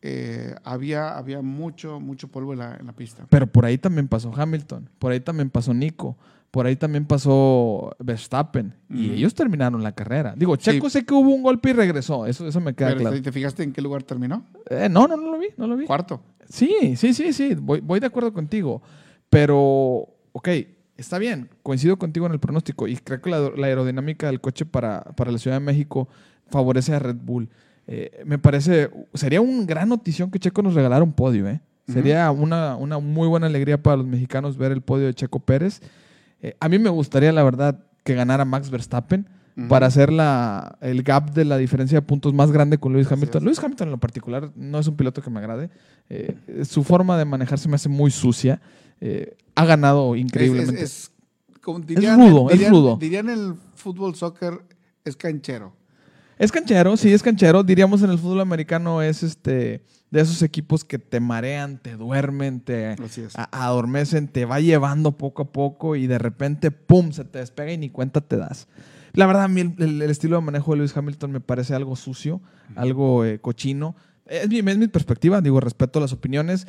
eh, 0.03 0.55
había, 0.65 1.17
había 1.17 1.43
mucho, 1.43 2.01
mucho 2.01 2.29
polvo 2.29 2.53
en 2.53 2.61
la, 2.61 2.77
en 2.77 2.87
la 2.87 2.93
pista. 2.93 3.27
Pero 3.29 3.47
por 3.47 3.65
ahí 3.65 3.79
también 3.79 4.09
pasó 4.09 4.33
Hamilton. 4.35 4.89
Por 4.99 5.13
ahí 5.13 5.21
también 5.21 5.51
pasó 5.51 5.75
Nico. 5.75 6.17
Por 6.51 6.67
ahí 6.67 6.77
también 6.77 7.05
pasó 7.05 7.95
Verstappen. 7.99 8.73
Y 8.89 9.13
ellos 9.13 9.35
terminaron 9.35 9.83
la 9.83 9.93
carrera. 9.93 10.35
Digo, 10.37 10.57
Checo 10.57 10.89
sé 10.89 11.05
que 11.05 11.13
hubo 11.13 11.35
un 11.35 11.43
golpe 11.43 11.71
y 11.71 11.73
regresó. 11.73 12.25
Eso, 12.25 12.47
eso 12.47 12.61
me 12.61 12.75
queda 12.75 12.89
Pero, 12.89 13.01
claro. 13.01 13.23
¿Te 13.23 13.33
fijaste 13.33 13.63
en 13.63 13.73
qué 13.73 13.83
lugar 13.83 14.05
terminó? 14.05 14.45
Eh, 14.71 14.89
no, 14.89 15.07
no, 15.07 15.17
no 15.17 15.33
lo 15.33 15.39
vi. 15.39 15.49
No 15.57 15.67
lo 15.67 15.77
vi. 15.77 15.87
Cuarto. 15.87 16.23
Sí, 16.49 16.97
sí, 16.97 17.13
sí, 17.13 17.33
sí, 17.33 17.55
voy, 17.55 17.81
voy 17.81 18.01
de 18.01 18.07
acuerdo 18.07 18.33
contigo. 18.33 18.81
Pero, 19.29 20.09
ok, 20.33 20.49
está 20.97 21.19
bien, 21.19 21.51
coincido 21.63 21.99
contigo 21.99 22.27
en 22.27 22.33
el 22.33 22.41
pronóstico 22.41 22.87
y 22.87 22.97
creo 22.97 23.21
que 23.21 23.31
la, 23.31 23.51
la 23.57 23.67
aerodinámica 23.67 24.29
del 24.29 24.41
coche 24.41 24.65
para, 24.65 25.03
para 25.03 25.33
la 25.33 25.39
Ciudad 25.39 25.57
de 25.57 25.65
México 25.65 26.09
favorece 26.49 26.95
a 26.95 26.99
Red 27.01 27.17
Bull. 27.17 27.49
Eh, 27.87 28.23
me 28.25 28.39
parece, 28.39 28.91
sería 29.15 29.41
un 29.41 29.67
gran 29.67 29.89
notición 29.89 30.31
que 30.31 30.39
Checo 30.39 30.63
nos 30.63 30.75
regalara 30.75 31.03
un 31.05 31.13
podio, 31.13 31.49
¿eh? 31.49 31.61
Sería 31.89 32.33
una, 32.33 32.75
una 32.75 32.99
muy 32.99 33.29
buena 33.29 33.47
alegría 33.47 33.81
para 33.81 33.99
los 33.99 34.07
mexicanos 34.07 34.57
ver 34.57 34.73
el 34.73 34.81
podio 34.83 35.07
de 35.07 35.15
Checo 35.15 35.39
Pérez. 35.39 35.81
Eh, 36.43 36.57
a 36.59 36.69
mí 36.69 36.81
me 36.81 36.91
gustaría, 36.91 37.31
la 37.33 37.45
verdad, 37.45 37.79
que 38.03 38.15
ganara 38.15 38.45
Max 38.45 38.71
Verstappen 38.71 39.29
para 39.69 39.87
hacer 39.87 40.13
la, 40.13 40.77
el 40.83 41.03
gap 41.03 41.33
de 41.33 41.47
la 41.47 41.57
diferencia 41.57 41.99
de 41.99 42.03
puntos 42.03 42.35
más 42.35 42.53
grande 42.53 42.77
con 42.77 42.93
Lewis 42.93 43.11
Hamilton. 43.11 43.41
es. 43.41 43.45
Lewis 43.45 43.59
Hamilton 43.59 43.89
en 43.89 43.93
lo 43.93 43.99
particular 43.99 44.51
no 44.55 44.79
es 44.79 44.87
un 44.87 44.97
piloto 44.97 45.23
que 45.23 45.31
me 45.31 45.39
agrade. 45.39 45.71
Eh, 46.11 46.35
su 46.69 46.85
forma 46.85 47.17
de 47.17 47.25
manejarse 47.25 47.67
me 47.69 47.77
hace 47.77 47.89
muy 47.89 48.11
sucia. 48.11 48.61
Eh, 49.01 49.35
ha 49.55 49.65
ganado 49.65 50.15
Es, 50.15 50.21
increíblemente. 50.21 50.83
es, 50.83 50.83
es, 50.83 51.61
como 51.63 51.79
rudo, 51.79 52.51
es 52.51 52.59
dirían, 52.59 52.71
rudo. 52.71 52.97
Dirían 52.97 53.31
el 53.31 53.55
fútbol, 53.75 54.15
soccer, 54.15 54.61
es 55.05 55.17
canchero. 55.17 55.73
Es 56.39 56.53
canchero, 56.53 56.97
sí, 56.97 57.13
es 57.13 57.23
canchero. 57.23 57.63
Diríamos 57.63 58.03
en 58.03 58.11
el 58.11 58.19
fútbol 58.19 58.41
americano 58.41 59.01
es 59.03 59.23
este 59.23 59.83
de 60.11 60.21
esos 60.21 60.43
equipos 60.43 60.85
que 60.85 60.99
te 60.99 61.19
marean, 61.19 61.79
te 61.79 61.97
duermen, 61.97 62.61
te 62.61 62.95
adormecen, 63.51 64.29
te 64.29 64.45
va 64.45 64.61
llevando 64.61 65.13
poco 65.13 65.43
a 65.43 65.53
poco 65.53 65.97
y 65.97 66.07
de 66.07 66.19
repente, 66.19 66.71
¡pum!, 66.71 67.11
se 67.13 67.25
te 67.25 67.41
despega 67.41 67.73
y 67.73 67.79
ni 67.79 67.91
cuenta 67.91 68.21
te 68.21 68.37
das. 68.37 68.69
La 69.15 69.27
verdad, 69.27 69.45
a 69.45 69.49
mí 69.49 69.63
el, 69.63 69.75
el- 69.79 70.03
el 70.03 70.11
estilo 70.11 70.37
de 70.37 70.43
manejo 70.43 70.73
de 70.73 70.79
Lewis 70.79 70.97
Hamilton 70.97 71.33
me 71.33 71.41
parece 71.41 71.75
algo 71.75 71.97
sucio, 71.97 72.41
algo 72.77 73.25
eh, 73.25 73.41
cochino. 73.41 73.97
Es 74.27 74.49
mi, 74.49 74.59
es 74.59 74.79
mi 74.79 74.89
perspectiva, 74.89 75.41
digo, 75.41 75.59
respeto 75.61 75.99
las 76.01 76.13
opiniones. 76.13 76.67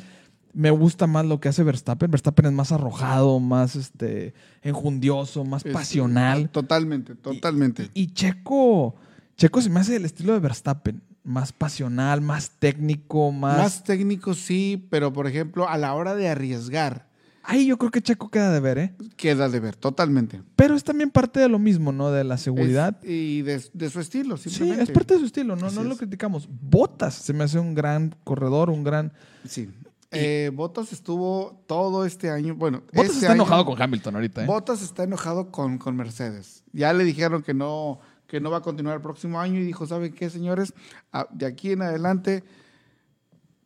Me 0.54 0.70
gusta 0.70 1.06
más 1.06 1.26
lo 1.26 1.40
que 1.40 1.48
hace 1.50 1.62
Verstappen. 1.62 2.10
Verstappen 2.10 2.46
es 2.46 2.52
más 2.52 2.72
arrojado, 2.72 3.38
más 3.38 3.76
este, 3.76 4.32
enjundioso, 4.62 5.44
más 5.44 5.64
Es- 5.64 5.72
pasional. 5.72 6.48
Totalmente, 6.50 7.14
totalmente. 7.14 7.90
Y 7.94 8.08
Checo, 8.14 8.96
Checo 9.38 9.62
se 9.62 9.70
me 9.70 9.80
hace 9.80 9.96
el 9.96 10.04
estilo 10.04 10.32
de 10.34 10.40
Verstappen. 10.40 11.00
Más 11.22 11.52
pasional, 11.52 12.20
más 12.20 12.50
técnico, 12.58 13.30
más... 13.32 13.58
Más 13.58 13.84
técnico 13.84 14.34
sí, 14.34 14.86
pero 14.90 15.12
por 15.12 15.26
ejemplo, 15.26 15.68
a 15.68 15.78
la 15.78 15.94
hora 15.94 16.14
de 16.14 16.28
arriesgar, 16.28 17.06
Ahí 17.44 17.66
yo 17.66 17.78
creo 17.78 17.90
que 17.90 18.02
Checo 18.02 18.30
queda 18.30 18.52
de 18.52 18.60
ver, 18.60 18.76
¿eh? 18.76 18.94
queda 19.16 19.48
de 19.48 19.58
ver, 19.58 19.74
totalmente. 19.74 20.42
Pero 20.54 20.74
es 20.74 20.84
también 20.84 21.10
parte 21.10 21.40
de 21.40 21.48
lo 21.48 21.58
mismo, 21.58 21.92
¿no? 21.92 22.10
De 22.10 22.22
la 22.22 22.36
seguridad. 22.36 22.98
Es- 23.02 23.08
y 23.10 23.40
de, 23.40 23.62
de 23.72 23.88
su 23.88 24.00
estilo, 24.00 24.36
sí, 24.36 24.50
simplemente. 24.50 24.82
es 24.84 24.90
parte 24.90 25.14
de 25.14 25.20
su 25.20 25.26
estilo, 25.26 25.56
no, 25.56 25.68
Así 25.68 25.76
no 25.76 25.82
lo 25.84 25.96
criticamos. 25.96 26.46
Botas 26.50 27.14
se 27.14 27.32
me 27.32 27.44
hace 27.44 27.58
un 27.58 27.74
gran 27.74 28.14
corredor, 28.24 28.68
un 28.68 28.84
gran... 28.84 29.14
Sí. 29.46 29.70
Eh, 30.10 30.50
Bottas 30.54 30.92
estuvo 30.92 31.62
todo 31.66 32.04
este 32.04 32.28
año, 32.30 32.54
bueno, 32.54 32.82
Botas 32.92 33.04
este 33.12 33.12
está 33.20 33.26
año- 33.32 33.42
enojado 33.42 33.64
con 33.64 33.80
Hamilton 33.80 34.14
ahorita, 34.16 34.42
¿eh? 34.44 34.46
Bottas 34.46 34.82
está 34.82 35.04
enojado 35.04 35.50
con, 35.50 35.78
con 35.78 35.96
Mercedes. 35.96 36.64
Ya 36.74 36.92
le 36.92 37.04
dijeron 37.04 37.42
que 37.42 37.54
no, 37.54 38.00
que 38.28 38.40
no 38.40 38.50
va 38.50 38.58
a 38.58 38.62
continuar 38.62 38.94
el 38.94 39.02
próximo 39.02 39.40
año 39.40 39.58
y 39.58 39.64
dijo, 39.64 39.86
¿saben 39.86 40.12
qué, 40.12 40.30
señores? 40.30 40.74
Ah, 41.12 41.26
de 41.32 41.46
aquí 41.46 41.72
en 41.72 41.82
adelante, 41.82 42.44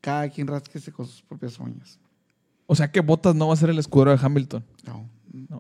cada 0.01 0.31
quien 0.31 0.47
rasquese 0.47 0.93
con 0.93 1.07
sus 1.07 1.21
propias 1.21 1.59
uñas. 1.59 1.99
O 2.67 2.75
sea 2.75 2.91
que 2.91 3.01
Botas 3.01 3.35
no 3.35 3.49
va 3.49 3.55
a 3.55 3.57
ser 3.57 3.71
el 3.71 3.79
escudero 3.79 4.17
de 4.17 4.25
Hamilton. 4.25 4.65
No. 4.87 5.11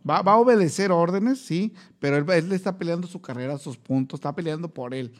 Va, 0.08 0.22
va 0.22 0.32
a 0.32 0.36
obedecer 0.36 0.92
órdenes, 0.92 1.40
sí, 1.40 1.74
pero 1.98 2.16
él, 2.16 2.24
él 2.30 2.48
le 2.48 2.54
está 2.54 2.78
peleando 2.78 3.08
su 3.08 3.20
carrera, 3.20 3.58
sus 3.58 3.76
puntos, 3.76 4.18
está 4.18 4.34
peleando 4.34 4.72
por 4.72 4.94
él. 4.94 5.12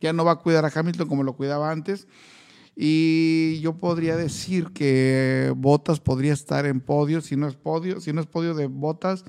Ya 0.00 0.12
no 0.12 0.24
va 0.24 0.32
a 0.32 0.36
cuidar 0.36 0.64
a 0.64 0.72
Hamilton 0.74 1.08
como 1.08 1.22
lo 1.22 1.34
cuidaba 1.34 1.70
antes. 1.70 2.06
Y 2.74 3.58
yo 3.60 3.78
podría 3.78 4.16
decir 4.16 4.72
que 4.74 5.54
Bottas 5.56 6.00
podría 6.00 6.34
estar 6.34 6.66
en 6.66 6.80
podio. 6.80 7.22
Si 7.22 7.34
no 7.34 7.48
es 7.48 7.56
podio, 7.56 8.00
si 8.00 8.12
no 8.12 8.20
es 8.20 8.26
podio 8.26 8.54
de 8.54 8.66
Bottas, 8.66 9.24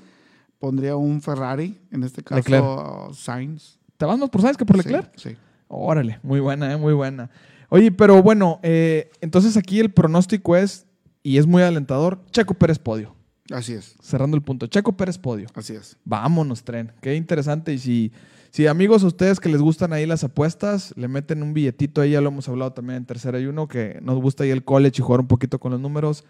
pondría 0.58 0.96
un 0.96 1.22
Ferrari, 1.22 1.80
en 1.90 2.04
este 2.04 2.22
caso 2.22 2.36
Leclerc. 2.36 3.14
Sainz. 3.14 3.77
¿Te 3.98 4.06
vas 4.06 4.18
más 4.18 4.30
por 4.30 4.40
Sainz 4.40 4.56
que 4.56 4.64
por 4.64 4.76
Sí, 4.76 4.82
Leclerc? 4.84 5.12
Sí. 5.16 5.36
Órale, 5.66 6.18
muy 6.22 6.40
buena, 6.40 6.72
¿eh? 6.72 6.76
muy 6.76 6.94
buena. 6.94 7.28
Oye, 7.68 7.92
pero 7.92 8.22
bueno, 8.22 8.58
eh, 8.62 9.10
entonces 9.20 9.56
aquí 9.58 9.80
el 9.80 9.90
pronóstico 9.90 10.56
es, 10.56 10.86
y 11.22 11.36
es 11.36 11.46
muy 11.46 11.62
alentador, 11.62 12.24
Checo 12.30 12.54
Pérez 12.54 12.78
podio. 12.78 13.14
Así 13.50 13.74
es, 13.74 13.96
Cerrando 14.00 14.36
el 14.36 14.42
punto, 14.42 14.66
Checo 14.66 14.96
Pérez 14.96 15.18
podio. 15.18 15.48
así 15.54 15.74
es. 15.74 15.96
Vámonos, 16.04 16.62
tren. 16.64 16.92
Qué 17.02 17.16
interesante. 17.16 17.72
Y 17.74 17.78
si, 17.78 18.12
si 18.50 18.66
amigos, 18.66 19.02
a 19.04 19.08
ustedes 19.08 19.40
que 19.40 19.48
les 19.48 19.60
gustan 19.60 19.92
ahí 19.92 20.06
las 20.06 20.22
apuestas, 20.24 20.94
le 20.96 21.08
meten 21.08 21.42
un 21.42 21.52
billetito 21.52 22.00
ahí, 22.00 22.12
ya 22.12 22.20
lo 22.20 22.28
hemos 22.28 22.48
hablado 22.48 22.72
también 22.72 22.98
en 22.98 23.04
tercera 23.04 23.40
y 23.40 23.46
uno, 23.46 23.66
que 23.68 23.98
nos 24.00 24.18
gusta 24.20 24.44
ahí 24.44 24.50
el 24.50 24.64
college 24.64 25.00
y 25.00 25.02
jugar 25.04 25.20
un 25.20 25.28
poquito 25.28 25.58
con 25.58 25.72
los 25.72 25.80
números. 25.80 26.24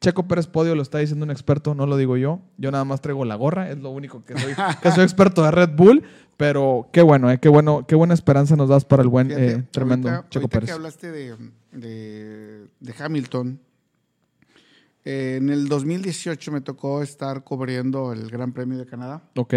Checo 0.00 0.28
Pérez 0.28 0.46
Podio 0.46 0.74
lo 0.76 0.82
está 0.82 0.98
diciendo 0.98 1.24
un 1.24 1.30
experto, 1.30 1.74
no 1.74 1.86
lo 1.86 1.96
digo 1.96 2.16
yo. 2.16 2.40
Yo 2.56 2.70
nada 2.70 2.84
más 2.84 3.00
traigo 3.00 3.24
la 3.24 3.34
gorra, 3.34 3.70
es 3.70 3.78
lo 3.78 3.90
único 3.90 4.24
que 4.24 4.38
soy, 4.38 4.52
que 4.82 4.90
soy 4.92 5.02
experto 5.04 5.42
de 5.42 5.50
Red 5.50 5.70
Bull. 5.76 6.02
Pero 6.36 6.88
qué 6.92 7.02
bueno, 7.02 7.30
eh, 7.32 7.38
qué 7.40 7.48
bueno, 7.48 7.84
qué 7.86 7.96
buena 7.96 8.14
esperanza 8.14 8.54
nos 8.54 8.68
das 8.68 8.84
para 8.84 9.02
el 9.02 9.08
buen, 9.08 9.26
Fíjate, 9.26 9.50
eh, 9.50 9.64
tremendo 9.72 10.08
ahorita- 10.08 10.28
Checo 10.28 10.42
ahorita 10.44 10.54
Pérez. 10.56 10.66
que 10.68 10.72
hablaste 10.72 11.10
de, 11.10 11.36
de- 11.72 12.68
de 12.78 12.94
Hamilton, 12.96 13.58
eh, 15.04 15.36
en 15.40 15.50
el 15.50 15.68
2018 15.68 16.52
me 16.52 16.60
tocó 16.60 17.02
estar 17.02 17.42
cubriendo 17.42 18.12
el 18.12 18.30
Gran 18.30 18.52
Premio 18.52 18.78
de 18.78 18.86
Canadá. 18.86 19.22
Ok, 19.36 19.54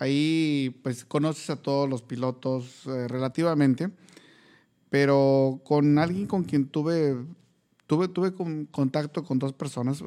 Ahí 0.00 0.76
pues 0.82 1.04
conoces 1.04 1.50
a 1.50 1.56
todos 1.56 1.88
los 1.88 2.02
pilotos 2.02 2.82
eh, 2.86 3.06
relativamente, 3.08 3.90
pero 4.90 5.60
con 5.64 5.98
alguien 5.98 6.26
con 6.26 6.44
quien 6.44 6.66
tuve, 6.68 7.16
tuve, 7.88 8.06
tuve 8.06 8.32
con- 8.32 8.66
contacto 8.66 9.24
con 9.24 9.40
dos 9.40 9.52
personas, 9.52 10.04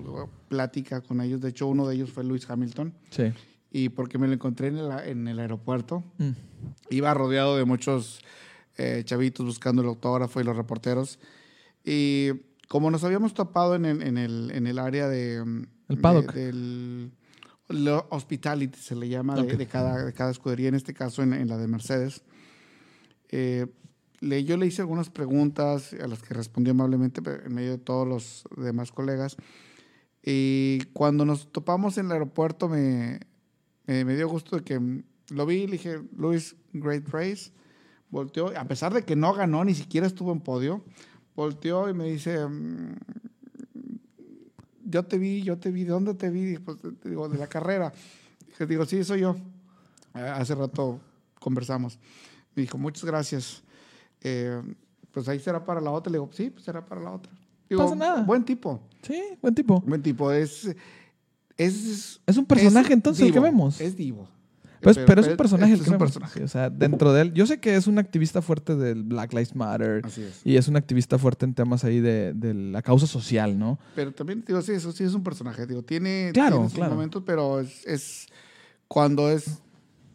plática 0.47 1.01
con 1.01 1.19
ellos, 1.19 1.41
de 1.41 1.49
hecho 1.49 1.67
uno 1.67 1.85
de 1.85 1.95
ellos 1.95 2.11
fue 2.11 2.23
Luis 2.23 2.49
Hamilton, 2.49 2.93
sí. 3.09 3.33
y 3.71 3.89
porque 3.89 4.17
me 4.17 4.27
lo 4.27 4.33
encontré 4.33 4.67
en 4.69 4.77
el, 4.77 4.91
en 5.05 5.27
el 5.27 5.37
aeropuerto, 5.39 6.03
Mm. 6.17 6.29
iba 6.91 7.13
rodeado 7.13 7.57
de 7.57 7.65
muchos 7.65 8.21
eh, 8.77 9.01
chavitos 9.03 9.45
buscando 9.45 9.81
el 9.81 9.89
autógrafo 9.89 10.39
y 10.39 10.43
los 10.45 10.55
reporteros. 10.55 11.19
Y 11.83 12.29
como 12.69 12.89
nos 12.89 13.03
habíamos 13.03 13.33
topado 13.33 13.75
en 13.75 13.83
el, 13.85 14.01
en 14.01 14.17
el, 14.17 14.51
en 14.53 14.65
el 14.65 14.79
área 14.79 15.09
de... 15.09 15.35
El 15.37 15.67
de- 15.89 15.97
paddock. 15.97 16.33
del 16.33 17.11
lo- 17.67 18.07
hospitality 18.11 18.77
se 18.79 18.95
le 18.95 19.09
llama 19.09 19.35
de, 19.35 19.41
Ok. 19.41 19.51
de 19.57 19.65
cada, 19.67 20.05
de 20.05 20.13
cada 20.13 20.31
escudería, 20.31 20.69
en 20.69 20.75
este 20.75 20.93
caso 20.93 21.21
en, 21.21 21.33
en 21.33 21.47
la 21.49 21.57
de 21.57 21.67
Mercedes. 21.67 22.21
Eh, 23.29 23.65
yo 24.21 24.57
le 24.57 24.67
hice 24.67 24.81
algunas 24.81 25.09
preguntas 25.09 25.93
a 25.93 26.07
las 26.07 26.21
que 26.21 26.33
respondió 26.33 26.71
amablemente 26.71 27.21
en 27.43 27.53
medio 27.53 27.71
de 27.71 27.77
todos 27.79 28.07
los 28.07 28.43
demás 28.55 28.91
colegas. 28.91 29.35
Y 30.23 30.83
cuando 30.93 31.25
nos 31.25 31.51
topamos 31.51 31.97
en 31.97 32.05
el 32.05 32.11
aeropuerto 32.11 32.69
me, 32.69 33.19
me, 33.87 34.15
dio 34.15 34.29
gusto 34.29 34.57
de 34.57 34.63
que 34.63 34.79
lo 35.29 35.45
vi 35.45 35.65
le 35.65 35.73
dije, 35.73 35.99
Luis, 36.15 36.55
great 36.73 37.07
race. 37.09 37.51
Volteó, 38.09 38.55
a 38.55 38.65
pesar 38.65 38.93
de 38.93 39.03
que 39.03 39.15
no 39.15 39.33
ganó, 39.33 39.63
ni 39.63 39.73
siquiera 39.73 40.05
estuvo 40.05 40.31
en 40.33 40.41
podio, 40.41 40.83
volteó 41.33 41.89
y 41.89 41.93
me 41.93 42.05
dice, 42.05 42.45
mm, 42.45 42.95
yo 44.83 45.03
te 45.03 45.17
vi, 45.17 45.41
yo 45.41 45.57
te 45.57 45.71
vi, 45.71 45.85
¿de 45.85 45.91
dónde 45.91 46.13
te 46.13 46.29
vi? 46.29 46.57
Pues, 46.59 46.77
digo, 47.03 47.29
de 47.29 47.37
la 47.37 47.47
carrera. 47.47 47.93
Dije, 48.47 48.67
digo, 48.67 48.85
sí, 48.85 49.03
soy 49.03 49.21
yo. 49.21 49.37
Hace 50.13 50.53
rato 50.55 50.99
conversamos. 51.39 51.97
Me 52.53 52.63
dijo, 52.63 52.77
muchas 52.77 53.05
gracias. 53.05 53.63
Eh, 54.21 54.61
pues 55.11 55.27
ahí 55.27 55.39
será 55.39 55.63
para 55.65 55.81
la 55.81 55.91
otra. 55.91 56.11
Le 56.11 56.17
digo, 56.17 56.29
sí, 56.31 56.49
pues 56.49 56.63
será 56.63 56.85
para 56.85 57.01
la 57.01 57.11
otra. 57.11 57.31
Digo, 57.69 57.83
pasa 57.83 57.95
nada. 57.95 58.23
Buen 58.23 58.43
tipo, 58.45 58.81
Sí, 59.01 59.21
buen 59.41 59.55
tipo. 59.55 59.81
buen 59.81 60.01
tipo. 60.01 60.31
Es, 60.31 60.67
es, 61.57 62.21
Es 62.25 62.37
un 62.37 62.45
personaje 62.45 62.93
entonces 62.93 63.25
el 63.27 63.33
que 63.33 63.39
vemos. 63.39 63.79
Es 63.81 63.95
divo. 63.95 64.27
Pues, 64.81 64.97
pero, 65.05 65.21
es 65.21 65.27
un 65.27 65.37
personaje 65.37 65.73
el 65.73 65.79
es 65.79 65.83
que 65.85 65.91
un 65.91 65.97
vemos. 65.97 66.07
personaje. 66.11 66.39
Sí, 66.39 66.43
o 66.43 66.47
sea, 66.47 66.69
dentro 66.71 67.13
de 67.13 67.21
él. 67.21 67.33
Yo 67.33 67.45
sé 67.45 67.59
que 67.59 67.75
es 67.75 67.85
un 67.85 67.99
activista 67.99 68.41
fuerte 68.41 68.75
del 68.75 69.03
Black 69.03 69.31
Lives 69.31 69.55
Matter 69.55 70.01
Así 70.03 70.23
es. 70.23 70.41
y 70.43 70.55
es 70.57 70.67
un 70.67 70.75
activista 70.75 71.19
fuerte 71.19 71.45
en 71.45 71.53
temas 71.53 71.83
ahí 71.83 71.99
de, 71.99 72.33
de 72.33 72.53
la 72.55 72.81
causa 72.81 73.05
social, 73.05 73.59
¿no? 73.59 73.77
Pero 73.95 74.11
también, 74.11 74.43
digo, 74.45 74.59
sí, 74.63 74.71
eso 74.71 74.91
sí 74.91 75.03
es 75.03 75.13
un 75.13 75.23
personaje. 75.23 75.67
Digo, 75.67 75.83
tiene, 75.83 76.31
Claro, 76.33 76.55
tiene 76.57 76.69
sus 76.69 76.77
claro. 76.79 76.95
momentos, 76.95 77.21
pero 77.23 77.59
es, 77.59 77.85
es 77.85 78.25
cuando 78.87 79.29
es 79.29 79.59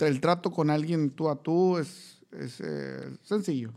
el 0.00 0.20
trato 0.20 0.50
con 0.50 0.68
alguien 0.68 1.11
tú 1.11 1.28
a 1.28 1.40
tú, 1.40 1.78
es, 1.78 2.24
es 2.32 2.61
eh, 2.61 3.16
sencillo. 3.22 3.70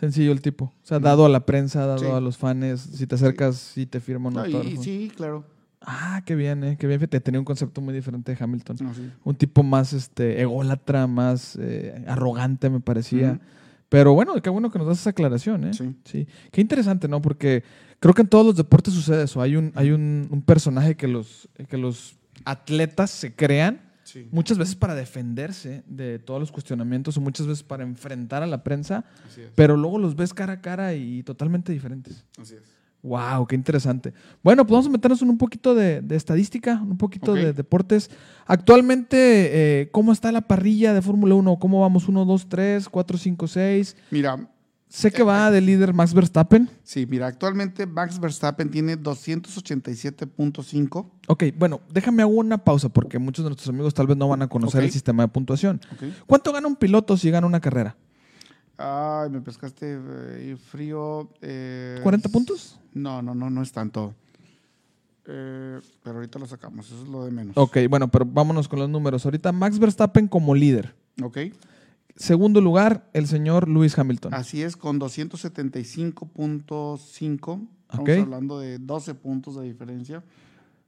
Sencillo 0.00 0.32
el 0.32 0.40
tipo. 0.40 0.64
O 0.64 0.86
sea, 0.86 0.98
dado 0.98 1.26
a 1.26 1.28
la 1.28 1.44
prensa, 1.46 1.84
dado 1.86 1.98
Sí. 1.98 2.06
a 2.06 2.20
los 2.20 2.38
fans, 2.38 2.80
si 2.80 3.06
te 3.06 3.14
acercas, 3.16 3.56
si 3.56 3.84
te 3.86 4.00
firma 4.00 4.28
un 4.28 4.34
No, 4.34 4.46
y- 4.46 4.76
sí, 4.78 5.12
claro. 5.14 5.44
Ah, 5.82 6.22
qué 6.26 6.34
bien, 6.34 6.64
eh. 6.64 6.76
Qué 6.78 6.86
bien. 6.86 6.98
Fíjate, 7.00 7.20
tenía 7.20 7.38
un 7.38 7.44
concepto 7.44 7.80
muy 7.80 7.94
diferente 7.94 8.34
de 8.34 8.42
Hamilton. 8.42 8.76
No, 8.80 8.94
sí. 8.94 9.10
Un 9.24 9.34
tipo 9.34 9.62
más 9.62 9.92
este, 9.92 10.40
ególatra, 10.40 11.06
más 11.06 11.56
eh, 11.60 12.02
arrogante, 12.06 12.68
me 12.70 12.80
parecía. 12.80 13.40
Pero 13.88 14.12
bueno, 14.14 14.34
qué 14.42 14.50
bueno 14.50 14.70
que 14.70 14.78
nos 14.78 14.86
das 14.88 15.00
esa 15.00 15.10
aclaración, 15.10 15.64
¿eh? 15.64 15.70
Sí. 16.04 16.26
Qué 16.52 16.60
interesante, 16.60 17.08
¿no? 17.08 17.20
Porque 17.22 17.64
creo 17.98 18.14
que 18.14 18.22
en 18.22 18.28
todos 18.28 18.44
los 18.46 18.56
deportes 18.56 18.92
sucede 18.94 19.24
eso. 19.24 19.40
Hay 19.42 19.56
un, 19.56 19.72
hay 19.74 19.90
un, 19.90 20.28
un 20.30 20.42
personaje 20.42 20.96
que 20.96 21.08
los, 21.08 21.48
que 21.68 21.76
los 21.76 22.16
atletas 22.44 23.10
se 23.10 23.34
crean 23.34 23.80
Sí. 24.12 24.28
muchas 24.32 24.58
veces 24.58 24.74
para 24.74 24.94
defenderse 24.94 25.84
de 25.86 26.18
todos 26.18 26.40
los 26.40 26.50
cuestionamientos 26.50 27.16
o 27.16 27.20
muchas 27.20 27.46
veces 27.46 27.62
para 27.62 27.84
enfrentar 27.84 28.42
a 28.42 28.46
la 28.46 28.64
prensa, 28.64 29.04
pero 29.54 29.76
luego 29.76 29.98
los 29.98 30.16
ves 30.16 30.34
cara 30.34 30.54
a 30.54 30.60
cara 30.60 30.94
y 30.94 31.22
totalmente 31.22 31.72
diferentes. 31.72 32.24
Así 32.40 32.54
es. 32.54 32.62
Wow, 33.02 33.46
qué 33.46 33.54
interesante. 33.54 34.12
Bueno, 34.42 34.66
pues 34.66 34.72
vamos 34.72 34.86
a 34.86 34.90
meternos 34.90 35.22
en 35.22 35.30
un 35.30 35.38
poquito 35.38 35.74
de, 35.74 36.02
de 36.02 36.16
estadística, 36.16 36.82
un 36.82 36.98
poquito 36.98 37.32
de 37.32 37.52
deportes. 37.52 38.10
Actualmente, 38.46 39.80
eh, 39.80 39.88
¿cómo 39.90 40.12
está 40.12 40.30
la 40.32 40.42
parrilla 40.42 40.92
de 40.92 41.00
Fórmula 41.00 41.34
1? 41.34 41.58
¿Cómo 41.58 41.80
vamos? 41.80 42.08
1, 42.08 42.24
2, 42.24 42.48
3, 42.48 42.88
4, 42.88 43.18
5, 43.18 43.46
6. 43.46 43.96
Mira, 44.10 44.48
Sé 44.90 45.12
que 45.12 45.22
va 45.22 45.52
de 45.52 45.60
líder 45.60 45.94
Max 45.94 46.12
Verstappen. 46.12 46.68
sí, 46.82 47.06
mira, 47.06 47.28
actualmente 47.28 47.86
Max 47.86 48.18
Verstappen 48.18 48.68
tiene 48.70 48.98
287.5. 48.98 51.06
Ok, 51.28 51.44
bueno, 51.56 51.80
déjame 51.92 52.22
hago 52.22 52.32
una 52.32 52.58
pausa 52.58 52.88
porque 52.88 53.20
muchos 53.20 53.44
de 53.44 53.50
nuestros 53.50 53.68
amigos 53.68 53.94
tal 53.94 54.08
vez 54.08 54.16
no 54.16 54.26
van 54.28 54.42
a 54.42 54.48
conocer 54.48 54.82
el 54.82 54.90
sistema 54.90 55.22
de 55.22 55.28
puntuación. 55.28 55.80
¿Cuánto 56.26 56.52
gana 56.52 56.66
un 56.66 56.74
piloto 56.74 57.16
si 57.16 57.30
gana 57.30 57.46
una 57.46 57.60
carrera? 57.60 57.96
Ay, 58.76 59.30
me 59.30 59.40
pescaste 59.40 59.96
eh, 59.96 60.56
frío. 60.56 61.30
eh, 61.40 62.00
¿40 62.02 62.28
puntos? 62.32 62.80
No, 62.92 63.22
no, 63.22 63.32
no, 63.32 63.48
no 63.48 63.62
es 63.62 63.70
tanto. 63.70 64.16
Eh, 65.26 65.78
pero 66.02 66.16
ahorita 66.16 66.40
lo 66.40 66.46
sacamos, 66.46 66.86
eso 66.86 67.00
es 67.02 67.08
lo 67.08 67.24
de 67.24 67.30
menos. 67.30 67.56
Ok, 67.56 67.76
bueno, 67.88 68.10
pero 68.10 68.24
vámonos 68.24 68.66
con 68.66 68.80
los 68.80 68.88
números. 68.88 69.24
Ahorita 69.24 69.52
Max 69.52 69.78
Verstappen 69.78 70.26
como 70.26 70.52
líder. 70.56 70.96
Ok. 71.22 71.38
Segundo 72.20 72.60
lugar, 72.60 73.08
el 73.14 73.26
señor 73.26 73.66
Lewis 73.66 73.98
Hamilton. 73.98 74.34
Así 74.34 74.62
es, 74.62 74.76
con 74.76 75.00
275.5. 75.00 77.66
Estamos 77.90 78.08
hablando 78.10 78.60
de 78.60 78.78
12 78.78 79.14
puntos 79.14 79.56
de 79.56 79.62
diferencia. 79.64 80.22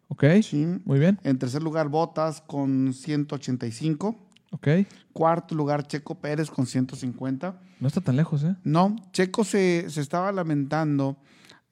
Ok, 0.08 0.24
Sí. 0.42 0.66
muy 0.84 0.98
bien. 0.98 1.18
En 1.24 1.38
tercer 1.38 1.62
lugar, 1.62 1.88
Botas 1.88 2.42
con 2.42 2.92
185. 2.92 4.14
Ok, 4.50 4.68
Cuarto 5.14 5.54
lugar, 5.54 5.86
Checo 5.86 6.16
Pérez 6.16 6.50
con 6.50 6.66
150. 6.66 7.58
no 7.80 7.88
está 7.88 8.02
tan 8.02 8.16
lejos, 8.16 8.44
¿eh? 8.44 8.54
No, 8.62 8.94
Checo 9.12 9.42
se, 9.44 9.86
se 9.88 10.02
estaba 10.02 10.32
lamentando 10.32 11.16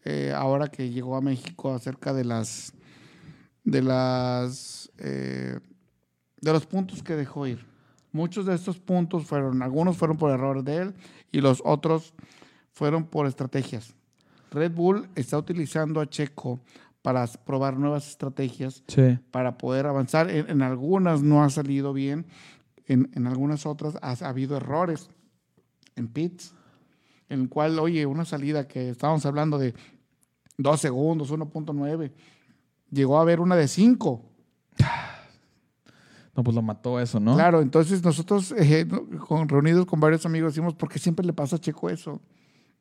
eh, 0.07 0.33
ahora 0.35 0.69
que 0.69 0.89
llegó 0.89 1.17
a 1.17 1.21
México 1.21 1.75
acerca 1.75 2.15
de 2.15 2.25
las 2.25 2.73
de 3.65 3.83
las 3.83 4.91
eh, 4.97 5.61
de 6.41 6.53
los 6.53 6.65
puntos 6.65 7.03
que 7.03 7.15
dejó 7.15 7.47
ir. 7.47 7.69
Muchos 8.13 8.47
de 8.47 8.55
estos 8.55 8.79
puntos 8.79 9.25
fueron, 9.25 9.63
algunos 9.63 9.97
fueron 9.97 10.17
por 10.17 10.31
error 10.31 10.63
de 10.65 10.77
él 10.79 10.95
y 11.31 11.41
los 11.41 11.63
otros 11.65 12.13
fueron 12.73 13.05
por 13.05 13.27
estrategias. 13.27 13.95
Red 14.51 14.73
Bull 14.73 15.09
está 15.15 15.39
utilizando 15.39 16.01
a 16.01 16.09
Checo 16.09 16.61
para 17.03 17.27
probar 17.27 17.77
nuevas 17.79 18.09
estrategias 18.09 18.83
Sí. 18.89 19.19
para 19.31 19.57
poder 19.57 19.87
avanzar. 19.87 20.29
En, 20.31 20.51
en 20.51 20.63
algunas 20.63 21.23
no 21.23 21.43
ha 21.45 21.51
salido 21.51 21.93
bien, 21.93 22.27
en, 22.87 23.09
en 23.15 23.27
algunas 23.27 23.65
otras 23.65 23.97
ha, 24.03 24.11
ha 24.25 24.29
habido 24.29 24.57
errores 24.57 25.09
en 25.97 26.09
pits, 26.09 26.55
en 27.29 27.43
el 27.43 27.49
cual, 27.49 27.79
oye, 27.79 28.05
una 28.07 28.25
salida 28.25 28.67
que 28.67 28.91
estábamos 28.91 29.25
hablando 29.25 29.57
de 29.57 29.75
2 30.59 30.81
segundos, 30.81 31.33
1.9, 31.33 32.11
llegó 32.91 33.19
a 33.19 33.23
haber 33.23 33.41
una 33.41 33.55
de 33.57 33.69
5. 33.69 34.25
No, 36.41 36.45
pues 36.45 36.55
lo 36.55 36.63
mató 36.63 36.99
eso, 36.99 37.21
¿no? 37.21 37.35
Claro, 37.35 37.61
entonces 37.61 38.03
nosotros 38.03 38.55
eh, 38.57 38.89
con, 39.29 39.47
reunidos 39.47 39.85
con 39.85 40.01
varios 40.01 40.25
amigos 40.25 40.55
decimos, 40.55 40.75
¿por 40.75 40.89
qué 40.89 40.99
siempre 40.99 41.27
le 41.27 41.35
pasa 41.35 41.57
a 41.57 41.59
Checo 41.59 41.91
eso? 41.91 42.19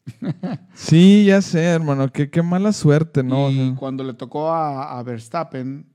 Sí, 0.73 1.25
ya 1.25 1.41
sé, 1.41 1.61
hermano. 1.61 2.09
Qué, 2.09 2.29
qué 2.29 2.41
mala 2.41 2.71
suerte, 2.71 3.21
¿no? 3.21 3.47
O 3.47 3.51
y 3.51 3.55
sea, 3.55 3.75
cuando 3.75 4.05
le 4.05 4.13
tocó 4.13 4.49
a, 4.49 4.97
a 4.97 5.03
Verstappen, 5.03 5.85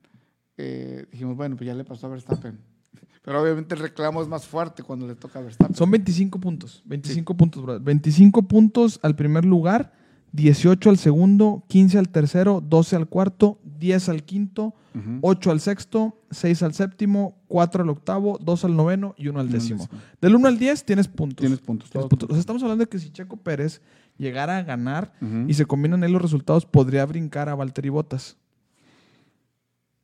eh, 0.58 1.06
dijimos, 1.10 1.38
bueno, 1.38 1.56
pues 1.56 1.66
ya 1.66 1.72
le 1.72 1.84
pasó 1.84 2.06
a 2.06 2.10
Verstappen. 2.10 2.60
Pero 3.22 3.40
obviamente 3.40 3.74
el 3.74 3.80
reclamo 3.80 4.20
es 4.20 4.28
más 4.28 4.46
fuerte 4.46 4.82
cuando 4.82 5.06
le 5.06 5.14
toca 5.14 5.38
a 5.38 5.42
Verstappen. 5.42 5.74
son 5.74 5.90
25 5.90 6.38
puntos. 6.38 6.82
25 6.84 7.34
puntos, 7.34 7.62
brother. 7.62 7.80
25 7.80 8.42
puntos 8.42 9.00
al 9.02 9.16
primer 9.16 9.46
lugar, 9.46 9.90
18 10.34 10.90
al 10.90 10.98
segundo, 10.98 11.62
15 11.68 11.96
al 11.96 12.08
tercero, 12.08 12.60
12 12.60 12.96
al 12.96 13.08
cuarto, 13.08 13.58
10 13.78 14.08
al 14.08 14.24
quinto, 14.24 14.74
Ujú. 14.94 15.18
8 15.22 15.50
al 15.52 15.60
sexto, 15.60 16.20
6 16.32 16.62
al 16.64 16.74
séptimo, 16.74 17.36
4 17.46 17.84
al 17.84 17.88
octavo, 17.90 18.38
2 18.42 18.64
al 18.64 18.74
noveno 18.76 19.14
y 19.16 19.28
1 19.28 19.38
al 19.40 19.46
Uno 19.46 19.52
al 19.54 19.60
décimo. 19.60 19.88
Del 20.20 20.34
1 20.34 20.48
al 20.48 20.58
10 20.58 20.84
tienes 20.84 21.06
puntos. 21.08 21.38
Tienes 21.40 21.60
puntos. 21.60 21.88
Tienes 21.90 22.08
puntos. 22.08 22.28
O 22.30 22.32
sea, 22.32 22.40
estamos 22.40 22.62
hablando 22.64 22.82
de 22.84 22.88
que 22.88 22.98
si 22.98 23.10
Checo 23.10 23.36
Pérez 23.36 23.80
llegara 24.18 24.58
a 24.58 24.62
ganar 24.64 25.12
Ujú. 25.22 25.44
y 25.48 25.54
se 25.54 25.66
combinan 25.66 26.02
ahí 26.02 26.10
los 26.10 26.22
resultados, 26.22 26.66
podría 26.66 27.06
brincar 27.06 27.48
a 27.48 27.54
Valtteri 27.54 27.88
Bottas. 27.88 28.36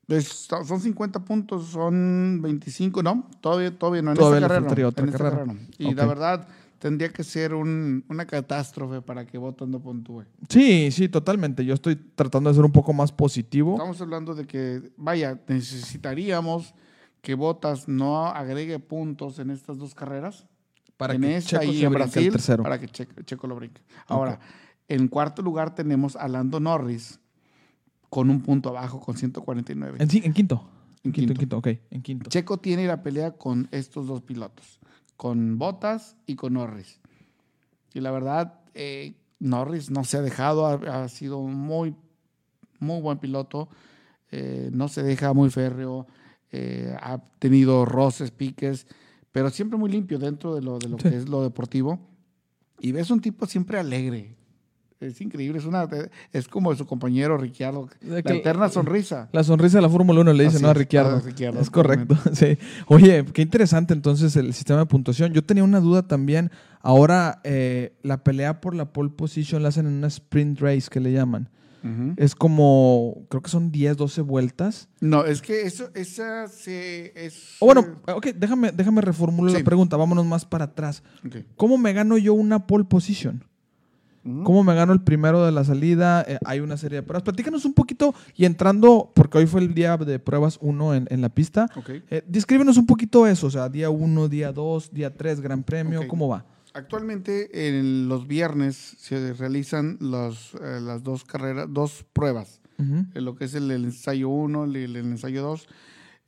Es- 0.08 0.48
son 0.64 0.80
50 0.80 1.24
puntos, 1.24 1.66
son 1.68 2.40
25, 2.42 3.02
¿no? 3.02 3.28
Todavía, 3.40 3.76
todavía 3.76 4.02
no. 4.02 4.10
En 4.12 4.16
Todavía 4.16 4.38
esta 4.38 4.48
carrera. 4.48 4.66
no, 4.82 4.88
en 5.02 5.08
esta 5.08 5.18
carrera. 5.18 5.44
no. 5.46 5.56
Y 5.78 5.86
Ok. 5.86 5.96
la 5.96 6.06
verdad, 6.06 6.48
tendría 6.80 7.10
que 7.10 7.22
ser 7.22 7.54
un- 7.54 8.04
una 8.08 8.26
catástrofe 8.26 9.00
para 9.02 9.24
que 9.24 9.38
Bottas 9.38 9.68
no 9.68 9.78
puntúe. 9.80 10.24
Sí, 10.48 10.90
sí, 10.90 11.08
totalmente. 11.08 11.64
Yo 11.64 11.74
estoy 11.74 11.94
tratando 11.94 12.50
de 12.50 12.56
ser 12.56 12.64
un 12.64 12.72
poco 12.72 12.92
más 12.92 13.12
positivo. 13.12 13.74
Estamos 13.74 14.00
hablando 14.00 14.34
de 14.34 14.46
que, 14.46 14.90
vaya, 14.96 15.38
necesitaríamos 15.46 16.74
que 17.20 17.34
Bottas 17.34 17.86
no 17.86 18.26
agregue 18.26 18.78
puntos 18.78 19.38
en 19.38 19.50
estas 19.50 19.78
dos 19.78 19.94
carreras. 19.94 20.46
Para 20.96 21.14
en 21.14 21.20
que 21.22 21.36
esta 21.36 21.60
Checo 21.60 21.72
y 21.72 21.84
en 21.84 21.92
Brasil, 21.92 22.32
tercero. 22.32 22.62
para 22.62 22.78
que 22.80 22.86
Checo, 22.88 23.22
Checo 23.22 23.46
lo 23.46 23.56
brinque. 23.56 23.80
Ahora, 24.06 24.38
en 24.88 25.08
cuarto 25.08 25.40
lugar 25.42 25.74
tenemos 25.74 26.16
a 26.16 26.28
Lando 26.28 26.60
Norris 26.60 27.20
con 28.08 28.28
un 28.30 28.40
punto 28.42 28.70
abajo, 28.70 29.00
con 29.00 29.16
149. 29.16 29.98
En, 30.00 30.24
en 30.24 30.32
quinto. 30.32 30.68
En 31.02 31.12
quinto, 31.12 31.32
en 31.32 31.38
quinto. 31.38 31.38
quinto, 31.38 31.58
ok, 31.58 31.66
en 31.90 32.02
quinto. 32.02 32.28
Checo 32.30 32.58
tiene 32.58 32.86
la 32.86 33.02
pelea 33.02 33.32
con 33.32 33.68
estos 33.70 34.06
dos 34.06 34.20
pilotos, 34.22 34.79
con 35.20 35.58
Bottas 35.58 36.16
y 36.24 36.34
con 36.34 36.54
Norris. 36.54 36.98
Y 37.92 38.00
la 38.00 38.10
verdad, 38.10 38.54
eh, 38.72 39.12
Norris 39.38 39.90
no 39.90 40.02
se 40.04 40.16
ha 40.16 40.22
dejado, 40.22 40.64
ha, 40.64 41.02
ha 41.04 41.08
sido 41.10 41.42
muy, 41.42 41.94
muy 42.78 43.02
buen 43.02 43.18
piloto, 43.18 43.68
eh, 44.30 44.70
no 44.72 44.88
se 44.88 45.02
deja 45.02 45.34
muy 45.34 45.50
férreo, 45.50 46.06
eh, 46.52 46.96
ha 47.02 47.18
tenido 47.38 47.84
roces, 47.84 48.30
piques, 48.30 48.86
pero 49.30 49.50
siempre 49.50 49.78
muy 49.78 49.90
limpio 49.90 50.18
dentro 50.18 50.54
de 50.54 50.62
lo, 50.62 50.78
de 50.78 50.88
lo 50.88 50.96
Sí. 50.98 51.10
que 51.10 51.16
es 51.18 51.28
lo 51.28 51.42
deportivo. 51.42 51.98
Y 52.78 52.92
ves 52.92 53.10
un 53.10 53.20
tipo 53.20 53.44
siempre 53.44 53.78
alegre. 53.78 54.38
Es 55.00 55.18
increíble, 55.22 55.58
es 55.58 55.64
una 55.64 55.88
es 56.32 56.46
como 56.46 56.74
su 56.74 56.86
compañero 56.86 57.38
Ricciardo, 57.38 57.88
la 58.02 58.20
que- 58.20 58.36
eterna 58.36 58.68
sonrisa. 58.68 59.30
La 59.32 59.42
sonrisa 59.42 59.78
de 59.78 59.82
la 59.82 59.88
Fórmula 59.88 60.20
1 60.20 60.32
le 60.34 60.44
dicen, 60.44 60.56
Así 60.58 60.62
¿no? 60.62 60.68
A 60.68 60.72
es, 60.72 60.76
Ricciardo. 60.78 61.16
a 61.16 61.20
Ricciardo, 61.20 61.60
es 61.60 61.70
correcto, 61.70 62.16
sí. 62.34 62.58
Oye, 62.86 63.24
qué 63.32 63.40
interesante 63.40 63.94
entonces 63.94 64.36
el 64.36 64.52
sistema 64.52 64.80
de 64.80 64.86
puntuación. 64.86 65.32
Yo 65.32 65.42
tenía 65.42 65.64
una 65.64 65.80
duda 65.80 66.06
también. 66.06 66.50
Ahora, 66.82 67.40
eh, 67.44 67.94
la 68.02 68.22
pelea 68.22 68.60
por 68.60 68.74
la 68.74 68.92
pole 68.92 69.08
position 69.10 69.62
la 69.62 69.70
hacen 69.70 69.86
en 69.86 69.94
una 69.94 70.06
sprint 70.08 70.60
race 70.60 70.88
que 70.90 71.00
le 71.00 71.12
llaman. 71.12 71.48
Es 72.18 72.34
como, 72.34 73.24
creo 73.30 73.40
que 73.40 73.48
son 73.48 73.72
10, 73.72 73.96
12 73.96 74.20
vueltas. 74.20 74.90
No, 75.00 75.24
es 75.24 75.40
que 75.40 75.62
eso, 75.62 75.88
esa 75.94 76.46
se 76.46 77.14
es. 77.16 77.56
O 77.58 77.64
bueno, 77.64 77.86
ok, 78.06 78.26
déjame, 78.36 78.70
déjame 78.70 79.00
reformular 79.00 79.52
Sí. 79.52 79.58
la 79.60 79.64
pregunta. 79.64 79.96
Vámonos 79.96 80.26
más 80.26 80.44
para 80.44 80.66
atrás. 80.66 81.02
¿Cómo 81.56 81.78
me 81.78 81.94
gano 81.94 82.18
yo 82.18 82.34
una 82.34 82.66
pole 82.66 82.84
position? 82.84 83.42
¿Cómo 84.22 84.62
me 84.64 84.74
gano 84.74 84.92
el 84.92 85.00
primero 85.00 85.44
de 85.46 85.50
la 85.52 85.64
salida? 85.64 86.22
Eh, 86.28 86.38
hay 86.44 86.60
una 86.60 86.76
serie 86.76 86.96
de 86.96 87.02
pruebas. 87.02 87.22
Platícanos 87.22 87.64
un 87.64 87.72
poquito 87.72 88.14
y 88.36 88.44
entrando, 88.44 89.10
porque 89.14 89.38
hoy 89.38 89.46
fue 89.46 89.62
el 89.62 89.72
día 89.72 89.96
de 89.96 90.18
pruebas 90.18 90.58
1 90.60 90.94
en, 90.94 91.06
en 91.10 91.20
la 91.22 91.30
pista. 91.30 91.68
Ok. 91.74 91.90
Eh, 92.10 92.22
descríbenos 92.26 92.76
un 92.76 92.84
poquito 92.86 93.26
eso, 93.26 93.46
o 93.46 93.50
sea, 93.50 93.68
día 93.70 93.88
1, 93.88 94.28
día 94.28 94.52
2, 94.52 94.92
día 94.92 95.14
3, 95.16 95.40
Gran 95.40 95.62
Premio, 95.62 96.00
Ok. 96.02 96.06
¿cómo 96.08 96.28
va? 96.28 96.44
Actualmente 96.74 97.66
en 97.68 98.08
los 98.08 98.26
viernes 98.28 98.76
se 98.98 99.32
realizan 99.32 99.96
los, 100.00 100.54
eh, 100.62 100.80
las 100.80 101.02
dos 101.02 101.24
carreras, 101.24 101.66
dos 101.70 102.04
pruebas, 102.12 102.60
Ujú. 102.78 103.06
en 103.14 103.24
lo 103.24 103.34
que 103.34 103.46
es 103.46 103.54
el, 103.54 103.70
el 103.70 103.84
ensayo 103.84 104.28
1 104.28 104.66
y 104.66 104.84
el, 104.84 104.96
el 104.96 105.06
ensayo 105.06 105.42
2, 105.42 105.66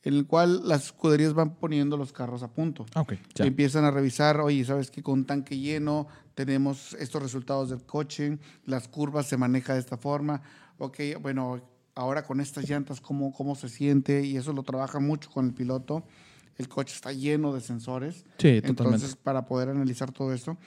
en 0.04 0.14
el 0.14 0.26
cual 0.26 0.66
las 0.66 0.86
escuderías 0.86 1.34
van 1.34 1.54
poniendo 1.56 1.96
los 1.96 2.12
carros 2.12 2.42
a 2.42 2.52
punto. 2.52 2.86
Ah, 2.94 3.02
ok, 3.02 3.14
ya. 3.34 3.44
Empiezan 3.44 3.84
a 3.84 3.90
revisar, 3.90 4.40
oye, 4.40 4.64
¿sabes 4.64 4.90
qué? 4.90 5.02
Con 5.02 5.24
tanque 5.24 5.58
lleno 5.58 6.08
tenemos 6.34 6.94
estos 6.94 7.22
resultados 7.22 7.70
del 7.70 7.84
coche, 7.84 8.38
las 8.64 8.88
curvas 8.88 9.26
se 9.26 9.36
maneja 9.36 9.74
de 9.74 9.80
esta 9.80 9.96
forma, 9.96 10.42
ok, 10.78 10.98
bueno, 11.20 11.62
ahora 11.94 12.24
con 12.24 12.40
estas 12.40 12.68
llantas, 12.68 13.00
¿cómo, 13.00 13.32
cómo 13.32 13.54
se 13.54 13.68
siente? 13.68 14.24
Y 14.24 14.36
eso 14.36 14.52
lo 14.52 14.62
trabaja 14.62 14.98
mucho 14.98 15.30
con 15.30 15.46
el 15.46 15.54
piloto. 15.54 16.04
El 16.56 16.68
coche 16.68 16.94
está 16.94 17.12
lleno 17.12 17.54
de 17.54 17.60
sensores. 17.60 18.24
Sí, 18.38 18.60
totalmente. 18.60 18.68
Entonces, 18.68 19.16
para 19.16 19.46
poder 19.46 19.70
analizar 19.70 20.12
todo 20.12 20.32
esto. 20.32 20.58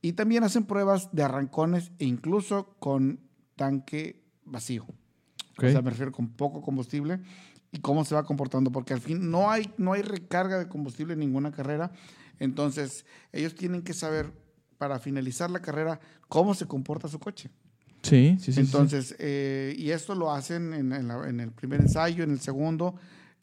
Y 0.00 0.12
también 0.12 0.44
hacen 0.44 0.64
pruebas 0.64 1.08
de 1.12 1.22
arrancones 1.22 1.92
e 1.98 2.04
incluso 2.04 2.74
con 2.78 3.20
tanque 3.56 4.22
vacío. 4.44 4.84
Ok. 5.52 5.64
O 5.64 5.70
sea, 5.70 5.82
me 5.82 5.90
refiero 5.90 6.12
con 6.12 6.28
poco 6.28 6.60
combustible 6.60 7.20
y 7.72 7.78
cómo 7.80 8.04
se 8.04 8.14
va 8.14 8.22
comportando, 8.24 8.70
porque 8.70 8.92
al 8.92 9.00
fin 9.00 9.30
no 9.30 9.50
hay, 9.50 9.72
no 9.78 9.94
hay 9.94 10.02
recarga 10.02 10.58
de 10.58 10.68
combustible 10.68 11.14
en 11.14 11.20
ninguna 11.20 11.50
carrera. 11.50 11.90
Entonces, 12.38 13.06
ellos 13.32 13.54
tienen 13.54 13.82
que 13.82 13.94
saber 13.94 14.30
para 14.78 14.98
finalizar 14.98 15.50
la 15.50 15.60
carrera 15.62 15.98
cómo 16.28 16.54
se 16.54 16.66
comporta 16.66 17.08
su 17.08 17.18
coche. 17.18 17.48
Sí, 18.02 18.36
sí, 18.38 18.46
sí, 18.46 18.52
sí. 18.52 18.60
Entonces, 18.60 19.14
eh, 19.18 19.74
y 19.78 19.90
esto 19.90 20.14
lo 20.14 20.32
hacen 20.32 20.74
en, 20.74 20.92
en 20.92 21.08
la- 21.08 21.28
en 21.28 21.40
el 21.40 21.50
primer 21.52 21.80
ensayo, 21.80 22.24
en 22.24 22.30
el 22.32 22.40
segundo. 22.40 22.94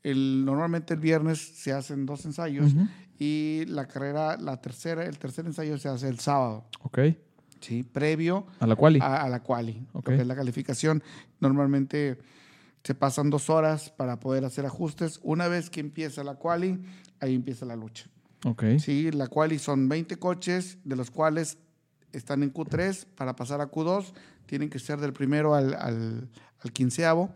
El, 0.03 0.45
normalmente 0.45 0.93
el 0.93 0.99
viernes 0.99 1.39
se 1.39 1.73
hacen 1.73 2.05
dos 2.05 2.23
ensayos 2.25 2.73
y 3.17 3.63
la 3.67 3.87
carrera, 3.87 4.37
la 4.37 4.57
tercera, 4.61 5.05
el 5.05 5.17
tercer 5.17 5.45
ensayo 5.45 5.77
se 5.77 5.89
hace 5.89 6.07
el 6.07 6.19
sábado, 6.19 6.65
Ok, 6.83 6.99
¿sí? 7.59 7.83
Previo 7.83 8.45
a 8.59 8.67
la 8.67 8.75
quali. 8.77 8.99
a, 9.01 9.23
a 9.23 9.29
la 9.29 9.41
quali, 9.41 9.85
Ok. 9.93 10.09
lo 10.09 10.15
que 10.15 10.21
es 10.21 10.27
la 10.27 10.35
calificación. 10.35 11.03
Normalmente 11.41 12.17
se 12.83 12.95
pasan 12.95 13.29
dos 13.29 13.49
horas 13.49 13.89
para 13.91 14.19
poder 14.19 14.45
hacer 14.45 14.65
ajustes. 14.65 15.19
Una 15.23 15.47
vez 15.47 15.69
que 15.69 15.79
empieza 15.79 16.23
la 16.23 16.35
quali, 16.35 16.81
ahí 17.19 17.35
empieza 17.35 17.65
la 17.65 17.75
lucha. 17.75 18.09
ok, 18.45 18.63
Sí, 18.79 19.11
la 19.11 19.27
quali 19.27 19.59
son 19.59 19.89
20 19.89 20.17
coches, 20.17 20.77
de 20.83 20.95
los 20.95 21.11
cuales 21.11 21.57
están 22.13 22.41
en 22.43 22.53
Q3. 22.53 23.05
Para 23.15 23.35
pasar 23.35 23.61
a 23.61 23.69
Q2, 23.69 24.13
tienen 24.45 24.69
que 24.69 24.79
ser 24.79 24.99
del 24.99 25.13
primero 25.13 25.53
al, 25.55 25.73
al, 25.75 26.29
al 26.59 26.71
quinceavo. 26.73 27.33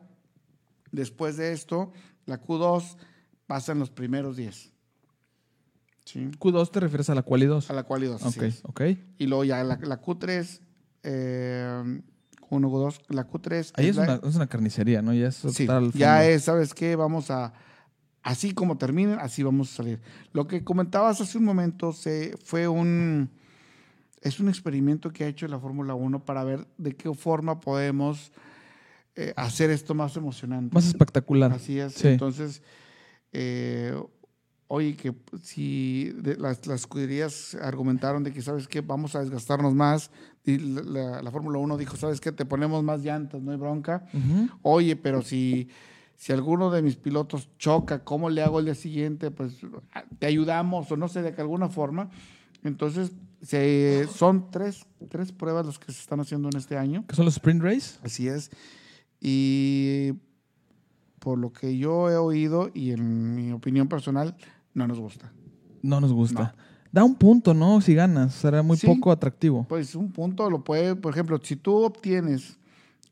Después 0.91 1.37
de 1.37 1.51
esto, 1.53 1.91
la 2.25 2.41
Q2 2.41 2.95
pasan 3.47 3.79
los 3.79 3.89
primeros 3.89 4.37
10. 4.37 4.71
Sí, 6.05 6.19
Q2 6.39 6.69
te 6.71 6.79
refieres 6.81 7.09
a 7.09 7.15
la 7.15 7.21
quali 7.23 7.45
2. 7.45 7.69
a 7.69 7.73
la 7.73 7.83
quali 7.83 8.07
2. 8.07 8.23
así 8.23 8.39
Ok, 8.39 8.45
es. 8.45 8.61
ok. 8.65 8.81
Y 9.17 9.27
luego 9.27 9.43
ya 9.43 9.63
la, 9.63 9.77
la 9.81 10.01
Q3, 10.01 10.59
eh, 11.03 12.01
Q1, 12.53 12.69
Q2, 12.69 12.99
la 13.09 13.27
Q3. 13.27 13.71
Ahí 13.75 13.87
es 13.87 13.95
la- 13.95 14.03
una, 14.03 14.29
es 14.29 14.35
una 14.35 14.47
carnicería, 14.47 15.01
¿no? 15.01 15.13
Ya 15.13 15.27
es 15.27 15.35
Sí, 15.35 15.67
ya 15.93 16.25
es, 16.25 16.43
¿sabes 16.43 16.73
qué? 16.73 16.95
Vamos 16.95 17.31
a, 17.31 17.53
así 18.21 18.53
como 18.53 18.77
terminen, 18.77 19.17
así 19.19 19.43
vamos 19.43 19.71
a 19.73 19.75
salir. 19.77 19.99
Lo 20.31 20.47
que 20.47 20.63
comentabas 20.63 21.19
hace 21.21 21.37
un 21.37 21.45
momento 21.45 21.93
se, 21.93 22.35
fue 22.43 22.67
un, 22.67 23.29
es 24.21 24.39
un 24.39 24.49
experimento 24.49 25.11
que 25.11 25.23
ha 25.23 25.27
hecho 25.27 25.47
la 25.47 25.59
Fórmula 25.59 25.93
1 25.95 26.23
para 26.25 26.43
ver 26.43 26.67
de 26.77 26.95
qué 26.95 27.13
forma 27.13 27.59
podemos 27.59 28.31
eh, 29.15 29.33
hacer 29.35 29.69
esto 29.69 29.93
más 29.93 30.15
emocionante. 30.17 30.73
Más 30.73 30.87
espectacular. 30.87 31.51
Así 31.53 31.79
es. 31.79 31.93
Sí. 31.93 32.07
Entonces, 32.09 32.61
eh, 33.31 33.95
oye, 34.67 34.95
que 34.95 35.13
si 35.41 36.11
de- 36.17 36.37
las, 36.37 36.65
las 36.67 36.81
escuderías 36.81 37.55
argumentaron 37.55 38.23
de 38.23 38.31
que, 38.33 38.41
¿sabes 38.41 38.67
qué? 38.67 38.81
Vamos 38.81 39.15
a 39.15 39.19
desgastarnos 39.21 39.73
más. 39.75 40.09
Y 40.45 40.57
la, 40.57 40.81
la- 40.81 41.21
la 41.21 41.31
Fórmula 41.31 41.59
1 41.59 41.77
dijo, 41.77 41.95
¿sabes 41.97 42.19
qué? 42.21 42.31
Te 42.31 42.45
ponemos 42.45 42.83
más 42.83 43.01
llantas, 43.01 43.41
no 43.41 43.51
hay 43.51 43.57
bronca. 43.57 44.05
Oye, 44.61 44.95
pero 44.95 45.21
si, 45.21 45.69
si 46.15 46.31
alguno 46.33 46.71
de 46.71 46.81
mis 46.81 46.95
pilotos 46.95 47.49
choca, 47.57 48.03
¿cómo 48.03 48.29
le 48.29 48.41
hago 48.43 48.59
el 48.59 48.65
día 48.65 48.75
siguiente? 48.75 49.31
Pues 49.31 49.53
ah, 49.93 50.03
te 50.19 50.25
ayudamos 50.27 50.91
o 50.91 50.97
no 50.97 51.07
sé, 51.07 51.21
de 51.21 51.33
que 51.33 51.41
alguna 51.41 51.69
forma. 51.69 52.09
Entonces, 52.63 53.11
se, 53.41 54.07
son 54.13 54.49
tres, 54.49 54.85
tres 55.09 55.31
pruebas 55.33 55.65
las 55.65 55.77
que 55.79 55.91
se 55.91 55.99
están 55.99 56.19
haciendo 56.21 56.47
en 56.49 56.57
este 56.57 56.77
año. 56.77 57.03
¿Qué 57.07 57.15
son 57.15 57.25
los 57.25 57.35
sprint 57.35 57.61
race? 57.61 57.99
Así 58.03 58.27
es. 58.29 58.49
Y 59.19 60.13
por 61.23 61.37
lo 61.39 61.53
que 61.53 61.77
yo 61.77 62.09
he 62.09 62.17
oído 62.17 62.69
y 62.73 62.91
en 62.91 63.33
mi 63.33 63.53
opinión 63.53 63.87
personal, 63.87 64.35
no 64.73 64.85
nos 64.87 64.99
gusta. 64.99 65.31
No 65.81 66.01
nos 66.01 66.11
gusta. 66.11 66.53
Da 66.91 67.05
un 67.05 67.15
punto, 67.15 67.53
¿no? 67.53 67.79
Si 67.79 67.95
ganas. 67.95 68.33
Será 68.33 68.61
muy 68.61 68.75
Sí. 68.75 68.85
poco 68.87 69.09
atractivo. 69.09 69.65
Pues 69.69 69.95
un 69.95 70.11
punto 70.11 70.49
lo 70.49 70.65
puede, 70.65 70.95
por 70.97 71.13
ejemplo, 71.13 71.39
si 71.41 71.55
tú 71.55 71.75
obtienes 71.77 72.57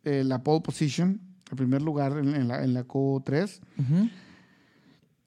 eh, 0.04 0.24
la 0.26 0.44
pole 0.44 0.60
position, 0.60 1.22
el 1.52 1.56
primer 1.56 1.82
lugar 1.82 2.18
en, 2.18 2.36
en 2.36 2.48
la, 2.50 2.64
en 2.66 2.74
la 2.74 2.86
Q3, 2.86 3.60
Ujú. 3.80 4.10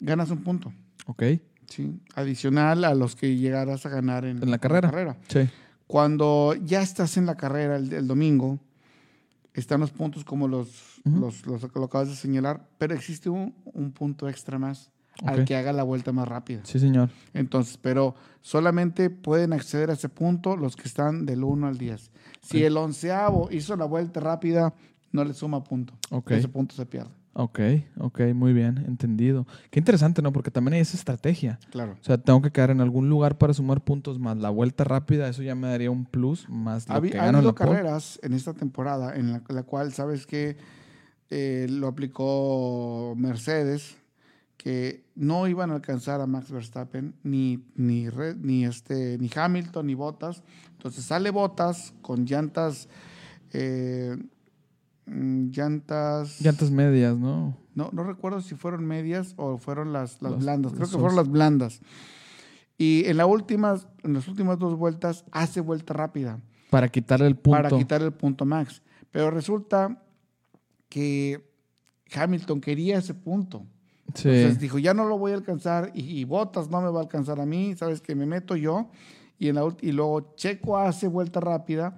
ganas 0.01 0.31
un 0.31 0.43
punto. 0.43 0.71
Ok. 1.07 1.23
¿sí? 1.69 1.99
Adicional 2.15 2.85
a 2.85 2.95
los 2.95 3.17
que 3.17 3.37
llegarás 3.37 3.87
a 3.87 3.89
ganar 3.89 4.27
en, 4.27 4.43
En 4.43 4.51
la 4.51 4.59
carrera. 4.59 5.17
Sí. 5.29 5.49
Cuando 5.87 6.55
ya 6.63 6.83
estás 6.83 7.17
en 7.17 7.25
la 7.27 7.37
carrera 7.37 7.77
el, 7.77 7.91
el 7.93 8.07
domingo, 8.07 8.59
están 9.55 9.81
los 9.81 9.91
puntos 9.93 10.25
como 10.25 10.49
los, 10.49 11.01
Ujú. 11.05 11.19
los, 11.21 11.47
los 11.47 11.63
lo 11.75 11.85
acabas 11.85 12.09
de 12.09 12.17
señalar, 12.17 12.69
pero 12.79 12.95
existe 12.95 13.31
un, 13.31 13.55
un 13.65 13.93
punto 13.93 14.29
extra 14.29 14.59
más 14.59 14.91
al 15.25 15.45
que 15.45 15.55
haga 15.57 15.73
la 15.73 15.85
vuelta 15.85 16.11
más 16.13 16.27
rápida. 16.27 16.61
Sí, 16.65 16.81
señor. 16.81 17.09
Entonces, 17.33 17.79
pero 17.81 18.17
solamente 18.43 19.11
pueden 19.11 19.53
acceder 19.53 19.91
a 19.91 19.93
ese 19.93 20.09
punto 20.09 20.57
los 20.57 20.75
que 20.77 20.89
están 20.89 21.25
del 21.25 21.45
1 21.45 21.69
al 21.69 21.79
10. 21.79 22.11
Si 22.43 22.65
el 22.65 22.77
onceavo 22.77 23.49
hizo 23.53 23.77
la 23.77 23.85
vuelta 23.85 24.21
rápida, 24.21 24.75
no 25.13 25.25
le 25.25 25.33
suma 25.33 25.63
punto. 25.63 25.95
Ese 26.29 26.49
punto 26.49 26.75
se 26.75 26.85
pierde. 26.85 27.13
Ok, 27.37 27.59
ok, 27.99 28.21
muy 28.35 28.53
bien, 28.53 28.79
entendido. 28.87 29.47
Qué 29.71 29.81
interesante, 29.81 30.23
¿no? 30.23 30.33
Porque 30.33 30.51
también 30.53 30.75
hay 30.75 30.81
esa 30.81 30.97
estrategia. 30.97 31.59
Claro. 31.71 31.97
O 32.01 32.05
sea, 32.05 32.17
tengo 32.17 32.41
que 32.43 32.53
quedar 32.53 32.71
en 32.71 32.81
algún 32.81 33.09
lugar 33.09 33.39
para 33.39 33.53
sumar 33.53 33.83
puntos 33.83 34.21
más 34.21 34.37
la 34.37 34.51
vuelta 34.51 34.85
rápida, 34.85 35.29
eso 35.29 35.43
ya 35.43 35.55
me 35.57 35.67
daría 35.67 35.91
un 35.91 36.05
plus 36.07 36.49
más 36.49 36.89
lo 36.89 36.95
Ha, 36.95 36.99
habi- 37.01 37.11
que 37.11 37.19
ha 37.19 37.29
en 37.29 37.35
habido 37.35 37.55
pole. 37.55 37.71
carreras 37.71 38.21
en 38.23 38.35
esta 38.35 38.55
temporada 38.55 39.17
en 39.17 39.33
la, 39.33 39.43
la 39.49 39.63
cual, 39.65 39.93
sabes 39.93 40.27
que 40.27 40.57
lo 41.69 41.89
aplicó 41.89 43.15
Mercedes, 43.17 43.97
que 44.57 45.05
no 45.17 45.49
iban 45.49 45.73
a 45.73 45.75
alcanzar 45.75 46.21
a 46.21 46.27
Max 46.27 46.53
Verstappen, 46.53 47.15
ni, 47.25 47.65
ni, 47.75 48.09
Red- 48.09 48.37
ni, 48.41 48.65
este, 48.65 49.19
ni 49.19 49.29
Hamilton, 49.35 49.87
ni 49.89 49.95
Bottas. 49.95 50.45
Entonces 50.73 51.05
sale 51.05 51.31
Bottas 51.31 51.93
con 52.03 52.25
llantas, 52.25 52.89
eh, 53.53 54.17
mm, 55.07 55.51
llantas, 55.51 56.41
Llantas 56.41 56.71
medias, 56.71 57.17
¿no? 57.17 57.57
no, 57.75 57.91
no 57.93 58.05
recuerdo 58.05 58.41
si 58.41 58.55
fueron 58.55 58.85
medias 58.87 59.35
o 59.37 59.59
fueron 59.59 59.93
las, 59.93 60.23
las 60.23 60.33
Las- 60.33 60.41
blandas, 60.43 60.73
creo 60.73 60.83
las 60.83 60.91
que 60.91 60.99
fueron 60.99 61.17
las 61.17 61.29
blandas. 61.29 61.81
Y 62.79 63.05
en, 63.07 63.17
la 63.17 63.27
últimas, 63.27 63.87
en 64.03 64.15
las 64.15 64.27
últimas 64.29 64.59
dos 64.59 64.77
vueltas 64.77 65.25
hace 65.31 65.61
vuelta 65.61 65.95
rápida 65.95 66.41
Para 66.71 66.89
quitarle 66.89 67.27
el 67.27 67.37
punto. 67.37 67.63
para 67.63 67.71
quitar 67.77 68.03
el 68.03 68.13
punto 68.13 68.45
max. 68.45 68.83
Pero 69.13 69.31
resulta 69.31 70.03
que 70.89 71.49
Hamilton 72.15 72.61
quería 72.61 72.99
ese 72.99 73.15
punto. 73.15 73.67
Sí. 74.15 74.29
Entonces 74.29 74.59
dijo, 74.61 74.79
ya 74.79 74.93
no 74.95 75.05
lo 75.07 75.19
voy 75.19 75.33
a 75.33 75.35
alcanzar 75.37 75.91
y, 75.95 76.21
y 76.21 76.25
Bottas 76.25 76.69
no 76.71 76.81
me 76.81 76.91
va 76.91 76.99
a 77.01 77.03
alcanzar 77.03 77.41
a 77.41 77.47
mí, 77.47 77.75
sabes 77.77 78.01
que 78.01 78.15
me 78.15 78.27
meto 78.27 78.57
yo. 78.57 78.91
Y, 79.39 79.49
en 79.49 79.57
la, 79.57 79.69
y 79.81 79.93
luego 79.93 80.35
Checo 80.37 80.77
hace 80.79 81.09
vuelta 81.09 81.41
rápida 81.41 81.97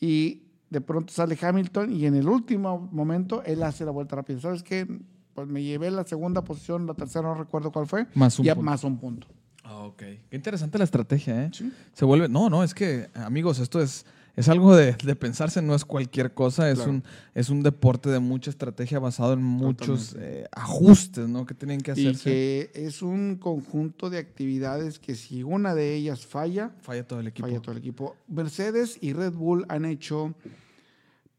y 0.00 0.43
de 0.74 0.80
pronto 0.80 1.12
sale 1.14 1.38
Hamilton 1.40 1.92
y 1.92 2.04
en 2.06 2.16
el 2.16 2.28
último 2.28 2.88
momento 2.90 3.42
él 3.44 3.62
hace 3.62 3.84
la 3.84 3.92
vuelta 3.92 4.16
rápida. 4.16 4.40
¿Sabes 4.40 4.64
qué? 4.64 4.86
Pues 5.32 5.46
me 5.46 5.62
llevé 5.62 5.88
la 5.92 6.04
segunda 6.04 6.42
posición, 6.42 6.84
la 6.86 6.94
tercera 6.94 7.28
no 7.28 7.34
recuerdo 7.36 7.70
cuál 7.70 7.86
fue. 7.86 8.06
Más 8.14 8.38
un 8.40 8.44
ya 8.44 8.54
punto. 8.56 8.70
más 8.70 8.82
un 8.82 8.98
punto. 8.98 9.28
Ah, 9.62 9.78
ok. 9.84 9.96
Qué 9.98 10.36
interesante 10.36 10.76
la 10.78 10.84
estrategia, 10.84 11.44
¿eh? 11.44 11.50
Sí. 11.52 11.72
Se 11.92 12.04
vuelve. 12.04 12.28
No, 12.28 12.50
no, 12.50 12.64
es 12.64 12.74
que, 12.74 13.08
amigos, 13.14 13.60
esto 13.60 13.80
es. 13.80 14.04
es 14.36 14.48
algo 14.48 14.74
de, 14.76 14.92
de 14.94 15.14
pensarse, 15.16 15.62
no 15.62 15.74
es 15.76 15.84
cualquier 15.84 16.34
cosa, 16.34 16.68
es, 16.68 16.76
Claro. 16.78 16.90
un, 16.90 17.04
es 17.34 17.48
un 17.50 17.62
deporte 17.62 18.10
de 18.10 18.18
mucha 18.18 18.50
estrategia 18.50 18.98
basado 18.98 19.32
en 19.32 19.42
muchos 19.42 20.16
eh, 20.18 20.46
ajustes 20.52 21.28
¿no? 21.28 21.46
que 21.46 21.54
tienen 21.54 21.80
que 21.80 21.92
Y 21.92 22.08
hacerse. 22.08 22.24
que 22.24 22.70
es 22.74 23.00
un 23.00 23.36
conjunto 23.36 24.10
de 24.10 24.18
actividades 24.18 24.98
que 24.98 25.14
si 25.14 25.42
una 25.44 25.74
de 25.74 25.94
ellas 25.94 26.26
falla, 26.26 26.72
Falla 26.80 27.06
todo 27.06 27.20
el 27.20 27.28
equipo. 27.28 27.46
falla 27.48 27.60
todo 27.62 27.72
el 27.72 27.78
equipo. 27.78 28.16
Mercedes 28.28 28.98
y 29.00 29.12
Red 29.14 29.32
Bull 29.34 29.64
han 29.68 29.84
hecho 29.84 30.34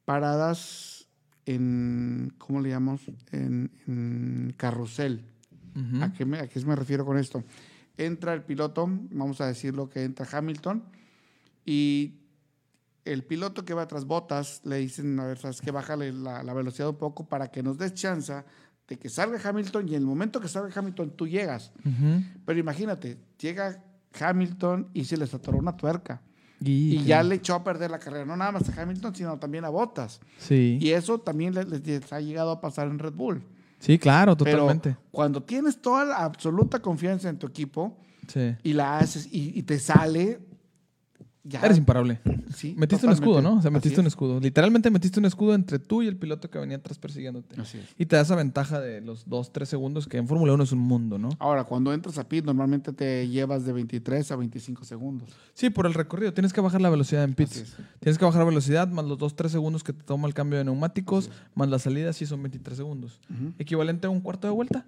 paradas 0.05 1.07
en, 1.45 2.33
¿cómo 2.37 2.61
le 2.61 2.69
llamamos? 2.69 3.01
En, 3.31 3.71
en 3.87 4.53
carrusel. 4.57 5.25
¿A, 6.01 6.13
qué 6.13 6.23
me, 6.23 6.39
¿A 6.39 6.47
qué 6.47 6.63
me 6.65 6.75
refiero 6.75 7.05
con 7.05 7.17
esto? 7.17 7.43
Entra 7.97 8.33
el 8.33 8.43
piloto, 8.43 8.87
vamos 8.87 9.41
a 9.41 9.47
decirlo 9.47 9.89
que 9.89 10.03
entra 10.03 10.25
Hamilton, 10.31 10.83
y 11.65 12.13
el 13.03 13.23
piloto 13.23 13.65
que 13.65 13.73
va 13.73 13.85
tras 13.87 14.05
botas 14.05 14.61
le 14.63 14.77
dicen, 14.77 15.19
a 15.19 15.25
ver, 15.25 15.37
sabes 15.37 15.59
que 15.59 15.71
bájale 15.71 16.13
la, 16.13 16.43
la 16.43 16.53
velocidad 16.53 16.89
un 16.89 16.97
poco 16.97 17.27
para 17.27 17.49
que 17.49 17.61
nos 17.61 17.77
des 17.77 17.93
chance 17.93 18.33
de 18.87 18.97
que 18.97 19.09
salga 19.09 19.39
Hamilton 19.43 19.89
y 19.89 19.95
en 19.95 20.01
el 20.01 20.05
momento 20.05 20.39
que 20.39 20.47
salga 20.47 20.71
Hamilton 20.73 21.11
tú 21.11 21.27
llegas. 21.27 21.71
Pero 22.45 22.59
imagínate, 22.59 23.17
llega 23.39 23.83
Hamilton 24.19 24.89
y 24.93 25.05
se 25.05 25.17
les 25.17 25.33
atoró 25.33 25.57
una 25.57 25.75
tuerca. 25.75 26.21
Y, 26.61 26.95
Y 26.97 27.03
ya 27.03 27.21
le 27.23 27.35
echó 27.35 27.53
a 27.55 27.63
perder 27.63 27.91
la 27.91 27.99
carrera, 27.99 28.25
no 28.25 28.35
nada 28.37 28.51
más 28.53 28.69
a 28.69 28.81
Hamilton, 28.81 29.13
sino 29.15 29.37
también 29.37 29.65
a 29.65 29.69
Bottas. 29.69 30.19
Sí. 30.37 30.77
Y 30.81 30.91
eso 30.91 31.19
también 31.19 31.53
les, 31.53 31.67
les 31.67 32.13
ha 32.13 32.19
llegado 32.21 32.51
a 32.51 32.61
pasar 32.61 32.87
en 32.87 32.97
Red 32.99 33.13
Bull. 33.13 33.43
sí, 33.79 33.99
claro, 33.99 34.35
Pero 34.37 34.59
totalmente. 34.59 34.95
cuando 35.11 35.43
tienes 35.43 35.81
toda 35.81 36.05
la 36.05 36.17
absoluta 36.23 36.79
confianza 36.81 37.29
en 37.29 37.37
tu 37.37 37.47
equipo 37.47 37.97
Sí. 38.27 38.55
y 38.63 38.73
la 38.73 38.97
haces 38.97 39.27
y, 39.31 39.51
y 39.59 39.61
te 39.63 39.77
sale, 39.79 40.39
ya. 41.47 41.61
Eres 41.61 41.77
imparable. 41.77 42.19
sí, 42.55 42.73
Metiste 42.75 43.05
un 43.05 43.13
escudo. 43.13 43.41
¿no? 43.41 43.57
O 43.57 43.61
sea, 43.61 43.69
metiste 43.69 43.99
un 44.01 44.07
es. 44.07 44.13
escudo. 44.13 44.39
Literalmente 44.39 44.89
metiste 44.89 45.19
un 45.19 45.25
escudo 45.25 45.53
entre 45.53 45.77
tú 45.79 46.01
y 46.01 46.07
el 46.07 46.17
piloto 46.17 46.49
que 46.49 46.57
venía 46.57 46.77
atrás 46.77 46.97
persiguiéndote. 46.97 47.61
Así 47.61 47.77
es. 47.77 47.85
Y 47.99 48.07
te 48.07 48.15
da 48.15 48.23
esa 48.23 48.35
ventaja 48.35 48.79
de 48.81 48.99
los 49.01 49.29
2, 49.29 49.51
3 49.53 49.69
segundos, 49.69 50.07
que 50.07 50.17
en 50.17 50.27
Fórmula 50.27 50.53
1 50.53 50.63
es 50.63 50.71
un 50.71 50.79
mundo, 50.79 51.19
¿no? 51.19 51.29
Ahora, 51.37 51.63
cuando 51.63 51.93
entras 51.93 52.17
a 52.17 52.27
pit, 52.27 52.43
normalmente 52.43 52.91
te 52.93 53.27
llevas 53.29 53.63
de 53.65 53.73
23 53.73 54.31
a 54.31 54.35
25 54.35 54.83
segundos. 54.85 55.29
Sí, 55.53 55.69
por 55.69 55.85
el 55.85 55.93
recorrido. 55.93 56.33
Tienes 56.33 56.51
que 56.51 56.61
bajar 56.61 56.81
la 56.81 56.89
velocidad 56.89 57.23
en 57.23 57.35
pits. 57.35 57.75
Tienes 57.99 58.17
que 58.17 58.25
bajar 58.25 58.39
la 58.39 58.45
velocidad, 58.49 58.87
más 58.87 59.05
los 59.05 59.17
2, 59.19 59.35
3 59.35 59.51
segundos 59.51 59.83
que 59.83 59.93
te 59.93 60.03
toma 60.03 60.27
el 60.27 60.33
cambio 60.33 60.57
de 60.57 60.65
neumáticos, 60.65 61.29
más 61.53 61.69
la 61.69 61.77
salida, 61.77 62.11
sí 62.11 62.25
son 62.25 62.41
23 62.41 62.75
segundos. 62.75 63.19
Equivalente 63.59 64.07
a 64.07 64.09
un 64.09 64.21
cuarto 64.21 64.47
de 64.47 64.53
vuelta, 64.53 64.85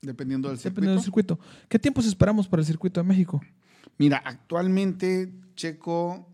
Dependiendo 0.00 0.48
del 0.48 0.58
dependiendo 0.58 0.92
del 0.92 1.02
circuito. 1.02 1.34
circuito. 1.34 1.66
¿Qué 1.68 1.78
tiempos 1.80 2.06
esperamos 2.06 2.46
para 2.46 2.60
el 2.60 2.66
circuito 2.66 3.00
de 3.02 3.06
México? 3.08 3.40
Mira, 3.98 4.22
actualmente 4.24 5.32
Checo, 5.58 6.24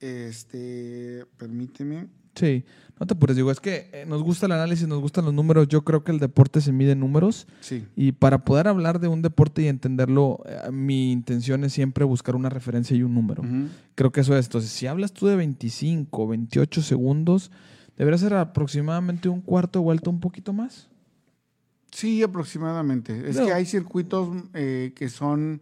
este, 0.00 1.24
permíteme. 1.36 2.08
Sí, 2.34 2.64
no 2.98 3.06
te 3.06 3.14
apures, 3.14 3.36
digo, 3.36 3.50
es 3.52 3.60
que 3.60 3.90
eh, 3.92 4.04
nos 4.08 4.22
gusta 4.22 4.46
el 4.46 4.52
análisis, 4.52 4.88
nos 4.88 5.00
gustan 5.00 5.24
los 5.26 5.34
números. 5.34 5.68
Yo 5.68 5.84
creo 5.84 6.02
que 6.02 6.10
el 6.10 6.18
deporte 6.18 6.60
se 6.60 6.72
mide 6.72 6.92
en 6.92 7.00
números. 7.00 7.46
Sí. 7.60 7.86
Y 7.94 8.12
para 8.12 8.44
poder 8.44 8.66
hablar 8.68 8.98
de 9.00 9.06
un 9.08 9.22
deporte 9.22 9.62
y 9.62 9.68
entenderlo, 9.68 10.42
eh, 10.46 10.72
mi 10.72 11.12
intención 11.12 11.62
es 11.62 11.72
siempre 11.74 12.04
buscar 12.04 12.34
una 12.34 12.48
referencia 12.48 12.96
y 12.96 13.02
un 13.04 13.14
número. 13.14 13.42
Creo 13.94 14.10
que 14.10 14.22
eso 14.22 14.36
es. 14.36 14.46
Entonces, 14.46 14.70
si 14.70 14.86
hablas 14.88 15.12
tú 15.12 15.26
de 15.26 15.36
25, 15.36 16.26
28 16.26 16.82
segundos, 16.82 17.50
debería 17.96 18.18
ser 18.18 18.34
aproximadamente 18.34 19.28
un 19.28 19.42
cuarto 19.42 19.78
de 19.78 19.84
vuelta 19.84 20.10
un 20.10 20.18
poquito 20.18 20.52
más. 20.52 20.88
Sí, 21.92 22.22
aproximadamente. 22.22 23.28
Es 23.28 23.36
No. 23.36 23.44
que 23.46 23.52
hay 23.52 23.66
circuitos 23.66 24.28
eh, 24.54 24.92
que 24.96 25.08
son 25.10 25.60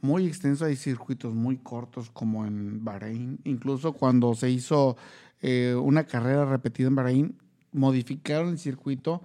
muy 0.00 0.26
extensos, 0.26 0.66
hay 0.66 0.76
circuitos 0.76 1.34
muy 1.34 1.56
cortos 1.58 2.10
como 2.10 2.46
en 2.46 2.84
Bahrein. 2.84 3.40
Incluso 3.44 3.92
cuando 3.92 4.34
se 4.34 4.50
hizo 4.50 4.96
eh, 5.40 5.74
una 5.80 6.04
carrera 6.04 6.44
repetida 6.44 6.88
en 6.88 6.94
Bahrein, 6.94 7.36
modificaron 7.72 8.50
el 8.50 8.58
circuito 8.58 9.22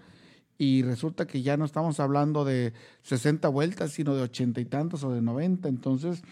y 0.57 0.83
resulta 0.83 1.25
que 1.27 1.41
ya 1.41 1.57
no 1.57 1.65
estamos 1.65 1.99
hablando 1.99 2.45
de 2.45 2.73
60 3.03 3.47
vueltas, 3.49 3.91
sino 3.91 4.15
de 4.15 4.23
80 4.23 4.61
y 4.61 4.65
tantos 4.65 5.03
o 5.03 5.11
de 5.11 5.21
90. 5.21 5.67
Entonces, 5.67 6.23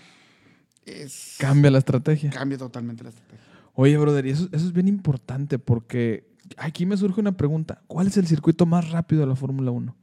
es, 0.86 1.36
Cambia 1.40 1.72
la 1.72 1.80
estrategia. 1.80 2.30
cambia 2.32 2.58
totalmente 2.58 3.04
la 3.04 3.10
estrategia. 3.10 3.46
Oye, 3.74 3.98
brother, 3.98 4.26
y 4.26 4.32
eso, 4.32 4.48
eso 4.52 4.66
es 4.66 4.74
bien 4.74 4.88
importante 4.88 5.60
porque 5.60 6.28
aquí 6.58 6.86
me 6.86 6.98
surge 6.98 7.22
una 7.22 7.38
pregunta. 7.38 7.82
¿Cuál 7.88 8.08
es 8.08 8.18
el 8.18 8.28
circuito 8.28 8.66
más 8.66 8.90
rápido 8.92 9.22
de 9.22 9.28
la 9.28 9.36
Fórmula 9.36 9.72
1? 9.72 9.96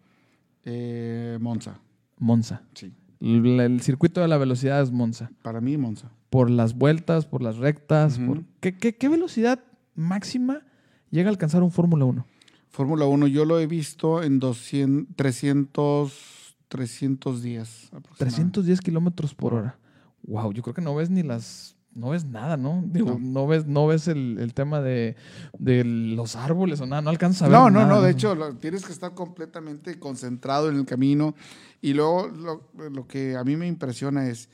Eh, 0.64 1.38
Monza, 1.40 1.80
Monza. 2.18 2.62
sí. 2.74 2.92
El, 3.20 3.60
el 3.60 3.80
circuito 3.80 4.20
de 4.20 4.28
la 4.28 4.38
velocidad 4.38 4.80
es 4.80 4.90
Monza. 4.90 5.30
Para 5.42 5.60
mí, 5.60 5.76
Monza. 5.76 6.10
Por 6.30 6.50
las 6.50 6.74
vueltas, 6.74 7.26
por 7.26 7.42
las 7.42 7.56
rectas. 7.56 8.18
Por... 8.18 8.44
¿Qué, 8.60 8.76
qué, 8.76 8.96
qué 8.96 9.08
velocidad 9.08 9.60
máxima 9.94 10.62
llega 11.10 11.28
a 11.28 11.32
alcanzar 11.32 11.62
un 11.62 11.70
Fórmula 11.70 12.04
1? 12.04 12.26
Fórmula 12.70 13.06
1, 13.06 13.26
yo 13.26 13.44
lo 13.44 13.58
he 13.58 13.66
visto 13.66 14.22
en 14.22 14.38
200, 14.38 15.16
300, 15.16 16.56
300 16.68 17.42
días. 17.42 17.86
aproximadamente. 17.86 18.24
310 18.24 18.80
kilómetros 18.80 19.34
por 19.34 19.54
hora. 19.54 19.78
Wow, 20.22 20.52
yo 20.52 20.62
creo 20.62 20.74
que 20.74 20.82
no 20.82 20.94
ves 20.94 21.10
ni 21.10 21.22
las. 21.22 21.76
No 21.98 22.10
ves 22.10 22.24
nada, 22.24 22.56
¿no? 22.56 22.82
Digo, 22.86 23.10
No. 23.12 23.18
no, 23.18 23.46
ves, 23.46 23.66
no 23.66 23.86
ves 23.86 24.06
el, 24.08 24.38
el 24.38 24.54
tema 24.54 24.80
de, 24.80 25.16
de 25.58 25.82
los 25.84 26.36
árboles 26.36 26.80
o 26.80 26.86
nada, 26.86 27.02
no 27.02 27.10
alcanzas 27.10 27.42
a 27.42 27.48
ver. 27.48 27.52
No, 27.58 27.70
no, 27.70 27.80
nada, 27.80 27.94
no, 27.96 28.02
de 28.02 28.10
hecho 28.12 28.34
lo- 28.34 28.54
tienes 28.56 28.84
que 28.86 28.92
estar 28.92 29.14
completamente 29.14 29.98
concentrado 29.98 30.68
en 30.70 30.76
el 30.76 30.84
camino 30.86 31.34
y 31.80 31.94
luego 31.94 32.28
lo, 32.28 32.70
lo 32.90 33.06
que 33.08 33.36
a 33.36 33.42
mí 33.44 33.56
me 33.56 33.66
impresiona 33.66 34.28
es, 34.28 34.48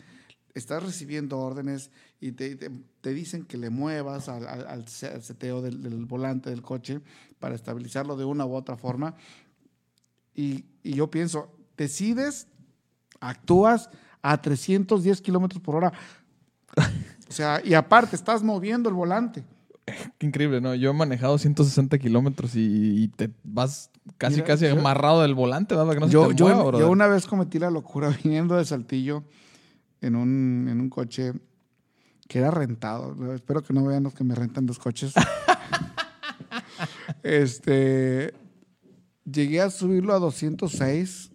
estás 0.55 0.83
recibiendo 0.83 1.39
órdenes 1.39 1.91
y 2.21 2.33
te, 2.33 2.57
te- 2.57 2.71
te 3.01 3.13
dicen 3.13 3.45
que 3.45 3.59
le 3.59 3.69
muevas 3.71 4.29
al, 4.29 4.47
al- 4.49 4.67
al 4.67 4.89
seteo 4.89 5.61
del, 5.61 5.83
del 5.83 6.07
volante 6.07 6.49
del 6.51 6.63
coche 6.63 7.01
para 7.39 7.55
estabilizarlo 7.55 8.17
de 8.17 8.25
una 8.25 8.47
u 8.47 8.55
otra 8.55 8.77
forma 8.77 9.17
y, 10.35 10.65
y 10.83 10.95
yo 10.95 11.11
pienso, 11.11 11.55
decides, 11.77 12.47
actúas 13.21 13.91
a 14.23 14.41
310 14.41 15.21
kilómetros 15.21 15.61
por 15.63 15.77
hora. 15.77 15.93
O 17.29 17.33
sea, 17.33 17.61
y 17.65 17.75
aparte 17.75 18.17
estás 18.17 18.43
moviendo 18.43 18.89
el 18.89 18.95
volante. 18.95 19.45
Qué 20.19 20.27
increíble, 20.27 20.61
¿no? 20.61 20.75
Yo 20.75 20.91
he 20.91 20.95
manejado 20.95 21.39
160 21.39 21.99
kilómetros 21.99 22.55
y, 22.57 23.05
y 23.05 23.09
te 23.09 23.31
vas 23.43 23.91
casi, 24.19 24.37
Mira, 24.37 24.47
casi 24.47 24.67
yo- 24.67 24.79
amarrado 24.79 25.23
del 25.23 25.35
volante, 25.35 25.75
¿verdad? 25.75 25.87
Para 25.89 26.01
que 26.01 26.07
no 26.07 26.11
yo, 26.13 26.23
se 26.25 26.29
te 26.31 26.35
yo- 26.37 26.49
mueva, 26.49 26.79
yo 26.79 26.91
una 26.91 27.07
vez 27.07 27.27
cometí 27.27 27.59
la 27.59 27.71
locura 27.71 28.09
viniendo 28.25 28.57
de 28.57 28.65
Saltillo 28.65 29.25
en 30.01 30.17
un, 30.17 30.69
en 30.71 30.81
un 30.81 30.89
coche 30.91 31.33
que 32.29 32.39
era 32.39 32.51
rentado. 32.51 33.35
Espero 33.35 33.63
que 33.63 33.73
no 33.75 33.85
vean 33.85 34.03
los 34.05 34.15
que 34.15 34.25
me 34.25 34.35
rentan 34.35 34.67
los 34.67 34.79
coches. 34.79 35.13
este, 37.23 38.35
llegué 39.25 39.61
a 39.61 39.71
subirlo 39.71 40.15
a 40.15 40.19
206. 40.19 41.31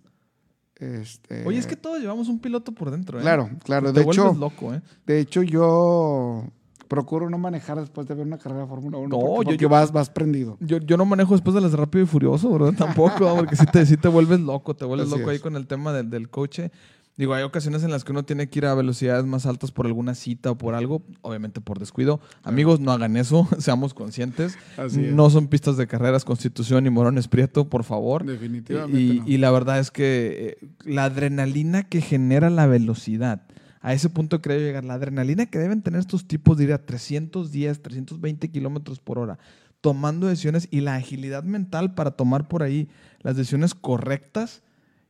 Este, 0.79 1.45
Oye, 1.45 1.57
es 1.59 1.67
que 1.67 1.75
todos 1.75 1.99
llevamos 1.99 2.29
un 2.29 2.39
piloto 2.39 2.71
por 2.71 2.89
dentro, 2.89 3.19
¿eh? 3.19 3.21
Claro, 3.21 3.49
claro. 3.65 3.91
Te 3.91 3.99
De 3.99 4.05
hecho, 4.09 4.33
loco, 4.33 4.73
¿eh? 4.73 4.81
de 5.05 5.19
hecho, 5.19 5.41
yo 5.43 6.45
procuro 6.87 7.29
no 7.29 7.37
manejar 7.37 7.79
después 7.79 8.07
de 8.07 8.15
ver 8.15 8.25
una 8.25 8.37
carrera 8.37 8.61
de 8.61 8.67
Fórmula 8.67 8.97
1. 8.97 9.09
No, 9.09 9.19
porque, 9.19 9.27
yo- 9.29 9.43
porque 9.43 9.57
yo- 9.57 9.69
vas, 9.69 9.91
vas 9.91 10.09
prendido. 10.09 10.57
Yo, 10.61 10.77
yo 10.77 10.97
no 10.97 11.05
manejo 11.05 11.33
después 11.33 11.53
de 11.53 11.61
las 11.61 11.71
de 11.71 11.77
Rápido 11.77 12.03
y 12.03 12.07
Furioso, 12.07 12.49
¿verdad? 12.51 12.73
Tampoco, 12.77 13.35
porque 13.35 13.55
sí 13.55 13.65
te, 13.71 13.85
sí 13.85 13.97
te 13.97 14.07
vuelves 14.07 14.39
loco, 14.39 14.75
te 14.75 14.85
vuelves 14.85 15.07
Así 15.11 15.19
loco 15.19 15.29
ahí 15.29 15.39
con 15.39 15.55
el 15.55 15.67
tema 15.67 15.91
del, 15.93 16.09
del 16.09 16.29
coche. 16.29 16.71
Digo, 17.19 17.33
hay 17.33 17.43
ocasiones 17.43 17.83
en 17.83 17.91
las 17.91 18.05
que 18.05 18.13
uno 18.13 18.23
tiene 18.23 18.47
que 18.47 18.59
ir 18.59 18.65
a 18.65 18.73
velocidades 18.73 19.25
más 19.25 19.45
altas 19.45 19.73
por 19.73 19.85
alguna 19.85 20.15
cita 20.15 20.51
o 20.51 20.57
por 20.57 20.73
algo, 20.73 21.03
obviamente 21.19 21.59
por 21.59 21.77
descuido. 21.77 22.21
Amigos, 22.43 22.79
no 22.79 22.93
hagan 22.93 23.17
eso, 23.17 23.45
seamos 23.59 23.93
conscientes. 23.93 24.57
Así 24.77 25.03
es. 25.03 25.13
No 25.13 25.29
son 25.29 25.49
pistas 25.49 25.75
de 25.75 25.85
carreras 25.85 26.23
Constitución 26.23 26.87
y 26.87 26.89
Morones 26.89 27.27
Prieto, 27.27 27.69
por 27.69 27.83
favor. 27.83 28.23
Definitivamente. 28.23 29.01
Y, 29.01 29.19
no. 29.19 29.27
y 29.27 29.37
la 29.37 29.51
verdad 29.51 29.79
es 29.79 29.91
que 29.91 30.57
eh, 30.61 30.67
la 30.85 31.03
adrenalina 31.03 31.83
que 31.83 31.99
genera 31.99 32.49
la 32.49 32.67
velocidad, 32.67 33.41
a 33.81 33.93
ese 33.93 34.07
punto 34.07 34.41
creo 34.41 34.57
llegar, 34.57 34.85
la 34.85 34.93
adrenalina 34.93 35.47
que 35.47 35.59
deben 35.59 35.81
tener 35.81 35.99
estos 35.99 36.25
tipos 36.25 36.57
de 36.57 36.63
ir 36.63 36.71
a 36.71 36.85
310, 36.85 37.81
320 37.81 38.49
kilómetros 38.49 39.01
por 39.01 39.19
hora, 39.19 39.39
tomando 39.81 40.27
decisiones 40.27 40.69
y 40.71 40.79
la 40.79 40.95
agilidad 40.95 41.43
mental 41.43 41.95
para 41.95 42.11
tomar 42.11 42.47
por 42.47 42.63
ahí 42.63 42.87
las 43.23 43.35
decisiones 43.35 43.75
correctas, 43.75 44.63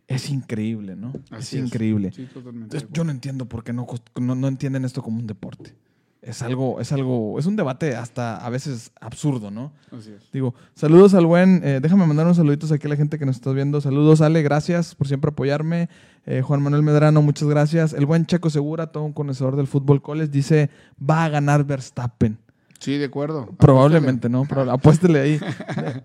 es 0.09 0.31
increíble, 0.31 0.95
¿no? 0.95 1.13
Así 1.29 1.57
es 1.57 1.65
increíble. 1.65 2.11
Sí, 2.11 2.25
totalmente. 2.33 2.77
Entonces, 2.77 2.89
yo 2.91 3.03
no 3.03 3.11
entiendo 3.11 3.45
por 3.45 3.63
qué 3.63 3.73
no, 3.73 3.85
no, 4.19 4.35
no 4.35 4.47
entienden 4.47 4.83
esto 4.83 5.03
como 5.03 5.19
un 5.19 5.27
deporte. 5.27 5.75
Es 6.21 6.41
algo, 6.41 6.81
es 6.81 6.91
algo, 6.91 7.39
es 7.39 7.45
un 7.45 7.55
debate 7.55 7.95
hasta 7.95 8.37
a 8.37 8.49
veces 8.49 8.91
absurdo, 8.99 9.51
¿no? 9.51 9.71
Así 9.97 10.11
es. 10.11 10.31
Digo, 10.33 10.53
saludos 10.73 11.13
al 11.13 11.27
buen, 11.27 11.61
eh, 11.63 11.79
déjame 11.79 12.05
mandar 12.07 12.25
unos 12.25 12.37
saluditos 12.37 12.71
aquí 12.71 12.87
a 12.87 12.89
la 12.89 12.95
gente 12.97 13.19
que 13.19 13.25
nos 13.25 13.35
está 13.35 13.53
viendo. 13.53 13.79
Saludos, 13.81 14.19
Ale, 14.19 14.41
gracias 14.41 14.95
por 14.95 15.07
siempre 15.07 15.29
apoyarme. 15.29 15.89
Eh, 16.25 16.41
Juan 16.41 16.61
Manuel 16.61 16.81
Medrano, 16.83 17.21
muchas 17.21 17.47
gracias. 17.47 17.93
El 17.93 18.07
buen 18.07 18.25
Checo 18.25 18.49
Segura, 18.49 18.87
todo 18.87 19.03
un 19.03 19.13
conocedor 19.13 19.55
del 19.55 19.67
fútbol 19.67 20.01
coles, 20.01 20.31
dice, 20.31 20.71
va 20.99 21.25
a 21.25 21.29
ganar 21.29 21.63
Verstappen. 21.65 22.37
Sí, 22.79 22.97
de 22.97 23.05
acuerdo. 23.05 23.49
Probablemente, 23.57 24.29
¿no? 24.29 24.45
Pero 24.47 24.71
apuéstele 24.71 25.19
ahí. 25.19 25.39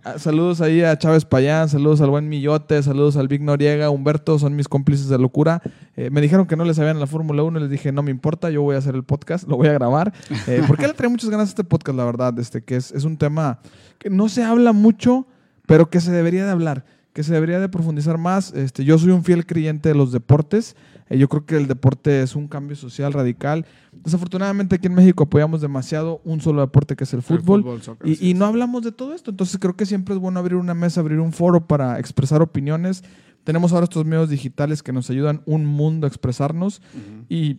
Ah, 0.05 0.19
saludos 0.19 0.61
ahí 0.61 0.83
a 0.83 0.99
Chávez 0.99 1.25
Payán, 1.25 1.69
saludos 1.69 2.01
al 2.01 2.11
buen 2.11 2.29
Millote, 2.29 2.83
saludos 2.83 3.17
al 3.17 3.29
Vic 3.29 3.41
Noriega, 3.41 3.89
Humberto, 3.91 4.39
son 4.39 4.55
mis 4.55 4.69
cómplices 4.69 5.09
de 5.09 5.19
locura. 5.19 5.63
Eh, 5.97 6.11
me 6.11 6.21
dijeron 6.21 6.47
que 6.47 6.57
no 6.57 6.65
les 6.65 6.77
sabían 6.77 7.01
la 7.01 7.07
Fórmula 7.07 7.43
1, 7.43 7.61
les 7.61 7.71
dije, 7.71 7.91
no 7.91 8.03
me 8.03 8.11
importa, 8.11 8.51
yo 8.51 8.61
voy 8.63 8.75
a 8.75 8.79
hacer 8.79 8.95
el 8.95 9.05
podcast, 9.05 9.49
lo 9.49 9.57
voy 9.57 9.69
a 9.69 9.73
grabar. 9.73 10.13
Eh, 10.47 10.63
porque 10.69 10.87
le 10.87 10.93
trae 10.93 11.09
muchas 11.09 11.31
ganas 11.31 11.49
a 11.49 11.51
este 11.51 11.65
podcast, 11.65 11.97
la 11.97 12.05
verdad, 12.05 12.39
este, 12.39 12.63
que 12.63 12.77
es, 12.77 12.93
es 12.93 13.05
un 13.05 13.17
tema 13.17 13.61
que 13.99 14.11
no 14.11 14.29
se 14.29 14.43
habla 14.43 14.73
mucho, 14.73 15.27
pero 15.67 15.89
que 15.89 16.01
se 16.01 16.13
debería 16.13 16.45
de 16.45 16.51
hablar 16.51 16.85
que 17.15 17.23
se 17.23 17.33
debería 17.33 17.61
de 17.61 17.69
profundizar 17.69 18.19
más. 18.19 18.53
Este, 18.53 18.85
yo 18.85 18.99
soy 18.99 19.11
un 19.11 19.23
fiel 19.23 19.47
creyente 19.47 19.89
de 19.89 19.95
los 19.95 20.11
deportes. 20.11 20.75
Eh, 21.11 21.19
yo 21.19 21.29
creo 21.29 21.45
que 21.45 21.57
el 21.57 21.67
deporte 21.67 22.23
es 22.23 22.35
un 22.35 22.49
cambio 22.49 22.77
social 22.77 23.13
radical. 23.13 23.67
Desafortunadamente 23.93 24.77
aquí 24.77 24.87
en 24.87 24.95
México 24.95 25.25
apoyamos 25.25 25.61
demasiado 25.61 26.21
un 26.25 26.41
solo 26.41 26.61
deporte 26.63 26.97
que 26.97 27.05
es 27.05 27.13
el 27.15 27.23
fútbol. 27.23 27.63
fútbol, 27.63 27.83
soccer, 27.83 28.09
y, 28.09 28.17
sí. 28.17 28.31
y 28.31 28.35
no 28.35 28.47
hablamos 28.47 28.83
de 28.83 28.93
todo 28.93 29.15
esto. 29.15 29.31
Entonces 29.31 29.59
creo 29.61 29.77
que 29.77 29.87
siempre 29.87 30.15
es 30.15 30.21
bueno 30.21 30.41
abrir 30.41 30.57
una 30.57 30.75
mesa, 30.75 31.01
abrir 31.01 31.21
un 31.21 31.33
foro 31.33 31.67
para 31.67 31.99
expresar 31.99 32.43
opiniones. 32.43 33.03
Tenemos 33.45 33.73
ahora 33.73 33.85
estos 33.85 34.07
medios 34.07 34.31
digitales 34.31 34.83
que 34.83 34.93
nos 34.93 35.11
ayudan 35.11 35.43
un 35.45 35.67
mundo 35.67 36.07
a 36.07 36.09
expresarnos 36.09 36.81
y 37.29 37.59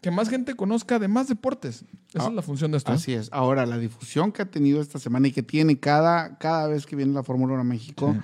que 0.00 0.10
más 0.10 0.28
gente 0.28 0.54
conozca 0.56 0.98
de 0.98 1.06
más 1.06 1.28
deportes. 1.28 1.84
Esa 2.12 2.24
Ah, 2.26 2.28
es 2.30 2.34
la 2.34 2.42
función 2.42 2.72
de 2.72 2.78
esto. 2.78 2.90
¿eh? 2.90 2.96
Así 2.96 3.12
es. 3.12 3.28
Ahora, 3.32 3.64
la 3.64 3.78
difusión 3.78 4.32
que 4.32 4.42
ha 4.42 4.50
tenido 4.50 4.80
esta 4.80 4.98
semana 4.98 5.28
y 5.28 5.32
que 5.32 5.44
tiene 5.44 5.78
cada, 5.78 6.38
cada 6.38 6.66
vez 6.66 6.86
que 6.86 6.96
viene 6.96 7.12
la 7.12 7.22
Fórmula 7.22 7.52
1 7.52 7.60
a 7.60 7.64
México, 7.64 8.12
Sí. 8.12 8.20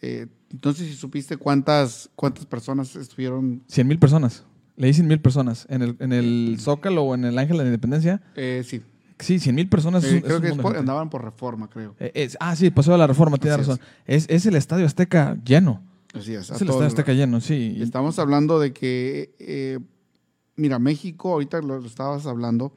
eh, 0.00 0.26
entonces 0.50 0.86
si 0.88 0.94
supiste 0.94 1.36
cuántas, 1.36 2.10
cuántas 2.14 2.46
personas 2.46 2.94
estuvieron, 2.96 3.62
100 3.68 3.86
mil 3.86 3.98
personas. 3.98 4.44
Leí 4.76 4.94
100 4.94 5.08
mil 5.08 5.20
personas. 5.20 5.66
En 5.68 5.82
el, 5.82 5.96
en 5.98 6.12
el 6.12 6.56
Zócalo 6.60 7.02
o 7.02 7.14
en 7.14 7.24
el 7.24 7.36
Ángel 7.38 7.56
de 7.58 7.64
la 7.64 7.68
Independencia. 7.68 8.22
eh, 8.36 8.62
sí, 8.66 8.82
Sí, 9.20 9.40
100 9.40 9.56
mil 9.56 9.68
personas. 9.68 10.04
Eh, 10.04 10.18
es 10.18 10.22
creo 10.22 10.40
que 10.40 10.48
es 10.50 10.56
por- 10.56 10.76
andaban 10.76 11.10
por 11.10 11.24
reforma, 11.24 11.68
creo. 11.68 11.96
Eh, 11.98 12.12
es- 12.14 12.36
ah, 12.38 12.54
sí, 12.54 12.70
de 12.70 12.98
la 12.98 13.06
Reforma, 13.08 13.36
tiene 13.36 13.54
Así 13.56 13.62
razón. 13.62 13.80
Es. 14.06 14.26
Es, 14.28 14.46
el 14.46 14.54
Estadio 14.54 14.86
Azteca 14.86 15.36
lleno. 15.44 15.82
Así 16.14 16.34
es. 16.34 16.48
Es 16.50 16.60
el 16.62 16.68
Estadio 16.68 16.86
Azteca 16.86 17.12
lleno, 17.12 17.40
sí. 17.40 17.76
Estamos 17.80 18.20
hablando 18.20 18.60
de 18.60 18.72
que, 18.72 19.34
eh, 19.40 19.80
mira, 20.54 20.78
México, 20.78 21.32
ahorita 21.32 21.60
lo, 21.62 21.80
lo 21.80 21.86
estabas 21.86 22.26
hablando, 22.26 22.72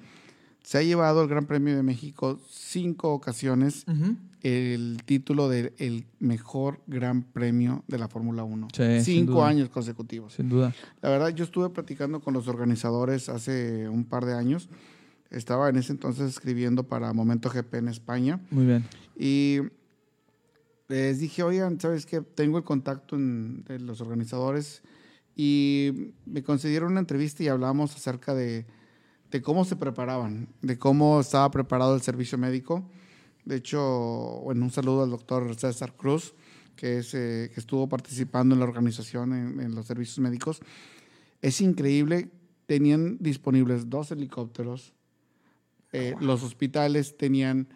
se 0.64 0.80
ha 0.80 0.82
llevado 0.82 1.22
el 1.22 1.30
Gran 1.30 1.46
Premio 1.46 1.76
de 1.76 1.84
México 1.84 2.40
cinco 2.50 3.14
ocasiones 3.14 3.86
Ujú. 3.88 4.16
El 4.44 4.98
título 5.06 5.50
del 5.50 5.74
el 5.78 6.06
mejor 6.20 6.82
Gran 6.88 7.24
Premio 7.24 7.84
de 7.88 7.98
la 8.00 8.08
Fórmula 8.08 8.44
1. 8.44 8.68
Sí, 8.74 9.02
cinco 9.04 9.44
años 9.46 9.70
consecutivos. 9.70 10.34
Sin 10.34 10.50
duda. 10.50 10.74
La 11.02 11.10
verdad, 11.10 11.30
yo 11.30 11.44
estuve 11.44 11.70
platicando 11.70 12.22
con 12.22 12.34
los 12.34 12.48
organizadores 12.48 13.30
hace 13.30 13.88
un 13.88 14.06
par 14.06 14.26
de 14.26 14.34
años. 14.34 14.70
Estaba 15.30 15.70
en 15.70 15.78
ese 15.78 15.92
entonces 15.94 16.30
escribiendo 16.30 16.84
para 16.84 17.14
Momento 17.14 17.50
GP 17.50 17.76
en 17.76 17.88
España. 17.88 18.40
Muy 18.52 18.66
bien. 18.66 18.86
Y 19.18 19.60
les 20.88 21.20
dije, 21.20 21.44
oigan, 21.44 21.80
¿sabes 21.80 22.06
qué? 22.06 22.22
Tengo 22.22 22.58
el 22.58 22.64
contacto 22.64 23.16
en- 23.16 23.64
de 23.64 23.80
los 23.80 24.02
organizadores 24.02 24.82
y 25.36 26.14
me 26.26 26.44
concedieron 26.44 26.92
una 26.92 27.00
entrevista 27.00 27.44
y 27.44 27.48
hablamos 27.48 27.96
acerca 27.96 28.34
de, 28.36 28.66
de 29.32 29.42
cómo 29.42 29.64
se 29.64 29.78
preparaban, 29.78 30.50
de 30.62 30.78
cómo 30.78 31.22
estaba 31.22 31.50
preparado 31.52 31.96
el 31.96 32.02
servicio 32.02 32.38
médico. 32.38 32.90
De 33.46 33.56
hecho, 33.56 34.42
bueno, 34.44 34.66
un 34.66 34.72
saludo 34.72 35.04
al 35.04 35.10
doctor 35.10 35.56
César 35.56 35.94
Cruz, 35.96 36.34
que, 36.76 37.00
es, 37.00 37.14
eh, 37.14 37.52
que 37.54 37.60
estuvo 37.60 37.88
participando 37.90 38.56
en 38.56 38.60
la 38.60 38.66
organización 38.66 39.34
en, 39.34 39.60
en 39.60 39.76
los 39.76 39.86
servicios 39.86 40.20
médicos. 40.20 40.62
Es 41.42 41.62
increíble, 41.62 42.30
tenían 42.66 43.18
disponibles 43.20 43.90
dos 43.90 44.12
helicópteros, 44.12 44.94
eh, 45.94 46.16
los 46.22 46.44
hospitales 46.44 47.18
tenían 47.18 47.68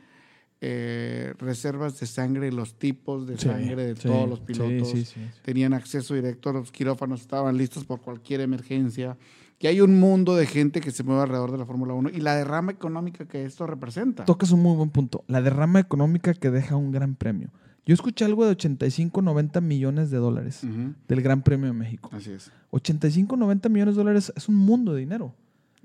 eh, 0.62 1.34
reservas 1.38 2.00
de 2.00 2.08
sangre, 2.08 2.52
los 2.52 2.80
tipos 2.80 3.28
de 3.28 3.38
Sí, 3.38 3.48
sangre 3.48 3.88
de 3.88 3.96
sí, 3.96 4.08
todos 4.08 4.30
los 4.30 4.40
pilotos, 4.40 4.90
sí. 4.90 5.06
tenían 5.44 5.74
acceso 5.74 6.14
directo 6.14 6.50
a 6.50 6.54
los 6.54 6.72
quirófanos, 6.72 7.22
estaban 7.22 7.58
listos 7.58 7.84
por 7.84 8.02
cualquier 8.02 8.42
emergencia. 8.42 9.18
Que 9.58 9.68
hay 9.70 9.80
un 9.82 10.00
mundo 10.00 10.36
de 10.36 10.46
gente 10.46 10.82
que 10.82 10.92
se 10.92 11.04
mueve 11.04 11.22
alrededor 11.24 11.52
de 11.52 11.58
la 11.58 11.66
Fórmula 11.66 11.94
1 11.94 12.10
y 12.10 12.20
la 12.22 12.36
derrama 12.36 12.72
económica 12.72 13.26
que 13.26 13.46
esto 13.46 13.66
representa. 13.66 14.26
Tocas 14.26 14.52
un 14.52 14.62
muy 14.62 14.76
buen 14.76 14.90
punto. 14.90 15.24
La 15.28 15.42
derrama 15.42 15.80
económica 15.80 16.34
que 16.34 16.52
deja 16.52 16.76
un 16.76 16.92
gran 16.92 17.16
premio. 17.16 17.50
Yo 17.86 17.94
escuché 17.94 18.26
algo 18.26 18.44
de 18.46 18.52
85, 18.52 19.22
90 19.22 19.62
millones 19.62 20.10
de 20.10 20.18
dólares 20.18 20.62
del 21.08 21.22
Gran 21.22 21.44
Premio 21.44 21.68
de 21.68 21.74
México. 21.74 22.10
Así 22.12 22.32
es. 22.32 22.52
85, 22.72 23.38
90 23.38 23.70
millones 23.70 23.96
de 23.96 24.00
dólares 24.00 24.34
es 24.36 24.50
un 24.50 24.56
mundo 24.56 24.94
de 24.94 25.02
dinero. 25.02 25.36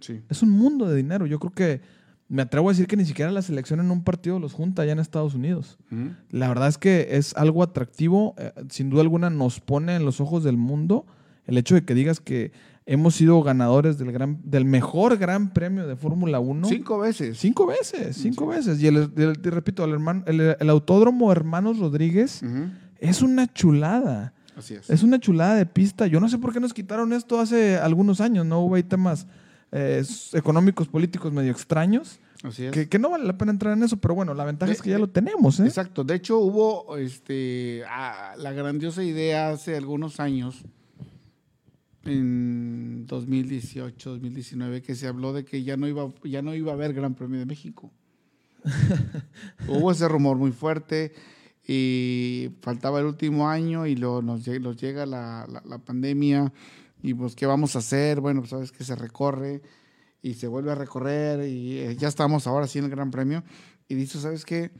Sí. 0.00 0.22
Es 0.30 0.42
un 0.42 0.50
mundo 0.50 0.88
de 0.88 0.96
dinero. 0.96 1.26
Yo 1.26 1.38
creo 1.38 1.52
que 1.52 1.80
me 2.28 2.40
atrevo 2.42 2.70
a 2.70 2.72
decir 2.72 2.86
que 2.86 2.96
ni 2.96 3.04
siquiera 3.04 3.30
la 3.30 3.42
selección 3.42 3.80
en 3.80 3.90
un 3.90 4.02
partido 4.02 4.38
los 4.38 4.54
junta 4.54 4.80
allá 4.82 4.92
en 4.92 4.98
Estados 4.98 5.34
Unidos. 5.34 5.78
La 6.30 6.48
verdad 6.48 6.68
es 6.68 6.78
que 6.78 7.08
es 7.10 7.36
algo 7.36 7.62
atractivo. 7.62 8.34
eh, 8.38 8.52
sin 8.70 8.88
duda 8.88 9.02
alguna 9.02 9.28
nos 9.28 9.60
pone 9.60 9.94
en 9.96 10.04
los 10.06 10.20
ojos 10.22 10.42
del 10.42 10.56
mundo 10.56 11.04
el 11.46 11.58
hecho 11.58 11.74
de 11.74 11.84
que 11.84 11.94
digas 11.94 12.20
que 12.20 12.52
hemos 12.92 13.14
sido 13.14 13.40
ganadores 13.42 13.98
del, 13.98 14.10
gran, 14.12 14.40
del 14.44 14.64
mejor 14.64 15.16
gran 15.16 15.52
premio 15.52 15.86
de 15.86 15.96
Fórmula 15.96 16.40
1. 16.40 16.66
Cinco 16.68 16.98
veces. 16.98 17.38
Cinco 17.38 17.66
veces, 17.66 18.16
cinco 18.16 18.46
veces. 18.48 18.80
Y 18.82 18.88
el, 18.88 19.10
el- 19.16 19.38
te 19.40 19.50
repito, 19.50 19.84
el, 19.84 19.92
hermano- 19.92 20.24
el, 20.26 20.56
el 20.58 20.70
autódromo 20.70 21.30
Hermanos 21.32 21.78
Rodríguez 21.78 22.42
es 22.98 23.22
una 23.22 23.46
chulada. 23.52 24.32
Así 24.56 24.74
es. 24.74 24.90
Es 24.90 25.02
una 25.02 25.18
chulada 25.20 25.54
de 25.54 25.66
pista. 25.66 26.06
Yo 26.06 26.20
no 26.20 26.28
sé 26.28 26.36
por 26.38 26.52
qué 26.52 26.60
nos 26.60 26.74
quitaron 26.74 27.12
esto 27.12 27.38
hace 27.40 27.78
algunos 27.78 28.20
años, 28.20 28.44
¿no? 28.44 28.60
Hubo 28.60 28.74
ahí 28.74 28.82
temas 28.82 29.26
eh, 29.72 30.02
económicos, 30.32 30.88
políticos 30.88 31.32
medio 31.32 31.52
extraños, 31.52 32.18
Así 32.42 32.64
es. 32.64 32.72
que, 32.72 32.88
que 32.88 32.98
no 32.98 33.08
vale 33.10 33.24
la 33.24 33.38
pena 33.38 33.52
entrar 33.52 33.72
en 33.76 33.84
eso, 33.84 33.96
pero 33.98 34.14
bueno, 34.16 34.34
la 34.34 34.44
ventaja 34.44 34.68
De- 34.68 34.74
es 34.74 34.82
que 34.82 34.90
ya 34.90 34.98
lo 34.98 35.08
tenemos, 35.08 35.60
¿eh? 35.60 35.64
Exacto. 35.66 36.02
De 36.02 36.16
hecho, 36.16 36.38
hubo 36.40 36.96
este, 36.96 37.82
la 38.36 38.52
grandiosa 38.52 39.04
idea 39.04 39.50
hace 39.50 39.76
algunos 39.76 40.18
años, 40.18 40.64
en 42.04 43.06
2018, 43.06 44.10
2019, 44.10 44.82
que 44.82 44.94
se 44.94 45.06
habló 45.06 45.32
de 45.32 45.44
que 45.44 45.62
ya 45.62 45.76
no 45.76 45.86
iba, 45.88 46.08
ya 46.24 46.42
no 46.42 46.54
iba 46.54 46.72
a 46.72 46.74
haber 46.74 46.94
Gran 46.94 47.14
Premio 47.14 47.38
de 47.38 47.46
México. 47.46 47.92
hubo 49.68 49.90
ese 49.90 50.08
rumor 50.08 50.36
muy 50.36 50.52
fuerte 50.52 51.12
y 51.66 52.50
faltaba 52.60 53.00
el 53.00 53.06
último 53.06 53.48
año 53.48 53.86
y 53.86 53.96
luego 53.96 54.22
nos, 54.22 54.46
nos 54.46 54.76
llega 54.80 55.06
la, 55.06 55.46
la- 55.48 55.62
la 55.64 55.78
pandemia 55.78 56.52
y 57.02 57.14
pues 57.14 57.34
qué 57.34 57.46
vamos 57.46 57.76
a 57.76 57.78
hacer, 57.80 58.20
bueno, 58.20 58.40
pues 58.40 58.50
sabes 58.50 58.72
que 58.72 58.84
se 58.84 58.94
recorre 58.96 59.62
y 60.22 60.34
se 60.34 60.46
vuelve 60.48 60.72
a 60.72 60.74
recorrer 60.74 61.48
y 61.48 61.78
eh, 61.78 61.96
ya 61.96 62.08
estamos 62.08 62.46
ahora 62.46 62.66
sí 62.66 62.78
en 62.78 62.84
el 62.86 62.90
Gran 62.90 63.10
Premio 63.10 63.42
y 63.88 63.94
dices, 63.94 64.22
¿sabes 64.22 64.44
qué? 64.44 64.70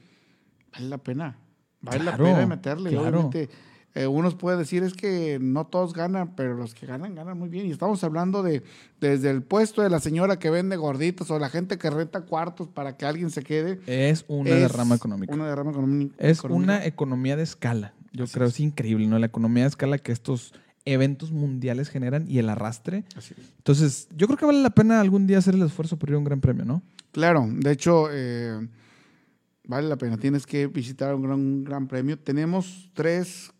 Vale 0.73 0.89
la 0.89 0.99
pena, 0.99 1.39
vale 1.81 2.01
Claro, 2.01 2.25
la 2.25 2.31
pena 2.33 2.47
meterle. 2.47 2.91
claro. 2.91 3.09
Obviamente, 3.21 3.49
eh, 3.95 4.07
unos 4.07 4.37
puede 4.37 4.57
decir 4.57 4.83
es 4.85 4.95
que 4.95 5.39
no 5.41 5.67
todos 5.67 5.95
ganan, 5.95 6.35
pero 6.37 6.55
los 6.55 6.75
que 6.75 6.87
ganan, 6.87 7.15
ganan 7.15 7.37
muy 7.39 7.49
bien. 7.49 7.67
Y 7.67 7.71
estamos 7.73 8.03
hablando 8.05 8.43
de 8.43 8.63
desde 9.01 9.31
el 9.31 9.43
puesto 9.43 9.83
de 9.83 9.91
la 9.91 9.99
señora 9.99 10.39
que 10.39 10.51
vende 10.51 10.77
gorditos 10.77 11.31
o 11.31 11.39
la 11.39 11.49
gente 11.49 11.77
que 11.79 11.91
renta 11.91 12.21
cuartos 12.21 12.69
para 12.69 12.97
que 12.97 13.05
alguien 13.07 13.31
se 13.31 13.43
quede. 13.43 13.81
Es 13.87 14.25
una 14.29 14.51
Es 14.51 14.61
derrama 14.61 14.95
económica. 14.95 15.35
Una 15.35 15.49
derrama 15.49 15.73
económica. 15.73 16.15
es 16.19 16.45
una 16.45 16.85
economía 16.85 17.37
de 17.37 17.43
escala. 17.43 17.95
Yo 18.13 18.25
Así 18.25 18.35
creo 18.35 18.47
es. 18.47 18.55
es 18.55 18.61
increíble, 18.61 19.07
¿no? 19.07 19.19
La 19.19 19.27
economía 19.27 19.65
de 19.65 19.69
escala 19.71 19.99
que 19.99 20.13
estos 20.13 20.53
eventos 20.85 21.31
mundiales 21.33 21.89
generan 21.89 22.25
y 22.29 22.39
el 22.39 22.49
arrastre. 22.49 23.05
Así 23.17 23.35
es. 23.37 23.53
Entonces, 23.59 24.09
yo 24.17 24.27
creo 24.27 24.39
que 24.39 24.47
vale 24.47 24.63
la 24.63 24.71
pena 24.71 25.01
algún 25.01 25.27
día 25.27 25.39
hacer 25.39 25.55
el 25.55 25.63
esfuerzo 25.63 25.97
por 25.99 26.09
ir 26.09 26.15
a 26.15 26.19
un 26.19 26.25
gran 26.25 26.41
premio, 26.41 26.65
¿no? 26.65 26.83
Claro, 27.13 27.47
de 27.51 27.73
hecho, 27.73 28.07
eh, 28.11 28.69
vale 29.67 29.89
la 29.89 29.97
pena. 29.97 30.17
Tienes 30.17 30.47
que 30.47 30.67
visitar 30.69 31.15
un 31.15 31.23
gran, 31.23 31.35
un 31.41 31.65
gran 31.65 31.87
premio. 31.89 32.19
Tenemos 32.19 32.91
tres 32.95 33.53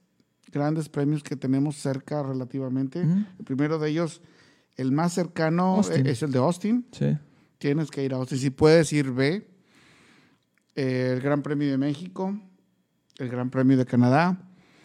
grandes 0.53 0.89
premios 0.89 1.23
que 1.23 1.37
tenemos 1.37 1.77
cerca 1.77 2.23
relativamente. 2.23 3.01
El 3.03 3.45
primero 3.45 3.79
de 3.79 3.91
ellos, 3.91 4.21
el 4.77 4.93
más 4.93 5.13
cercano, 5.13 5.77
Austin. 5.77 6.07
eh, 6.07 6.11
es 6.11 6.23
el 6.23 6.33
de 6.33 6.39
Austin. 6.39 6.87
Sí. 6.93 7.17
Tienes 7.59 7.91
que 7.91 8.03
ir 8.05 8.15
a 8.15 8.17
Austin. 8.17 8.39
Si 8.39 8.51
puedes 8.51 8.93
ir, 8.93 9.11
ve. 9.13 9.47
Eh, 10.77 11.13
el 11.15 11.21
Gran 11.21 11.43
Premio 11.43 11.69
de 11.71 11.79
México, 11.79 12.39
el 13.19 13.29
Gran 13.29 13.51
Premio 13.51 13.77
de 13.77 13.85
Canadá. 13.87 14.39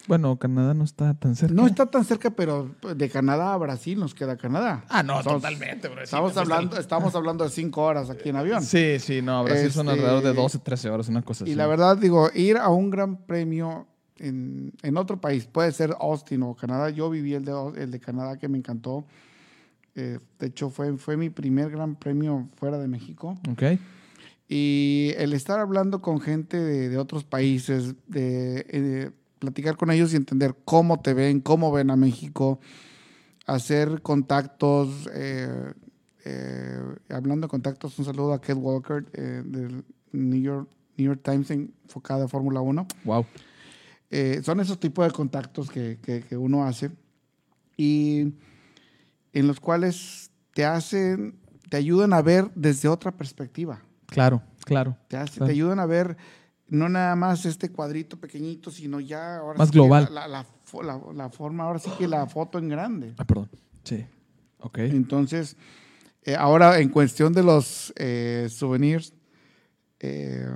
Bueno, 0.08 0.36
Canadá 0.38 0.72
no 0.74 0.84
está 0.84 1.14
tan 1.14 1.34
cerca. 1.34 1.54
No 1.54 1.66
está 1.66 1.86
tan 1.86 2.04
cerca, 2.04 2.30
pero 2.30 2.72
de 2.94 3.08
Canadá 3.10 3.52
a 3.54 3.56
Brasil 3.56 3.98
nos 3.98 4.14
queda 4.14 4.36
Canadá. 4.36 4.84
Ah, 4.88 5.02
no, 5.02 5.18
Estamos- 5.18 5.42
totalmente, 5.42 5.88
Estamos 6.02 6.32
fuiste 6.32 6.40
hablando, 6.40 6.78
estamos 6.78 7.14
hablando 7.16 7.42
de 7.44 7.50
cinco 7.50 7.82
horas 7.82 8.08
aquí 8.10 8.28
en 8.28 8.36
avión. 8.36 8.62
Sí, 8.62 8.98
sí, 9.00 9.20
no, 9.20 9.42
Brasil 9.42 9.72
son 9.72 9.88
Este, 9.88 10.00
alrededor 10.00 10.22
de 10.22 10.32
12, 10.32 10.58
13 10.60 10.90
horas, 10.90 11.08
una 11.08 11.22
cosa 11.22 11.42
así. 11.44 11.52
Y 11.52 11.56
la 11.56 11.66
verdad, 11.66 11.96
digo, 11.96 12.30
ir 12.34 12.56
a 12.56 12.68
un 12.68 12.90
gran 12.90 13.16
premio 13.16 13.88
en, 14.18 14.72
en 14.82 14.96
otro 14.96 15.20
país, 15.20 15.46
puede 15.46 15.72
ser 15.72 15.94
Austin 16.00 16.42
o 16.42 16.54
Canadá. 16.54 16.90
Yo 16.90 17.10
viví 17.10 17.34
el 17.34 17.44
de, 17.44 17.52
el 17.76 17.90
de 17.90 18.00
Canadá 18.00 18.36
que 18.38 18.48
me 18.48 18.58
encantó. 18.58 19.04
Eh, 19.94 20.18
de 20.38 20.46
hecho, 20.46 20.70
fue, 20.70 20.96
fue 20.98 21.16
mi 21.16 21.30
primer 21.30 21.70
gran 21.70 21.94
premio 21.96 22.48
fuera 22.56 22.78
de 22.78 22.88
México. 22.88 23.38
Ok. 23.50 23.62
Y 24.48 25.12
el 25.16 25.32
estar 25.32 25.58
hablando 25.58 26.00
con 26.00 26.20
gente 26.20 26.56
de, 26.58 26.88
de 26.88 26.98
otros 26.98 27.24
países, 27.24 27.94
de 28.06 28.64
eh, 28.68 29.10
platicar 29.38 29.76
con 29.76 29.90
ellos 29.90 30.12
y 30.12 30.16
entender 30.16 30.54
cómo 30.64 31.00
te 31.00 31.14
ven, 31.14 31.40
cómo 31.40 31.72
ven 31.72 31.90
a 31.90 31.96
México, 31.96 32.60
hacer 33.46 34.02
contactos. 34.02 35.08
eh, 35.12 35.72
eh, 36.28 36.80
hablando 37.10 37.46
de 37.46 37.50
contactos, 37.50 37.98
un 37.98 38.04
saludo 38.04 38.32
a 38.32 38.40
Kate 38.40 38.54
Walker, 38.54 39.04
eh, 39.12 39.42
del- 39.44 39.84
New 40.12 40.40
York, 40.40 40.68
New 40.96 41.06
York 41.08 41.20
Times 41.22 41.50
enfocada 41.50 42.24
a 42.24 42.28
Fórmula 42.28 42.60
1. 42.60 42.86
Wow. 43.04 43.26
Eh, 44.10 44.40
son 44.44 44.60
esos 44.60 44.78
tipos 44.78 45.04
de 45.06 45.12
contactos 45.12 45.70
que, 45.70 45.98
que- 46.02 46.22
que 46.22 46.36
uno 46.36 46.64
hace 46.64 46.90
y 47.76 48.32
en 49.32 49.46
los 49.46 49.58
cuales 49.60 50.30
te 50.54 50.64
hacen, 50.64 51.38
te 51.68 51.76
ayudan 51.76 52.12
a 52.12 52.22
ver 52.22 52.50
desde 52.54 52.88
otra 52.88 53.12
perspectiva. 53.12 53.82
Claro, 54.06 54.42
claro. 54.64 54.96
Te, 55.08 55.16
hace- 55.16 55.32
Claro. 55.38 55.46
te 55.46 55.52
ayudan 55.52 55.80
a 55.80 55.86
ver 55.86 56.16
no 56.68 56.88
nada 56.88 57.14
más 57.16 57.44
este 57.46 57.68
cuadrito 57.70 58.18
pequeñito, 58.18 58.70
sino 58.70 58.98
ya 59.00 59.36
ahora 59.38 59.58
Más 59.58 59.68
sí 59.68 59.74
global. 59.74 60.08
La, 60.12 60.26
la- 60.28 60.46
la- 60.82 61.00
la 61.14 61.28
forma, 61.30 61.64
ahora 61.64 61.78
sí 61.78 61.90
que 61.98 62.08
la 62.08 62.26
foto 62.26 62.58
en 62.58 62.68
grande. 62.68 63.14
Ah, 63.18 63.24
perdón. 63.24 63.50
Sí. 63.84 64.04
Ok. 64.60 64.78
Entonces, 64.78 65.56
eh, 66.24 66.34
ahora 66.34 66.80
en 66.80 66.88
cuestión 66.88 67.32
de 67.32 67.42
los 67.44 67.92
eh, 67.96 68.48
souvenirs, 68.50 69.12
eh, 70.00 70.48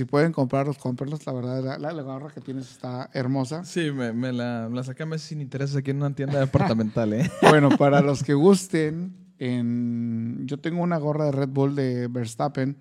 si 0.00 0.06
pueden 0.06 0.32
comprarlos, 0.32 0.78
cómprenlos. 0.78 1.26
La 1.26 1.32
verdad, 1.34 1.62
la, 1.62 1.78
la- 1.78 1.92
la 1.92 2.02
gorra 2.02 2.30
que 2.32 2.40
tienes 2.40 2.70
está 2.70 3.10
hermosa. 3.12 3.64
Sí, 3.66 3.90
me, 3.90 4.14
me 4.14 4.32
la, 4.32 4.66
me 4.70 4.76
la 4.76 4.82
saqué 4.82 5.02
a 5.02 5.06
meses 5.06 5.28
sin 5.28 5.42
intereses 5.42 5.76
aquí 5.76 5.90
en 5.90 5.98
una 5.98 6.14
tienda 6.14 6.38
departamental, 6.40 7.12
¿eh? 7.12 7.30
Bueno, 7.50 7.68
para 7.76 8.00
los 8.00 8.22
que 8.22 8.32
gusten, 8.32 9.14
en, 9.38 10.46
yo 10.46 10.58
tengo 10.58 10.82
una 10.82 10.96
gorra 10.96 11.26
de 11.26 11.32
Red 11.32 11.50
Bull 11.50 11.74
de 11.74 12.08
Verstappen. 12.08 12.78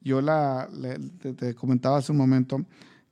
Yo 0.00 0.20
la, 0.20 0.68
te, 1.20 1.34
te 1.34 1.54
comentaba 1.54 1.98
hace 1.98 2.10
un 2.10 2.18
momento. 2.18 2.64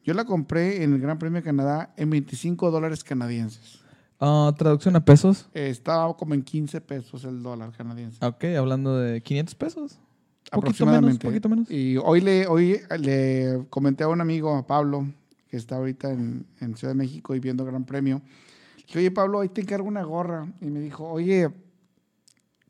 Yo 0.05 0.15
la 0.15 0.25
compré 0.25 0.83
en 0.83 0.93
el 0.95 1.01
Gran 1.01 1.19
Premio 1.19 1.37
de 1.41 1.45
Canadá 1.45 1.95
en 1.97 2.11
25 2.11 2.73
dólares 2.73 3.05
canadienses. 3.05 3.79
Ah, 4.19 4.53
traducción 4.59 4.97
a 4.97 5.05
pesos. 5.05 5.49
Eh, 5.55 5.69
estaba 5.69 6.13
como 6.17 6.35
en 6.35 6.43
15 6.43 6.81
pesos 6.81 7.25
el 7.25 7.41
dólar 7.43 7.71
canadiense. 7.73 8.19
Ok, 8.25 8.45
hablando 8.59 8.99
de 8.99 9.21
500 9.23 9.55
pesos. 9.55 10.01
Poquito 10.51 10.59
aproximadamente. 10.85 11.27
menos, 11.27 11.33
poquito 11.41 11.49
menos. 11.49 11.71
Y 11.71 11.97
hoy 11.97 12.21
le, 12.21 12.47
hoy 12.47 12.81
le 12.99 13.65
comenté 13.71 14.05
a 14.05 14.09
un 14.09 14.21
amigo, 14.21 14.55
a 14.55 14.67
Pablo, 14.67 15.07
que 15.49 15.57
está 15.57 15.77
ahorita 15.77 16.11
en, 16.11 16.47
en 16.61 16.77
Ciudad 16.77 16.93
de 16.95 16.99
México 16.99 17.35
y 17.35 17.41
viendo 17.41 17.65
Gran 17.65 17.85
Premio. 17.85 18.21
Le 18.77 18.85
dije, 18.87 18.99
oye, 18.99 19.11
Pablo, 19.11 19.41
ahí 19.41 19.49
te 19.49 19.61
encargo 19.63 19.87
una 19.89 20.03
gorra. 20.03 20.47
Y 20.61 20.67
me 20.67 20.81
dijo, 20.81 21.09
oye, 21.09 21.51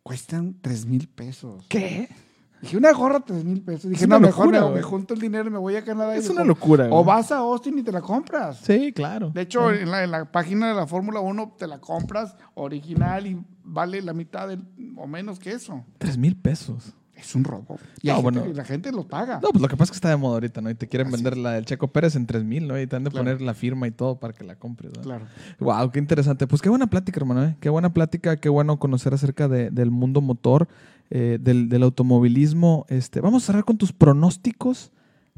cuestan 0.03 0.57
3 0.61 0.87
mil 0.87 1.09
pesos. 1.09 1.65
¿Qué? 1.69 2.09
Dije, 2.61 2.77
una 2.77 2.93
gorra 2.93 3.21
3 3.21 3.45
mil 3.45 3.61
pesos. 3.63 3.91
Dije, 3.91 4.07
no, 4.07 4.21
mejor 4.21 4.53
locura, 4.53 4.73
me, 4.73 4.83
junto 4.83 5.15
el 5.15 5.21
dinero 5.21 5.49
y 5.49 5.53
me 5.53 5.59
voy 5.59 5.75
a 5.75 5.83
Canadá. 5.85 6.15
Es 6.15 6.27
una 6.31 6.43
compro". 6.45 6.55
locura, 6.55 6.89
O 6.93 7.03
vas 7.03 7.33
a 7.33 7.39
Austin 7.39 7.79
y 7.79 7.83
te 7.83 7.91
la 7.91 8.01
compras. 8.01 8.59
Sí, 8.63 8.93
claro. 8.93 9.31
De 9.31 9.43
hecho, 9.43 9.73
en 9.73 9.91
la, 9.91 10.05
en 10.05 10.13
la 10.13 10.31
página 10.31 10.69
de 10.69 10.75
la 10.75 10.87
Fórmula 10.87 11.19
1 11.21 11.57
te 11.59 11.67
la 11.67 11.81
compras 11.81 12.37
original 12.55 13.27
y 13.27 13.45
vale 13.65 14.01
la 14.03 14.13
mitad 14.13 14.47
del- 14.47 14.65
o 14.97 15.09
menos 15.09 15.41
que 15.41 15.51
eso. 15.51 15.85
3 15.99 16.17
mil 16.19 16.37
pesos. 16.37 16.95
Es 17.23 17.35
un 17.37 17.45
robo. 17.45 17.79
Y, 18.03 18.09
No, 18.09 18.15
hay 18.17 18.23
gente- 18.23 18.39
bueno. 18.41 18.51
y 18.51 18.55
la 18.55 18.65
gente 18.65 18.91
lo 18.93 19.07
paga. 19.07 19.39
No, 19.41 19.51
pues 19.51 19.63
lo 19.63 19.69
que 19.69 19.77
pasa 19.77 19.85
es 19.85 19.91
que 19.93 19.97
está 19.97 20.09
de 20.11 20.17
moda 20.17 20.35
ahorita, 20.35 20.61
¿no? 20.61 20.69
Y 20.71 20.75
te 20.75 20.89
quieren 20.89 21.07
Así 21.07 21.15
vender 21.17 21.37
la 21.39 21.53
del 21.53 21.65
Checo 21.65 21.89
Pérez 21.89 22.17
en 22.17 22.27
3 22.27 22.43
mil, 22.45 22.67
¿no? 22.67 22.81
Y 22.81 22.87
te 22.87 22.97
han 22.97 23.05
de 23.05 23.11
Claro. 23.11 23.25
poner 23.25 23.41
la 23.41 23.55
firma 23.55 23.87
y 23.87 23.93
todo 23.93 24.19
para 24.19 24.33
que 24.33 24.43
la 24.45 24.57
compres, 24.57 24.93
¿no? 24.97 25.03
Claro. 25.03 25.27
Wow, 25.61 25.91
qué 25.93 26.01
interesante. 26.01 26.47
Pues 26.49 26.61
qué 26.61 26.69
buena 26.69 26.89
plática, 26.89 27.21
hermano. 27.21 27.45
¿eh? 27.45 27.57
Qué 27.61 27.69
buena 27.69 27.95
plática, 27.95 28.37
qué 28.39 28.49
bueno 28.49 28.79
conocer 28.81 29.15
acerca 29.15 29.47
de- 29.49 29.71
del 29.71 29.91
mundo 29.93 30.21
motor, 30.21 30.67
eh, 31.11 31.39
del, 31.41 31.69
del 31.69 31.83
automovilismo. 31.85 32.87
Este, 32.89 33.21
vamos 33.21 33.45
a 33.45 33.47
cerrar 33.47 33.65
con 33.65 33.79
tus 33.79 33.93
pronósticos 33.93 34.91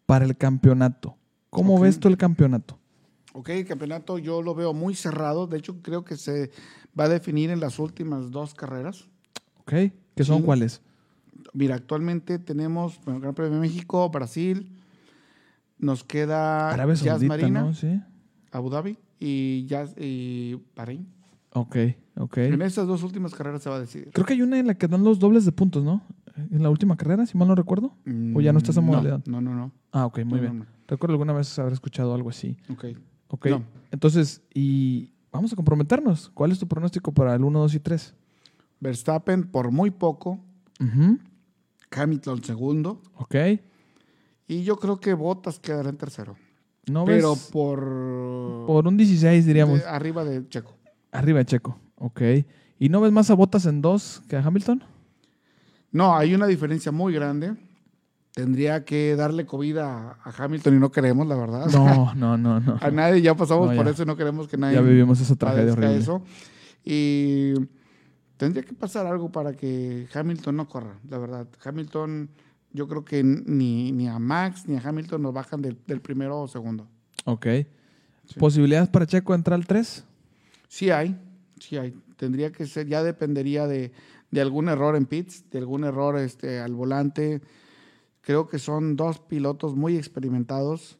para 0.06 0.24
el 0.24 0.36
campeonato. 0.36 1.16
¿Cómo 1.50 1.78
ves 1.78 2.00
tú 2.00 2.08
el 2.08 2.16
campeonato? 2.16 2.78
Ok, 3.32 3.48
el 3.50 3.66
campeonato 3.66 4.18
yo 4.18 4.42
lo 4.42 4.54
veo 4.54 4.72
muy 4.72 4.94
cerrado. 4.94 5.46
De 5.46 5.58
hecho, 5.58 5.82
creo 5.82 6.04
que 6.04 6.16
se 6.16 6.50
va 6.98 7.04
a 7.04 7.08
definir 7.08 7.50
en 7.50 7.60
las 7.60 7.78
últimas 7.78 8.30
dos 8.30 8.54
carreras. 8.54 9.08
¿Ok? 9.60 9.72
¿Qué 10.14 10.22
son 10.24 10.38
Sí. 10.38 10.42
cuáles? 10.44 10.80
Mira, 11.52 11.74
actualmente 11.76 12.38
tenemos 12.38 13.00
bueno, 13.04 13.20
Gran 13.20 13.34
Premio 13.34 13.54
de 13.54 13.60
México, 13.60 14.08
Brasil, 14.10 14.72
nos 15.78 16.02
queda 16.04 16.70
Arabia 16.70 16.94
Jazz 16.94 17.04
Saudita, 17.20 17.28
Marina, 17.36 17.62
¿no? 17.62 17.74
Sí. 17.74 18.00
Abu 18.52 18.70
Dhabi 18.70 18.98
y 19.20 19.66
Jazz 19.66 19.94
y 19.98 20.58
Bahrein. 20.76 21.06
Ok, 21.52 21.76
ok. 22.16 22.36
En 22.38 22.62
estas 22.62 22.86
dos 22.86 23.02
últimas 23.02 23.34
carreras 23.34 23.62
se 23.62 23.70
va 23.70 23.76
a 23.76 23.80
decidir. 23.80 24.10
Creo 24.12 24.26
que 24.26 24.32
hay 24.32 24.42
una 24.42 24.58
en 24.58 24.66
la 24.66 24.74
que 24.74 24.88
dan 24.88 25.04
los 25.04 25.18
dobles 25.18 25.44
de 25.44 25.52
puntos, 25.52 25.84
¿no? 25.84 26.02
En 26.50 26.62
la 26.64 26.70
última 26.70 26.96
carrera, 26.96 27.26
si 27.26 27.38
mal 27.38 27.46
no 27.46 27.54
recuerdo. 27.54 27.94
¿O 28.34 28.40
ya 28.40 28.52
no 28.52 28.58
estás 28.58 28.76
en 28.76 28.82
Mm, 28.84 28.86
modalidad? 28.86 29.22
No, 29.26 29.40
no, 29.40 29.54
no. 29.54 29.70
Ah, 29.92 30.06
ok, 30.06 30.24
muy 30.24 30.40
No, 30.40 30.42
bien. 30.42 30.66
Recuerdo 30.88 31.14
alguna 31.14 31.32
vez 31.32 31.56
haber 31.60 31.72
escuchado 31.72 32.12
algo 32.14 32.30
así. 32.30 32.56
Ok. 32.70 32.86
Ok. 33.28 33.46
Entonces, 33.92 34.42
y 34.52 35.12
vamos 35.30 35.52
a 35.52 35.56
comprometernos. 35.56 36.28
¿Cuál 36.34 36.50
es 36.50 36.58
tu 36.58 36.66
pronóstico 36.66 37.12
para 37.12 37.34
el 37.36 37.44
1, 37.44 37.58
2 37.60 37.74
y 37.76 37.80
3? 37.80 38.14
Verstappen 38.80 39.44
por 39.44 39.70
muy 39.70 39.90
poco, 39.92 40.40
Hamilton 41.90 42.42
segundo 42.44 43.00
Ok. 43.16 43.34
y 44.48 44.62
yo 44.64 44.76
creo 44.76 44.98
que 45.00 45.14
Bottas 45.14 45.58
quedará 45.58 45.88
en 45.88 45.96
tercero. 45.96 46.36
No 46.86 47.04
pero 47.06 47.30
ves 47.34 47.48
por, 47.50 47.80
por 48.66 48.86
un 48.86 48.96
16, 48.96 49.46
diríamos. 49.46 49.80
de- 49.80 49.86
arriba 49.86 50.24
de 50.24 50.46
Checo. 50.48 50.72
Arriba 51.12 51.38
de 51.38 51.46
Checo. 51.46 51.78
Ok. 51.96 52.20
¿Y 52.78 52.88
no 52.88 53.00
ves 53.00 53.12
más 53.12 53.30
a 53.30 53.34
Botas 53.34 53.64
en 53.66 53.80
2 53.80 54.22
que 54.28 54.36
a 54.36 54.40
Hamilton? 54.44 54.84
No, 55.92 56.14
hay 56.16 56.34
una 56.34 56.46
diferencia 56.46 56.92
muy 56.92 57.14
grande. 57.14 57.54
Tendría 58.34 58.84
que 58.84 59.14
darle 59.14 59.46
COVID 59.46 59.76
a, 59.78 60.10
a 60.24 60.32
Hamilton 60.36 60.74
y 60.76 60.78
no 60.80 60.90
queremos, 60.90 61.26
la 61.26 61.36
verdad. 61.36 61.66
No, 61.72 62.12
no, 62.16 62.36
no, 62.36 62.58
no. 62.60 62.76
A 62.80 62.90
nadie 62.90 63.22
ya 63.22 63.34
pasamos 63.36 63.70
No, 63.70 63.76
por 63.76 63.86
eso 63.88 64.02
y 64.02 64.06
no 64.06 64.16
queremos 64.16 64.48
que 64.48 64.56
nadie 64.58 64.74
Ya 64.74 64.80
vivimos 64.82 65.20
esa 65.20 65.36
tragedia 65.36 65.72
horrible. 65.72 65.96
eso. 65.98 66.20
Y 66.84 67.54
tendría 68.36 68.64
que 68.64 68.74
pasar 68.74 69.06
algo 69.06 69.30
para 69.30 69.52
que 69.52 70.06
Hamilton 70.12 70.56
no 70.56 70.68
corra, 70.68 70.98
la 71.08 71.18
verdad. 71.18 71.48
Hamilton, 71.62 72.28
yo 72.72 72.88
creo 72.88 73.04
que 73.04 73.22
ni, 73.22 73.92
ni 73.92 74.08
a 74.08 74.18
Max 74.18 74.66
ni 74.66 74.76
a 74.76 74.80
Hamilton 74.80 75.22
nos 75.22 75.34
bajan 75.34 75.62
del, 75.62 75.78
del 75.86 76.00
primero 76.00 76.40
o 76.40 76.48
segundo. 76.48 76.88
Ok. 77.24 77.46
Sí. 78.26 78.38
¿Posibilidades 78.38 78.88
para 78.88 79.06
Checo 79.06 79.34
entrar 79.34 79.58
al 79.58 79.66
3? 79.66 80.04
Sí 80.68 80.90
hay, 80.90 81.16
sí 81.60 81.76
hay. 81.76 81.94
Tendría 82.16 82.50
que 82.52 82.66
ser, 82.66 82.86
ya 82.86 83.02
dependería 83.02 83.66
de, 83.66 83.92
de 84.30 84.40
algún 84.40 84.68
error 84.68 84.96
en 84.96 85.06
pits, 85.06 85.48
de 85.50 85.58
algún 85.58 85.84
error 85.84 86.18
este, 86.18 86.58
al 86.60 86.74
volante. 86.74 87.40
Creo 88.20 88.48
que 88.48 88.58
son 88.58 88.96
dos 88.96 89.20
pilotos 89.20 89.76
muy 89.76 89.96
experimentados 89.96 90.98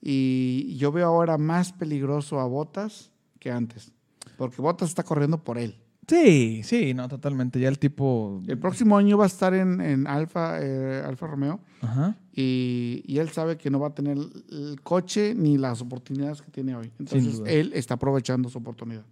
y 0.00 0.76
yo 0.76 0.92
veo 0.92 1.06
ahora 1.06 1.38
más 1.38 1.72
peligroso 1.72 2.38
a 2.38 2.46
Botas 2.46 3.10
que 3.40 3.50
antes, 3.50 3.92
porque 4.36 4.62
Botas 4.62 4.90
está 4.90 5.02
corriendo 5.02 5.42
por 5.42 5.58
él. 5.58 5.80
Sí, 6.08 6.60
sí, 6.62 6.94
no, 6.94 7.08
totalmente. 7.08 7.58
Ya 7.58 7.68
el 7.68 7.78
tipo. 7.78 8.40
El 8.46 8.58
próximo 8.58 8.96
año 8.96 9.18
va 9.18 9.24
a 9.24 9.26
estar 9.26 9.52
en, 9.54 9.80
en 9.80 10.06
Alfa, 10.06 10.58
eh, 10.62 11.02
Alfa 11.04 11.26
Romeo 11.26 11.58
Ajá. 11.82 12.14
y, 12.32 13.02
y 13.06 13.18
él 13.18 13.28
sabe 13.30 13.56
que 13.56 13.70
no 13.70 13.80
va 13.80 13.88
a 13.88 13.94
tener 13.94 14.16
el 14.16 14.80
coche 14.84 15.34
ni 15.34 15.58
las 15.58 15.80
oportunidades 15.82 16.42
que 16.42 16.50
tiene 16.52 16.76
hoy. 16.76 16.92
Entonces 17.00 17.42
él 17.46 17.72
está 17.74 17.94
aprovechando 17.94 18.48
su 18.48 18.58
oportunidad. 18.58 19.02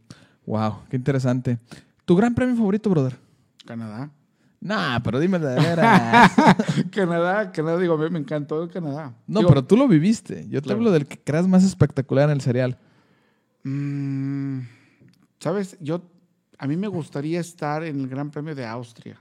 Wow, 0.47 0.82
qué 0.88 0.97
interesante. 0.97 1.59
¿Tu 2.05 2.14
gran 2.14 2.34
premio 2.34 2.55
favorito, 2.55 2.88
brother? 2.90 3.16
Canadá. 3.66 4.11
Nah, 4.61 5.01
pero 5.01 5.18
dime 5.18 5.38
de 5.38 5.55
veras. 5.57 6.30
Canadá, 6.92 7.51
Canadá, 7.51 7.78
digo, 7.78 7.95
a 7.95 7.99
mí 7.99 8.09
me 8.11 8.18
encantó 8.20 8.68
Canadá. 8.70 9.14
No, 9.26 9.40
Digo, 9.40 9.49
pero 9.51 9.64
tú 9.64 9.76
lo 9.76 9.88
viviste. 9.88 10.47
Yo 10.49 10.61
te 10.62 10.66
Claro. 10.66 10.78
hablo 10.78 10.90
del 10.92 11.07
que 11.07 11.18
creas 11.18 11.49
más 11.49 11.64
espectacular 11.64 12.28
en 12.30 12.36
el 12.36 12.40
serial. 12.40 12.78
mm, 13.64 14.61
¿Sabes? 15.40 15.76
Yo, 15.80 16.03
a 16.59 16.66
mí 16.66 16.76
me 16.76 16.88
gustaría 16.88 17.40
estar 17.40 17.82
en 17.84 18.00
el 18.00 18.09
Gran 18.09 18.30
Premio 18.30 18.55
de 18.55 18.64
Austria. 18.66 19.18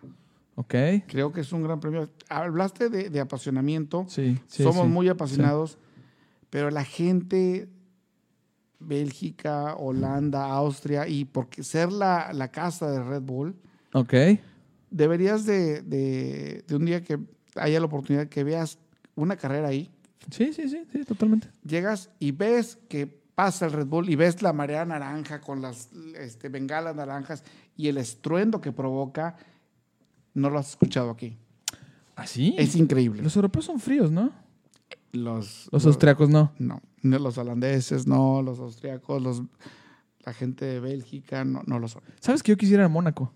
¿Ok? 0.56 0.76
Creo 1.08 1.32
que 1.32 1.42
es 1.42 1.52
un 1.52 1.64
gran 1.64 1.80
premio. 1.80 2.10
Hablaste 2.30 2.90
de, 2.90 3.10
de 3.10 3.20
apasionamiento. 3.20 4.06
Sí, 4.08 4.38
sí. 4.48 4.62
Somos 4.64 4.84
sí. 4.86 4.92
muy 4.92 5.10
apasionados, 5.10 5.78
pero 6.52 6.70
la 6.70 6.84
gente, 6.84 7.68
Bélgica, 8.80 9.76
Holanda, 9.76 10.46
Austria, 10.46 11.08
y 11.08 11.26
porque 11.26 11.64
ser 11.64 11.92
la, 11.92 12.32
la 12.34 12.52
casa 12.52 12.92
de 12.92 13.02
Red 13.04 13.22
Bull, 13.22 13.56
Ok. 13.94 14.14
deberías 14.92 15.46
de, 15.46 15.82
de- 15.82 16.64
de 16.68 16.76
un 16.76 16.86
día 16.86 17.02
que 17.02 17.18
haya 17.56 17.80
la 17.80 17.86
oportunidad 17.86 18.28
que 18.28 18.44
veas 18.44 18.78
una 19.16 19.36
carrera 19.38 19.68
ahí, 19.70 19.90
Sí, 20.32 20.54
sí, 20.54 20.70
sí, 20.70 20.86
sí, 20.92 21.04
totalmente. 21.04 21.50
llegas 21.66 22.10
y 22.20 22.32
ves 22.32 22.78
que 22.88 23.22
pasa 23.36 23.66
el 23.66 23.72
Red 23.72 23.88
Bull 23.88 24.10
y 24.10 24.16
ves 24.16 24.42
la 24.42 24.54
marea 24.54 24.86
naranja 24.86 25.42
con 25.42 25.62
las 25.62 25.90
este, 26.18 26.50
bengalas 26.50 26.96
naranjas 26.96 27.44
y 27.76 27.88
el 27.88 27.98
estruendo 27.98 28.62
que 28.62 28.72
provoca, 28.72 29.36
no 30.34 30.50
lo 30.50 30.60
has 30.60 30.70
escuchado 30.70 31.10
aquí. 31.10 31.38
¿Ah, 32.16 32.28
sí? 32.28 32.56
Es 32.58 32.76
increíble. 32.76 33.24
Los 33.24 33.36
europeos 33.36 33.66
son 33.66 33.80
fríos, 33.80 34.12
¿no? 34.12 34.32
Los, 35.12 35.70
Los 35.72 35.86
austriacos 35.86 36.30
no. 36.30 36.54
No, 36.58 36.82
no, 37.02 37.20
los 37.20 37.38
holandeses, 37.38 38.08
no, 38.08 38.42
los 38.42 38.60
austriacos, 38.60 39.22
los, 39.22 39.44
la 40.26 40.34
gente 40.34 40.66
de 40.66 40.80
Bélgica, 40.80 41.44
no, 41.44 41.62
no 41.66 41.80
lo 41.80 41.88
son. 41.88 42.04
¿Sabes 42.20 42.42
que 42.42 42.52
yo 42.52 42.58
quisiera 42.58 42.84
ir 42.84 42.86
a 42.86 42.90
Mónaco? 42.90 43.32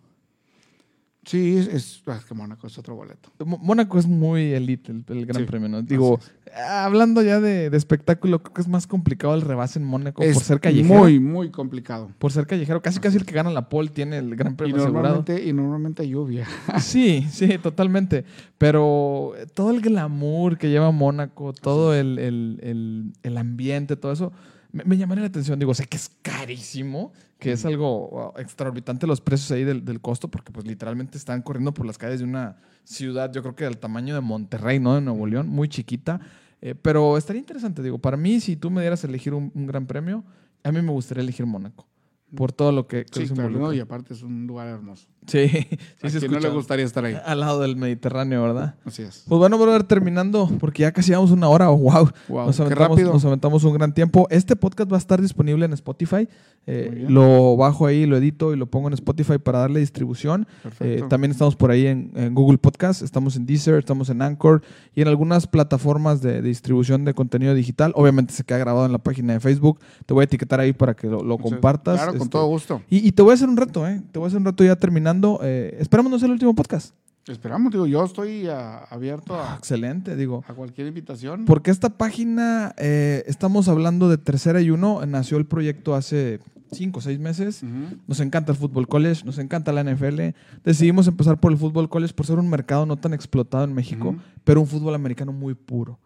Sí, 1.27 1.57
es, 1.57 1.67
es, 1.67 2.03
es 2.07 2.25
que 2.25 2.33
Mónaco 2.33 2.67
es 2.67 2.77
otro 2.77 2.95
boleto. 2.95 3.29
Mónaco 3.45 3.99
es 3.99 4.07
muy 4.07 4.53
elite, 4.53 4.93
el, 4.93 5.03
el 5.09 5.25
Gran 5.25 5.41
Sí, 5.41 5.45
Premio, 5.45 5.67
¿no? 5.67 5.81
Digo, 5.81 6.21
hablando 6.69 7.21
ya 7.21 7.41
de, 7.41 7.69
de 7.69 7.75
espectáculo, 7.77 8.41
creo 8.41 8.53
que 8.53 8.61
es 8.61 8.67
más 8.69 8.87
complicado 8.87 9.33
el 9.35 9.41
rebase 9.41 9.77
en 9.79 9.85
Mónaco 9.85 10.23
por 10.23 10.41
ser 10.41 10.61
callejero. 10.61 10.95
muy, 10.99 11.19
muy 11.19 11.49
complicado. 11.51 12.09
Por 12.17 12.31
ser 12.31 12.47
callejero. 12.47 12.81
Casi 12.81 13.01
casi 13.01 13.17
el 13.17 13.25
que 13.25 13.35
gana 13.35 13.51
la 13.51 13.67
pole 13.67 13.89
tiene 13.89 14.17
el 14.19 14.37
Gran 14.37 14.53
Y 14.53 14.55
Premio 14.55 14.77
asegurado. 14.77 15.15
normalmente, 15.17 15.45
y 15.49 15.51
normalmente 15.51 16.03
hay 16.03 16.09
lluvia. 16.11 16.47
Sí, 16.79 17.27
sí, 17.29 17.57
totalmente. 17.57 18.23
Pero 18.57 19.33
todo 19.53 19.71
el 19.71 19.81
glamour 19.81 20.57
que 20.57 20.69
lleva 20.69 20.91
Mónaco, 20.91 21.51
todo 21.51 21.93
el- 21.93 22.19
el- 22.19 23.11
el 23.21 23.37
ambiente, 23.37 23.97
todo 23.97 24.13
eso, 24.13 24.31
me, 24.71 24.83
me 24.83 24.97
llamaría 24.97 25.21
la 25.21 25.27
atención. 25.27 25.59
Digo, 25.59 25.73
sé 25.73 25.85
que 25.85 25.97
es 25.97 26.09
carísimo, 26.21 27.13
que 27.39 27.51
es 27.51 27.65
algo 27.65 28.09
wow, 28.09 28.33
extraorbitante 28.37 29.07
los 29.07 29.21
precios 29.21 29.51
ahí 29.51 29.63
del, 29.63 29.85
del 29.85 30.01
costo, 30.01 30.27
porque 30.29 30.51
pues 30.51 30.65
literalmente 30.65 31.17
están 31.17 31.41
corriendo 31.41 31.73
por 31.73 31.85
las 31.85 31.97
calles 31.97 32.19
de 32.19 32.25
una 32.25 32.57
ciudad, 32.83 33.31
yo 33.31 33.41
creo 33.41 33.55
que 33.55 33.65
del 33.65 33.77
tamaño 33.77 34.15
de 34.15 34.21
Monterrey, 34.21 34.79
¿no? 34.79 34.95
De 34.95 35.01
Nuevo 35.01 35.27
León, 35.27 35.47
muy 35.49 35.69
chiquita. 35.69 36.19
Eh, 36.61 36.73
pero 36.73 37.17
estaría 37.17 37.39
interesante, 37.39 37.83
digo, 37.83 37.99
para 37.99 38.17
mí, 38.17 38.39
si 38.39 38.55
tú 38.55 38.71
me 38.71 38.81
dieras 38.81 39.03
a 39.03 39.07
elegir 39.07 39.33
un, 39.33 39.51
un 39.53 39.67
gran 39.67 39.85
premio, 39.85 40.23
a 40.63 40.71
mí 40.71 40.81
me 40.81 40.91
gustaría 40.91 41.21
elegir 41.21 41.45
Mónaco, 41.45 41.87
por 42.35 42.51
todo 42.51 42.71
lo 42.71 42.87
que, 42.87 43.05
que 43.05 43.27
Sí, 43.27 43.33
claro, 43.33 43.73
y 43.73 43.79
aparte 43.79 44.13
es 44.13 44.23
un 44.23 44.47
lugar 44.47 44.67
hermoso. 44.67 45.07
Sí, 45.27 45.47
sí, 45.49 45.67
¿A 46.03 46.09
se 46.09 46.19
quién 46.19 46.31
no 46.31 46.39
le 46.39 46.49
gustaría 46.49 46.85
estar 46.85 47.03
ahí? 47.05 47.17
Al 47.25 47.41
lado 47.41 47.61
del 47.61 47.75
Mediterráneo, 47.75 48.41
¿verdad? 48.43 48.75
Así 48.85 49.03
es. 49.03 49.25
Pues 49.27 49.37
bueno, 49.37 49.57
brother, 49.57 49.83
terminando, 49.83 50.49
porque 50.59 50.83
ya 50.83 50.91
casi 50.91 51.09
llevamos 51.09 51.31
una 51.31 51.49
hora. 51.49 51.67
¡Wow! 51.67 52.09
Wow, 52.29 52.45
nos, 52.47 52.55
qué 52.55 52.63
aventamos, 52.63 52.89
rápido. 52.89 53.13
nos 53.13 53.25
aventamos 53.25 53.63
un 53.63 53.73
gran 53.73 53.93
tiempo. 53.93 54.27
Este 54.29 54.55
podcast 54.55 54.91
va 54.91 54.95
a 54.95 54.99
estar 54.99 55.21
disponible 55.21 55.65
en 55.65 55.73
Spotify. 55.73 56.27
Eh, 56.69 57.05
lo 57.07 57.55
bajo 57.55 57.85
ahí, 57.85 58.05
lo 58.05 58.17
edito 58.17 58.53
y 58.53 58.57
lo 58.57 58.65
pongo 58.65 58.89
en 58.89 58.93
Spotify 58.93 59.37
para 59.37 59.59
darle 59.59 59.79
distribución. 59.79 60.47
Eh, 60.81 61.01
también 61.09 61.31
estamos 61.31 61.55
por 61.55 61.71
ahí 61.71 61.87
en, 61.87 62.11
en 62.15 62.35
Google 62.35 62.57
Podcast, 62.57 63.01
estamos 63.01 63.37
en 63.37 63.45
Deezer, 63.45 63.75
estamos 63.75 64.09
en 64.09 64.21
Anchor 64.21 64.61
y 64.93 65.01
en 65.01 65.07
algunas 65.07 65.47
plataformas 65.47 66.21
de, 66.21 66.41
de 66.41 66.47
distribución 66.49 67.05
de 67.05 67.13
contenido 67.13 67.53
digital. 67.53 67.93
Obviamente 67.95 68.33
se 68.33 68.43
queda 68.43 68.57
grabado 68.57 68.85
en 68.85 68.91
la 68.91 68.97
página 68.97 69.31
de 69.33 69.39
Facebook. 69.39 69.79
Te 70.05 70.13
voy 70.13 70.23
a 70.23 70.25
etiquetar 70.25 70.59
ahí 70.59 70.73
para 70.73 70.93
que 70.93 71.07
lo, 71.07 71.37
compartas. 71.37 71.95
Claro, 71.95 72.11
con 72.11 72.21
Este, 72.23 72.31
todo 72.31 72.47
gusto. 72.47 72.81
Y, 72.89 73.07
y 73.07 73.11
te 73.13 73.21
voy 73.21 73.31
a 73.31 73.33
hacer 73.35 73.47
un 73.47 73.55
reto, 73.55 73.87
¿eh? 73.87 74.01
Te 74.11 74.19
voy 74.19 74.25
a 74.25 74.27
hacer 74.27 74.39
un 74.39 74.45
reto 74.45 74.63
ya 74.65 74.75
terminando. 74.75 75.16
Eh, 75.43 75.77
esperamos 75.79 76.11
no 76.11 76.19
ser 76.19 76.27
el 76.27 76.33
último 76.33 76.53
podcast. 76.55 76.93
Esperamos, 77.27 77.71
digo, 77.73 77.85
yo 77.87 78.05
estoy 78.05 78.47
ah, 78.47 78.85
abierto 78.89 79.35
Ah, 79.35 79.53
a, 79.53 79.57
excelente, 79.57 80.15
digo. 80.15 80.45
a 80.47 80.53
cualquier 80.53 80.87
invitación. 80.87 81.43
Porque 81.45 81.71
esta 81.71 81.89
página, 81.89 82.73
eh, 82.77 83.23
estamos 83.27 83.67
hablando 83.67 84.07
de 84.09 84.17
tercera 84.17 84.61
y 84.61 84.69
uno, 84.69 85.05
nació 85.05 85.37
el 85.37 85.45
proyecto 85.45 85.93
hace 85.93 86.39
cinco 86.71 86.99
o 86.99 87.01
seis 87.01 87.19
meses. 87.19 87.63
Ujú. 87.63 87.97
Nos 88.07 88.19
encanta 88.21 88.53
el 88.53 88.57
fútbol 88.57 88.87
college, 88.87 89.25
nos 89.25 89.39
encanta 89.39 89.73
la 89.73 89.83
NFL. 89.83 90.33
Decidimos 90.63 91.07
empezar 91.07 91.37
por 91.37 91.51
el 91.51 91.57
fútbol 91.57 91.89
college 91.89 92.13
por 92.13 92.25
ser 92.25 92.39
un 92.39 92.49
mercado 92.49 92.85
no 92.85 92.95
tan 92.95 93.13
explotado 93.13 93.65
en 93.65 93.73
México, 93.73 94.09
Ujú. 94.09 94.19
pero 94.45 94.61
un 94.61 94.67
fútbol 94.67 94.95
americano 94.95 95.33
muy 95.33 95.53
puro. 95.53 95.99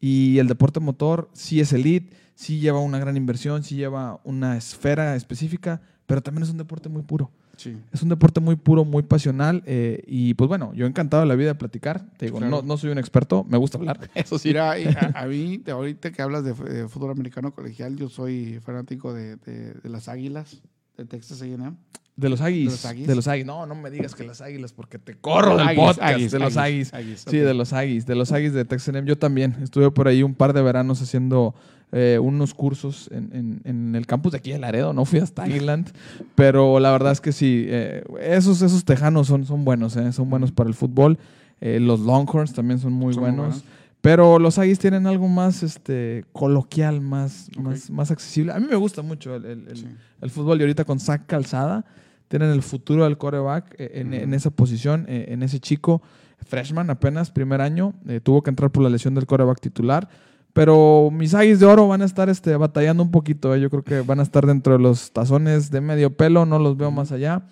Y 0.00 0.38
el 0.38 0.48
deporte 0.48 0.80
motor 0.80 1.30
sí 1.34 1.60
es 1.60 1.72
elite, 1.72 2.16
sí 2.34 2.58
lleva 2.58 2.80
una 2.80 2.98
gran 2.98 3.16
inversión, 3.16 3.62
sí 3.62 3.76
lleva 3.76 4.20
una 4.24 4.56
esfera 4.56 5.14
específica, 5.14 5.80
pero 6.06 6.20
también 6.20 6.42
es 6.42 6.50
un 6.50 6.58
deporte 6.58 6.88
muy 6.88 7.02
puro. 7.02 7.30
Sí. 7.56 7.76
Es 7.92 8.02
un 8.02 8.08
deporte 8.08 8.40
muy 8.40 8.56
puro, 8.56 8.84
muy 8.84 9.02
pasional. 9.02 9.62
eh, 9.66 10.02
y 10.06 10.34
pues 10.34 10.48
bueno, 10.48 10.72
yo 10.74 10.86
encantado 10.86 11.22
de 11.22 11.28
la 11.28 11.34
vida 11.34 11.48
de 11.48 11.54
platicar. 11.54 12.06
Te 12.16 12.26
digo, 12.26 12.38
Claro. 12.38 12.50
no, 12.50 12.62
no 12.62 12.76
soy 12.76 12.90
un 12.90 12.98
experto, 12.98 13.44
me 13.48 13.58
gusta 13.58 13.78
hablar. 13.78 13.98
Eso 14.14 14.38
sí. 14.38 14.48
Mira, 14.48 14.78
y 14.78 14.86
a, 14.86 15.12
a 15.14 15.26
mí, 15.26 15.58
de 15.58 15.72
ahorita 15.72 16.12
que 16.12 16.22
hablas 16.22 16.44
de 16.44 16.54
fútbol 16.88 17.10
americano 17.10 17.52
colegial, 17.54 17.96
yo 17.96 18.08
soy 18.08 18.60
fanático 18.60 19.12
de, 19.14 19.36
de- 19.36 19.74
de 19.74 19.88
las 19.88 20.08
Águilas 20.08 20.62
de 20.96 21.04
Texas 21.06 21.40
A&M. 21.42 21.72
De 22.16 22.28
los 22.28 22.40
Aggies. 22.40 22.82
¿De 23.06 23.14
los 23.16 23.26
Aggies? 23.26 23.44
No, 23.46 23.66
no 23.66 23.74
me 23.74 23.90
digas 23.90 24.14
que 24.14 24.22
las 24.24 24.40
Águilas 24.40 24.72
porque 24.72 24.98
te 25.00 25.14
corro 25.16 25.56
del 25.56 25.74
podcast. 25.74 26.00
Aggies, 26.02 26.30
de 26.30 26.38
los 26.38 26.56
Aggies, 26.56 26.92
Sí, 27.26 27.38
de 27.38 27.54
los 27.54 27.72
Aggies. 27.72 28.06
De 28.06 28.14
los 28.14 28.30
Aggies 28.30 28.52
de 28.52 28.64
Texas 28.64 28.94
A&M. 28.94 29.08
Yo 29.08 29.18
también 29.18 29.56
estuve 29.62 29.90
por 29.90 30.06
ahí 30.06 30.22
un 30.22 30.34
par 30.34 30.52
de 30.52 30.62
veranos 30.62 31.02
haciendo 31.02 31.54
eh, 31.90 32.18
unos 32.22 32.54
cursos 32.54 33.08
en, 33.12 33.30
en- 33.32 33.60
en 33.64 33.94
el 33.96 34.06
campus 34.06 34.32
de 34.32 34.38
aquí 34.38 34.52
de 34.52 34.58
Laredo. 34.60 34.92
No 34.92 35.04
fui 35.04 35.18
hasta 35.18 35.42
Aguiland. 35.42 35.90
pero 36.36 36.78
la 36.80 36.92
verdad 36.92 37.12
es 37.12 37.20
que 37.20 37.32
sí. 37.32 37.64
eh, 37.68 38.04
esos, 38.20 38.62
esos 38.62 38.84
tejanos 38.84 39.26
son, 39.26 39.44
son 39.44 39.64
buenos. 39.64 39.96
eh, 39.96 40.12
son 40.12 40.30
buenos 40.30 40.52
para 40.52 40.68
el 40.68 40.74
fútbol. 40.74 41.18
Eh, 41.60 41.80
los 41.80 42.00
Longhorns 42.00 42.52
también 42.52 42.78
son 42.78 42.92
muy 42.92 43.14
Son 43.14 43.22
muy 43.24 43.30
buenos. 43.32 43.46
buenos. 43.62 43.64
Pero 44.04 44.38
los 44.38 44.58
Aggies 44.58 44.78
tienen 44.78 45.06
algo 45.06 45.28
más 45.28 45.62
este, 45.62 46.26
coloquial, 46.34 47.00
más, 47.00 47.48
más, 47.58 47.88
más 47.88 48.10
accesible. 48.10 48.52
A 48.52 48.60
mí 48.60 48.66
me 48.68 48.76
gusta 48.76 49.00
mucho 49.00 49.34
el, 49.34 49.46
el- 49.46 49.66
el- 49.68 49.76
Sí. 49.78 49.86
el 50.20 50.28
fútbol 50.30 50.58
y 50.58 50.64
ahorita 50.64 50.84
con 50.84 51.00
Zach 51.00 51.22
Calzada 51.26 51.86
tienen 52.28 52.50
el 52.50 52.62
futuro 52.62 53.04
del 53.04 53.16
coreback 53.16 53.74
eh, 53.78 53.92
en, 53.94 54.12
en 54.12 54.34
esa 54.34 54.50
posición, 54.50 55.06
eh, 55.08 55.28
en 55.30 55.42
ese 55.42 55.58
chico 55.58 56.02
freshman 56.46 56.90
apenas, 56.90 57.30
primer 57.30 57.62
año, 57.62 57.94
eh, 58.06 58.20
tuvo 58.22 58.42
que 58.42 58.50
entrar 58.50 58.70
por 58.70 58.82
la 58.82 58.90
lesión 58.90 59.14
del 59.14 59.24
coreback 59.24 59.58
titular. 59.62 60.06
Pero 60.52 61.08
mis 61.10 61.32
Aggies 61.32 61.60
de 61.60 61.64
oro 61.66 61.88
van 61.88 62.02
a 62.02 62.04
estar 62.04 62.28
este, 62.28 62.54
batallando 62.56 63.02
un 63.02 63.10
poquito. 63.10 63.54
eh. 63.54 63.60
Yo 63.60 63.70
creo 63.70 63.84
que 63.84 64.02
van 64.02 64.20
a 64.20 64.22
estar 64.22 64.44
dentro 64.46 64.74
de 64.74 64.80
los 64.80 65.12
tazones 65.12 65.70
de 65.70 65.80
medio 65.80 66.14
pelo, 66.14 66.44
no 66.44 66.58
los 66.58 66.76
veo 66.76 66.90
más 66.90 67.10
allá. 67.10 67.42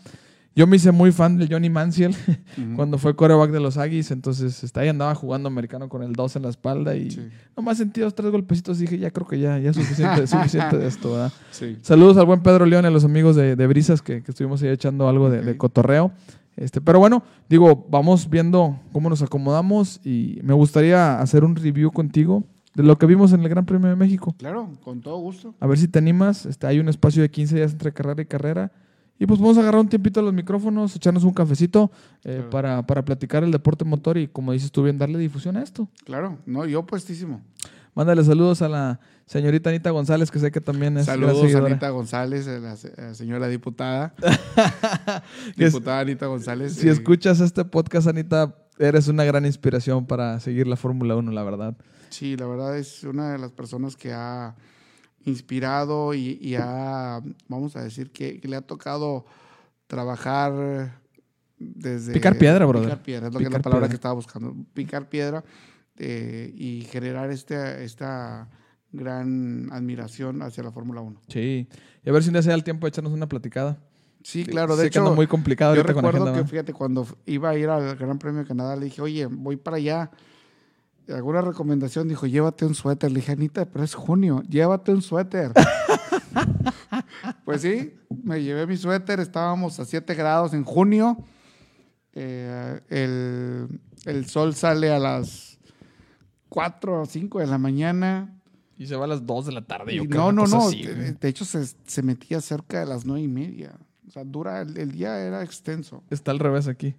Yo 0.55 0.66
me 0.66 0.76
hice 0.76 0.92
muy 0.92 1.12
fan 1.12 1.38
del 1.38 1.48
Johnny 1.50 1.70
Manziel 1.70 2.14
cuando 2.76 2.98
fue 2.98 3.16
coreback 3.16 3.50
de 3.50 3.61
los 3.61 3.78
Aggies, 3.78 4.11
entonces 4.11 4.62
este, 4.62 4.80
ahí 4.80 4.88
andaba 4.88 5.14
jugando 5.14 5.46
americano 5.48 5.88
con 5.88 6.03
el 6.03 6.12
2 6.12 6.36
en 6.36 6.42
la 6.42 6.48
espalda 6.50 6.94
y 6.94 7.11
Sí. 7.11 7.20
nomás 7.57 7.78
sentí 7.78 8.00
dos, 8.03 8.14
tres 8.14 8.30
golpecitos 8.30 8.78
y 8.78 8.82
dije, 8.82 8.98
ya 8.98 9.11
creo 9.11 9.26
que 9.26 9.38
ya, 9.40 9.59
ya 9.59 9.70
es 9.70 9.76
suficiente, 9.76 10.26
suficiente 10.26 10.76
de 10.76 10.86
esto, 10.88 11.12
¿verdad? 11.12 11.32
Sí. 11.53 11.78
Saludos 11.82 12.16
al 12.18 12.26
buen 12.26 12.42
Pedro 12.42 12.66
León 12.66 12.84
y 12.84 12.88
a 12.88 12.90
los 12.90 13.05
amigos 13.05 13.34
de, 13.36 13.57
de 13.57 13.66
Brisas 13.66 14.03
que, 14.03 14.22
que 14.22 14.30
estuvimos 14.30 14.62
ahí 14.62 14.68
echando 14.68 15.09
algo 15.09 15.30
de, 15.30 15.40
de 15.42 15.57
cotorreo. 15.57 16.12
Este, 16.55 16.82
pero 16.82 16.98
bueno, 16.98 17.22
digo, 17.48 17.86
vamos 17.90 18.28
viendo 18.28 18.78
cómo 18.92 19.09
nos 19.09 19.22
acomodamos 19.22 20.00
y 20.05 20.38
me 20.42 20.53
gustaría 20.53 21.18
hacer 21.18 21.44
un 21.44 21.57
review 21.57 21.90
contigo 21.92 22.44
de 22.74 22.82
lo 22.82 22.98
que 22.98 23.07
vimos 23.07 23.32
en 23.32 23.40
el 23.40 23.48
Gran 23.48 23.64
Premio 23.64 23.88
de 23.88 23.96
México. 23.96 24.34
Claro, 24.38 24.68
con 24.84 25.00
todo 25.00 25.16
gusto. 25.18 25.55
A 25.61 25.66
ver 25.66 25.78
si 25.78 25.88
te 25.88 25.98
animas. 25.98 26.44
Este, 26.44 26.66
hay 26.66 26.78
un 26.78 26.90
espacio 26.90 27.22
de 27.22 27.30
15 27.30 27.55
días 27.57 27.72
entre 27.72 27.92
carrera 27.92 28.20
y 28.20 28.26
carrera. 28.26 28.70
Y 29.23 29.27
pues 29.27 29.39
vamos 29.39 29.57
a 29.57 29.61
agarrar 29.61 29.81
un 29.81 29.89
tiempito 29.89 30.18
a 30.18 30.23
los 30.25 30.33
micrófonos, 30.35 30.97
echarnos 30.97 31.23
un 31.23 31.33
cafecito 31.33 31.93
eh, 32.25 32.35
Claro. 32.37 32.51
para, 32.51 32.87
para 32.87 33.05
platicar 33.05 33.45
el 33.45 33.53
deporte 33.53 33.85
motor 33.85 34.18
y 34.18 34.27
como 34.27 34.51
dices 34.53 34.73
tú 34.73 34.83
bien, 34.83 34.99
darle 34.99 35.16
difusión 35.18 35.57
a 35.57 35.62
esto. 35.62 35.89
Claro, 36.05 36.39
no, 36.45 36.66
yo 36.66 36.85
puestísimo. 36.85 37.41
Mándale 37.95 38.25
saludos 38.25 38.62
a 38.62 38.68
la 38.68 38.99
señorita 39.27 39.70
Anita 39.70 39.91
González, 39.91 40.31
que 40.31 40.39
sé 40.41 40.51
que 40.51 40.61
también 40.61 40.97
es 40.99 41.07
Saludos 41.07 41.55
a. 41.55 41.59
Anita 41.59 41.91
González, 41.91 42.49
a 42.49 42.59
la, 42.59 42.75
se- 42.77 42.95
a 42.99 43.03
la 43.09 43.14
señora 43.14 43.47
diputada. 43.49 44.12
Diputada 45.57 46.01
Anita 46.01 46.27
González. 46.27 46.75
Si 46.75 46.89
eh, 46.89 46.93
escuchas 46.93 47.41
este 47.41 47.64
podcast, 47.64 48.09
Anita, 48.09 48.55
eres 48.79 49.09
una 49.09 49.25
gran 49.25 49.45
inspiración 49.47 50.07
para 50.07 50.41
seguir 50.41 50.66
la 50.66 50.77
Fórmula 50.77 51.16
1, 51.16 51.31
la 51.33 51.43
verdad. 51.45 51.77
Sí, 52.11 52.37
la 52.37 52.47
verdad 52.47 52.77
es 52.79 53.05
una 53.05 53.33
de 53.33 53.39
las 53.39 53.53
personas 53.53 53.97
que 53.97 54.12
ha 54.12 54.55
inspirado 55.25 56.14
y, 56.14 56.39
y 56.41 56.57
ha, 56.57 57.20
vamos 57.49 57.77
a 57.77 57.83
decir, 57.83 58.11
que, 58.11 58.41
que 58.41 58.49
le 58.49 58.57
ha 58.57 58.62
tocado 58.62 59.25
trabajar 59.87 61.01
desde... 61.59 62.12
Picar 62.12 62.37
piedra, 62.39 62.66
brother. 62.66 62.89
Picar 62.89 63.03
piedra, 63.03 63.27
es 63.29 63.33
lo 63.33 63.39
que 63.39 63.45
es 63.47 63.53
la 63.53 63.61
palabra 63.61 63.83
piedra. 63.83 63.89
que 63.89 63.95
estaba 63.95 64.14
buscando. 64.14 64.55
Picar 64.75 65.09
piedra 65.09 65.45
eh, 65.99 66.53
y 66.57 66.83
generar 66.83 67.31
este, 67.31 67.85
esta 67.85 68.49
gran 68.91 69.68
admiración 69.73 70.43
hacia 70.43 70.62
la 70.62 70.73
Fórmula 70.73 71.01
1. 71.01 71.23
Sí. 71.29 71.68
Y 72.05 72.09
a 72.09 72.12
ver 72.12 72.23
si 72.23 72.29
un 72.29 72.35
día 72.35 72.43
se 72.43 72.49
da 72.49 72.55
el 72.55 72.64
tiempo 72.64 72.87
de 72.87 72.91
echarnos 72.91 73.12
una 73.12 73.29
platicada. 73.29 73.79
Sí, 74.23 74.45
claro, 74.45 74.77
de 74.77 74.85
que 74.85 74.89
hecho... 74.89 75.14
muy 75.14 75.27
complicado 75.27 75.75
Yo 75.75 75.83
con 75.83 75.95
recuerdo 75.95 76.23
agenda. 76.23 76.43
que, 76.43 76.49
fíjate, 76.49 76.73
cuando 76.73 77.07
iba 77.27 77.51
a 77.51 77.59
ir 77.59 77.68
al 77.68 77.97
Gran 77.97 78.18
Premio 78.18 78.43
de 78.43 78.47
Canadá, 78.47 78.77
le 78.77 78.85
dije, 78.85 79.03
oye, 79.03 79.27
voy 79.27 79.57
para 79.57 79.79
allá. 79.79 80.11
¿Alguna 81.09 81.40
recomendación? 81.40 82.09
Dijo, 82.09 82.26
llévate 82.26 82.64
un 82.64 82.74
suéter. 82.74 83.11
Le 83.11 83.20
dije, 83.20 83.32
Anita, 83.32 83.64
pero 83.66 83.84
es 83.84 83.94
junio, 83.94 84.42
llévate 84.48 84.92
un 84.92 85.03
suéter. 85.03 85.53
pues 87.44 87.62
sí, 87.62 87.94
me 88.22 88.42
llevé 88.42 88.66
mi 88.66 88.76
suéter, 88.76 89.20
estábamos 89.20 89.78
a 89.80 89.84
7 89.84 90.14
grados 90.14 90.55
en 90.55 90.64
junio. 90.64 91.18
Eh, 92.14 92.80
el, 92.88 93.80
el 94.05 94.26
sol 94.26 94.55
sale 94.55 94.92
a 94.92 94.98
las 94.98 95.59
4 96.48 97.03
o 97.03 97.07
5 97.07 97.40
de 97.40 97.46
la 97.46 97.59
mañana. 97.59 98.38
Y 98.78 98.86
se 98.86 98.96
va 98.96 99.05
a 99.05 99.09
las 99.09 99.26
2 99.26 99.46
de 99.46 99.53
la 99.53 99.62
tarde. 99.62 99.94
Yo 99.94 100.05
creo, 100.05 100.32
no, 100.32 100.46
no, 100.46 100.46
no. 100.46 100.68
así, 100.68 100.82
de, 100.84 101.28
hecho, 101.28 101.44
se, 101.44 101.66
se 101.86 102.03
metía 102.03 102.40
cerca 102.40 102.80
de 102.80 102.86
las 102.86 103.05
9 103.05 103.22
y 103.22 103.28
media. 103.28 103.78
O 104.07 104.11
sea, 104.11 104.24
dura, 104.24 104.61
el, 104.61 104.76
el 104.76 104.92
día 104.92 105.18
era 105.18 105.42
extenso. 105.42 106.03
Está 106.11 106.30
al 106.30 106.38
revés 106.38 106.68
aquí. 106.68 106.94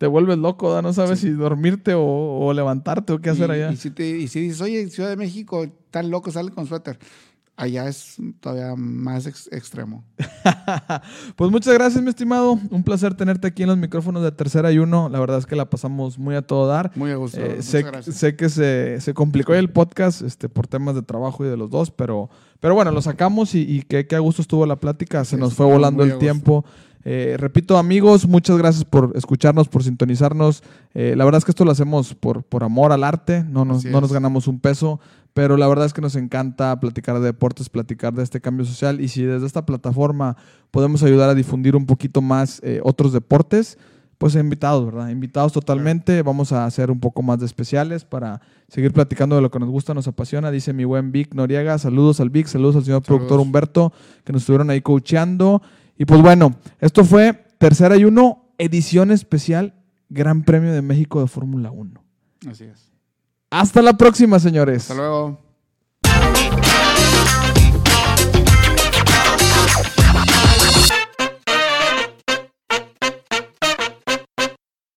Te 0.00 0.06
vuelves 0.06 0.38
loco, 0.38 0.72
¿da? 0.72 0.80
no 0.80 0.94
sabes 0.94 1.18
si 1.20 1.28
dormirte 1.28 1.92
o, 1.92 2.00
o 2.02 2.54
levantarte 2.54 3.12
o 3.12 3.18
qué 3.20 3.28
hacer 3.28 3.50
y, 3.50 3.52
allá. 3.52 3.70
Y 3.70 3.76
si, 3.76 3.90
te- 3.90 4.08
y 4.18 4.28
si 4.28 4.40
dices, 4.40 4.62
oye, 4.62 4.88
Ciudad 4.88 5.10
de 5.10 5.16
México, 5.16 5.66
tan 5.90 6.10
loco, 6.10 6.30
sale 6.30 6.52
con 6.52 6.66
suéter. 6.66 6.98
Allá 7.56 7.88
es 7.88 8.16
todavía 8.40 8.74
más 8.74 9.26
ex- 9.26 9.48
extremo. 9.52 10.02
pues 11.36 11.50
muchas 11.50 11.74
gracias, 11.74 12.02
mi 12.02 12.08
estimado. 12.08 12.58
Un 12.70 12.82
placer 12.82 13.14
tenerte 13.14 13.46
aquí 13.48 13.62
en 13.64 13.68
los 13.68 13.76
micrófonos 13.78 14.22
de 14.22 14.32
Tercera 14.32 14.72
y 14.72 14.78
Uno. 14.78 15.08
La 15.10 15.20
verdad 15.20 15.38
es 15.38 15.46
que 15.46 15.56
la 15.56 15.68
pasamos 15.68 16.18
muy 16.18 16.34
a 16.36 16.42
todo 16.42 16.66
dar. 16.66 16.90
Muy 16.94 17.10
a 17.10 17.16
gusto. 17.16 17.38
Eh, 17.38 17.48
muchas 17.56 17.64
sé, 17.66 17.82
gracias. 17.82 18.16
sé 18.16 18.36
que 18.36 18.48
se, 18.48 19.00
se 19.00 19.12
complicó 19.14 19.54
el 19.54 19.68
podcast 19.70 20.22
este, 20.22 20.48
por 20.48 20.66
temas 20.66 20.94
de 20.94 21.02
trabajo 21.02 21.44
y 21.44 21.48
de 21.48 21.56
los 21.58 21.68
dos, 21.70 21.90
pero, 21.90 22.30
pero 22.60 22.74
bueno, 22.74 22.92
lo 22.92 23.02
sacamos 23.02 23.54
y, 23.54 23.60
y 23.60 23.82
que, 23.82 24.06
que 24.06 24.16
a 24.16 24.20
gusto 24.20 24.40
estuvo 24.40 24.64
la 24.64 24.76
plática. 24.76 25.24
Se 25.24 25.36
Sí, 25.36 25.40
nos 25.40 25.52
fue 25.54 25.66
volando 25.66 26.02
el 26.02 26.16
tiempo. 26.18 26.64
Eh, 27.02 27.36
repito, 27.38 27.78
amigos, 27.78 28.26
muchas 28.28 28.58
gracias 28.58 28.84
por 28.84 29.12
escucharnos, 29.14 29.68
por 29.68 29.82
sintonizarnos. 29.82 30.62
Eh, 30.92 31.14
la 31.16 31.24
verdad 31.24 31.38
es 31.38 31.46
que 31.46 31.50
esto 31.52 31.64
lo 31.64 31.70
hacemos 31.70 32.14
por, 32.14 32.42
por 32.42 32.62
amor 32.62 32.92
al 32.92 33.04
arte, 33.04 33.42
no 33.42 33.64
nos, 33.64 33.86
no 33.86 34.02
nos 34.02 34.12
ganamos 34.12 34.46
un 34.48 34.60
peso, 34.60 35.00
pero 35.34 35.56
la 35.56 35.68
verdad 35.68 35.86
es 35.86 35.92
que 35.92 36.00
nos 36.00 36.16
encanta 36.16 36.78
platicar 36.80 37.18
de 37.20 37.26
deportes, 37.26 37.68
platicar 37.68 38.14
de 38.14 38.22
este 38.22 38.40
cambio 38.40 38.64
social 38.64 39.00
y 39.00 39.08
si 39.08 39.22
desde 39.22 39.46
esta 39.46 39.64
plataforma 39.64 40.36
podemos 40.70 41.02
ayudar 41.02 41.30
a 41.30 41.34
difundir 41.34 41.76
un 41.76 41.86
poquito 41.86 42.20
más 42.20 42.60
eh, 42.64 42.80
otros 42.82 43.12
deportes, 43.12 43.78
pues 44.20 44.34
invitados, 44.34 44.84
¿verdad? 44.84 45.08
Invitados 45.08 45.50
totalmente. 45.52 46.20
Vamos 46.20 46.52
a 46.52 46.66
hacer 46.66 46.90
un 46.90 47.00
poco 47.00 47.22
más 47.22 47.40
de 47.40 47.46
especiales 47.46 48.04
para 48.04 48.42
seguir 48.68 48.92
platicando 48.92 49.34
de 49.34 49.40
lo 49.40 49.50
que 49.50 49.58
nos 49.58 49.70
gusta, 49.70 49.94
nos 49.94 50.08
apasiona. 50.08 50.50
Dice 50.50 50.74
mi 50.74 50.84
buen 50.84 51.10
Vic 51.10 51.34
Noriega. 51.34 51.78
Saludos 51.78 52.20
al 52.20 52.28
Vic, 52.28 52.46
saludos 52.46 52.76
al 52.76 52.84
señor 52.84 53.02
productor 53.02 53.40
Humberto, 53.40 53.94
que 54.24 54.34
nos 54.34 54.42
estuvieron 54.42 54.68
ahí 54.68 54.82
coacheando. 54.82 55.62
Y 55.96 56.04
pues 56.04 56.20
bueno, 56.20 56.54
esto 56.80 57.02
fue 57.02 57.46
Tercera 57.56 57.96
y 57.96 58.04
Uno, 58.04 58.52
edición 58.58 59.10
especial, 59.10 59.72
Gran 60.10 60.42
Premio 60.42 60.70
de 60.70 60.82
México 60.82 61.22
de 61.22 61.26
Fórmula 61.26 61.70
1. 61.70 62.04
Así 62.46 62.64
es. 62.64 62.89
Hasta 63.50 63.82
la 63.82 63.94
próxima, 63.94 64.38
señores. 64.38 64.82
Hasta 64.90 64.94
luego. 64.94 65.38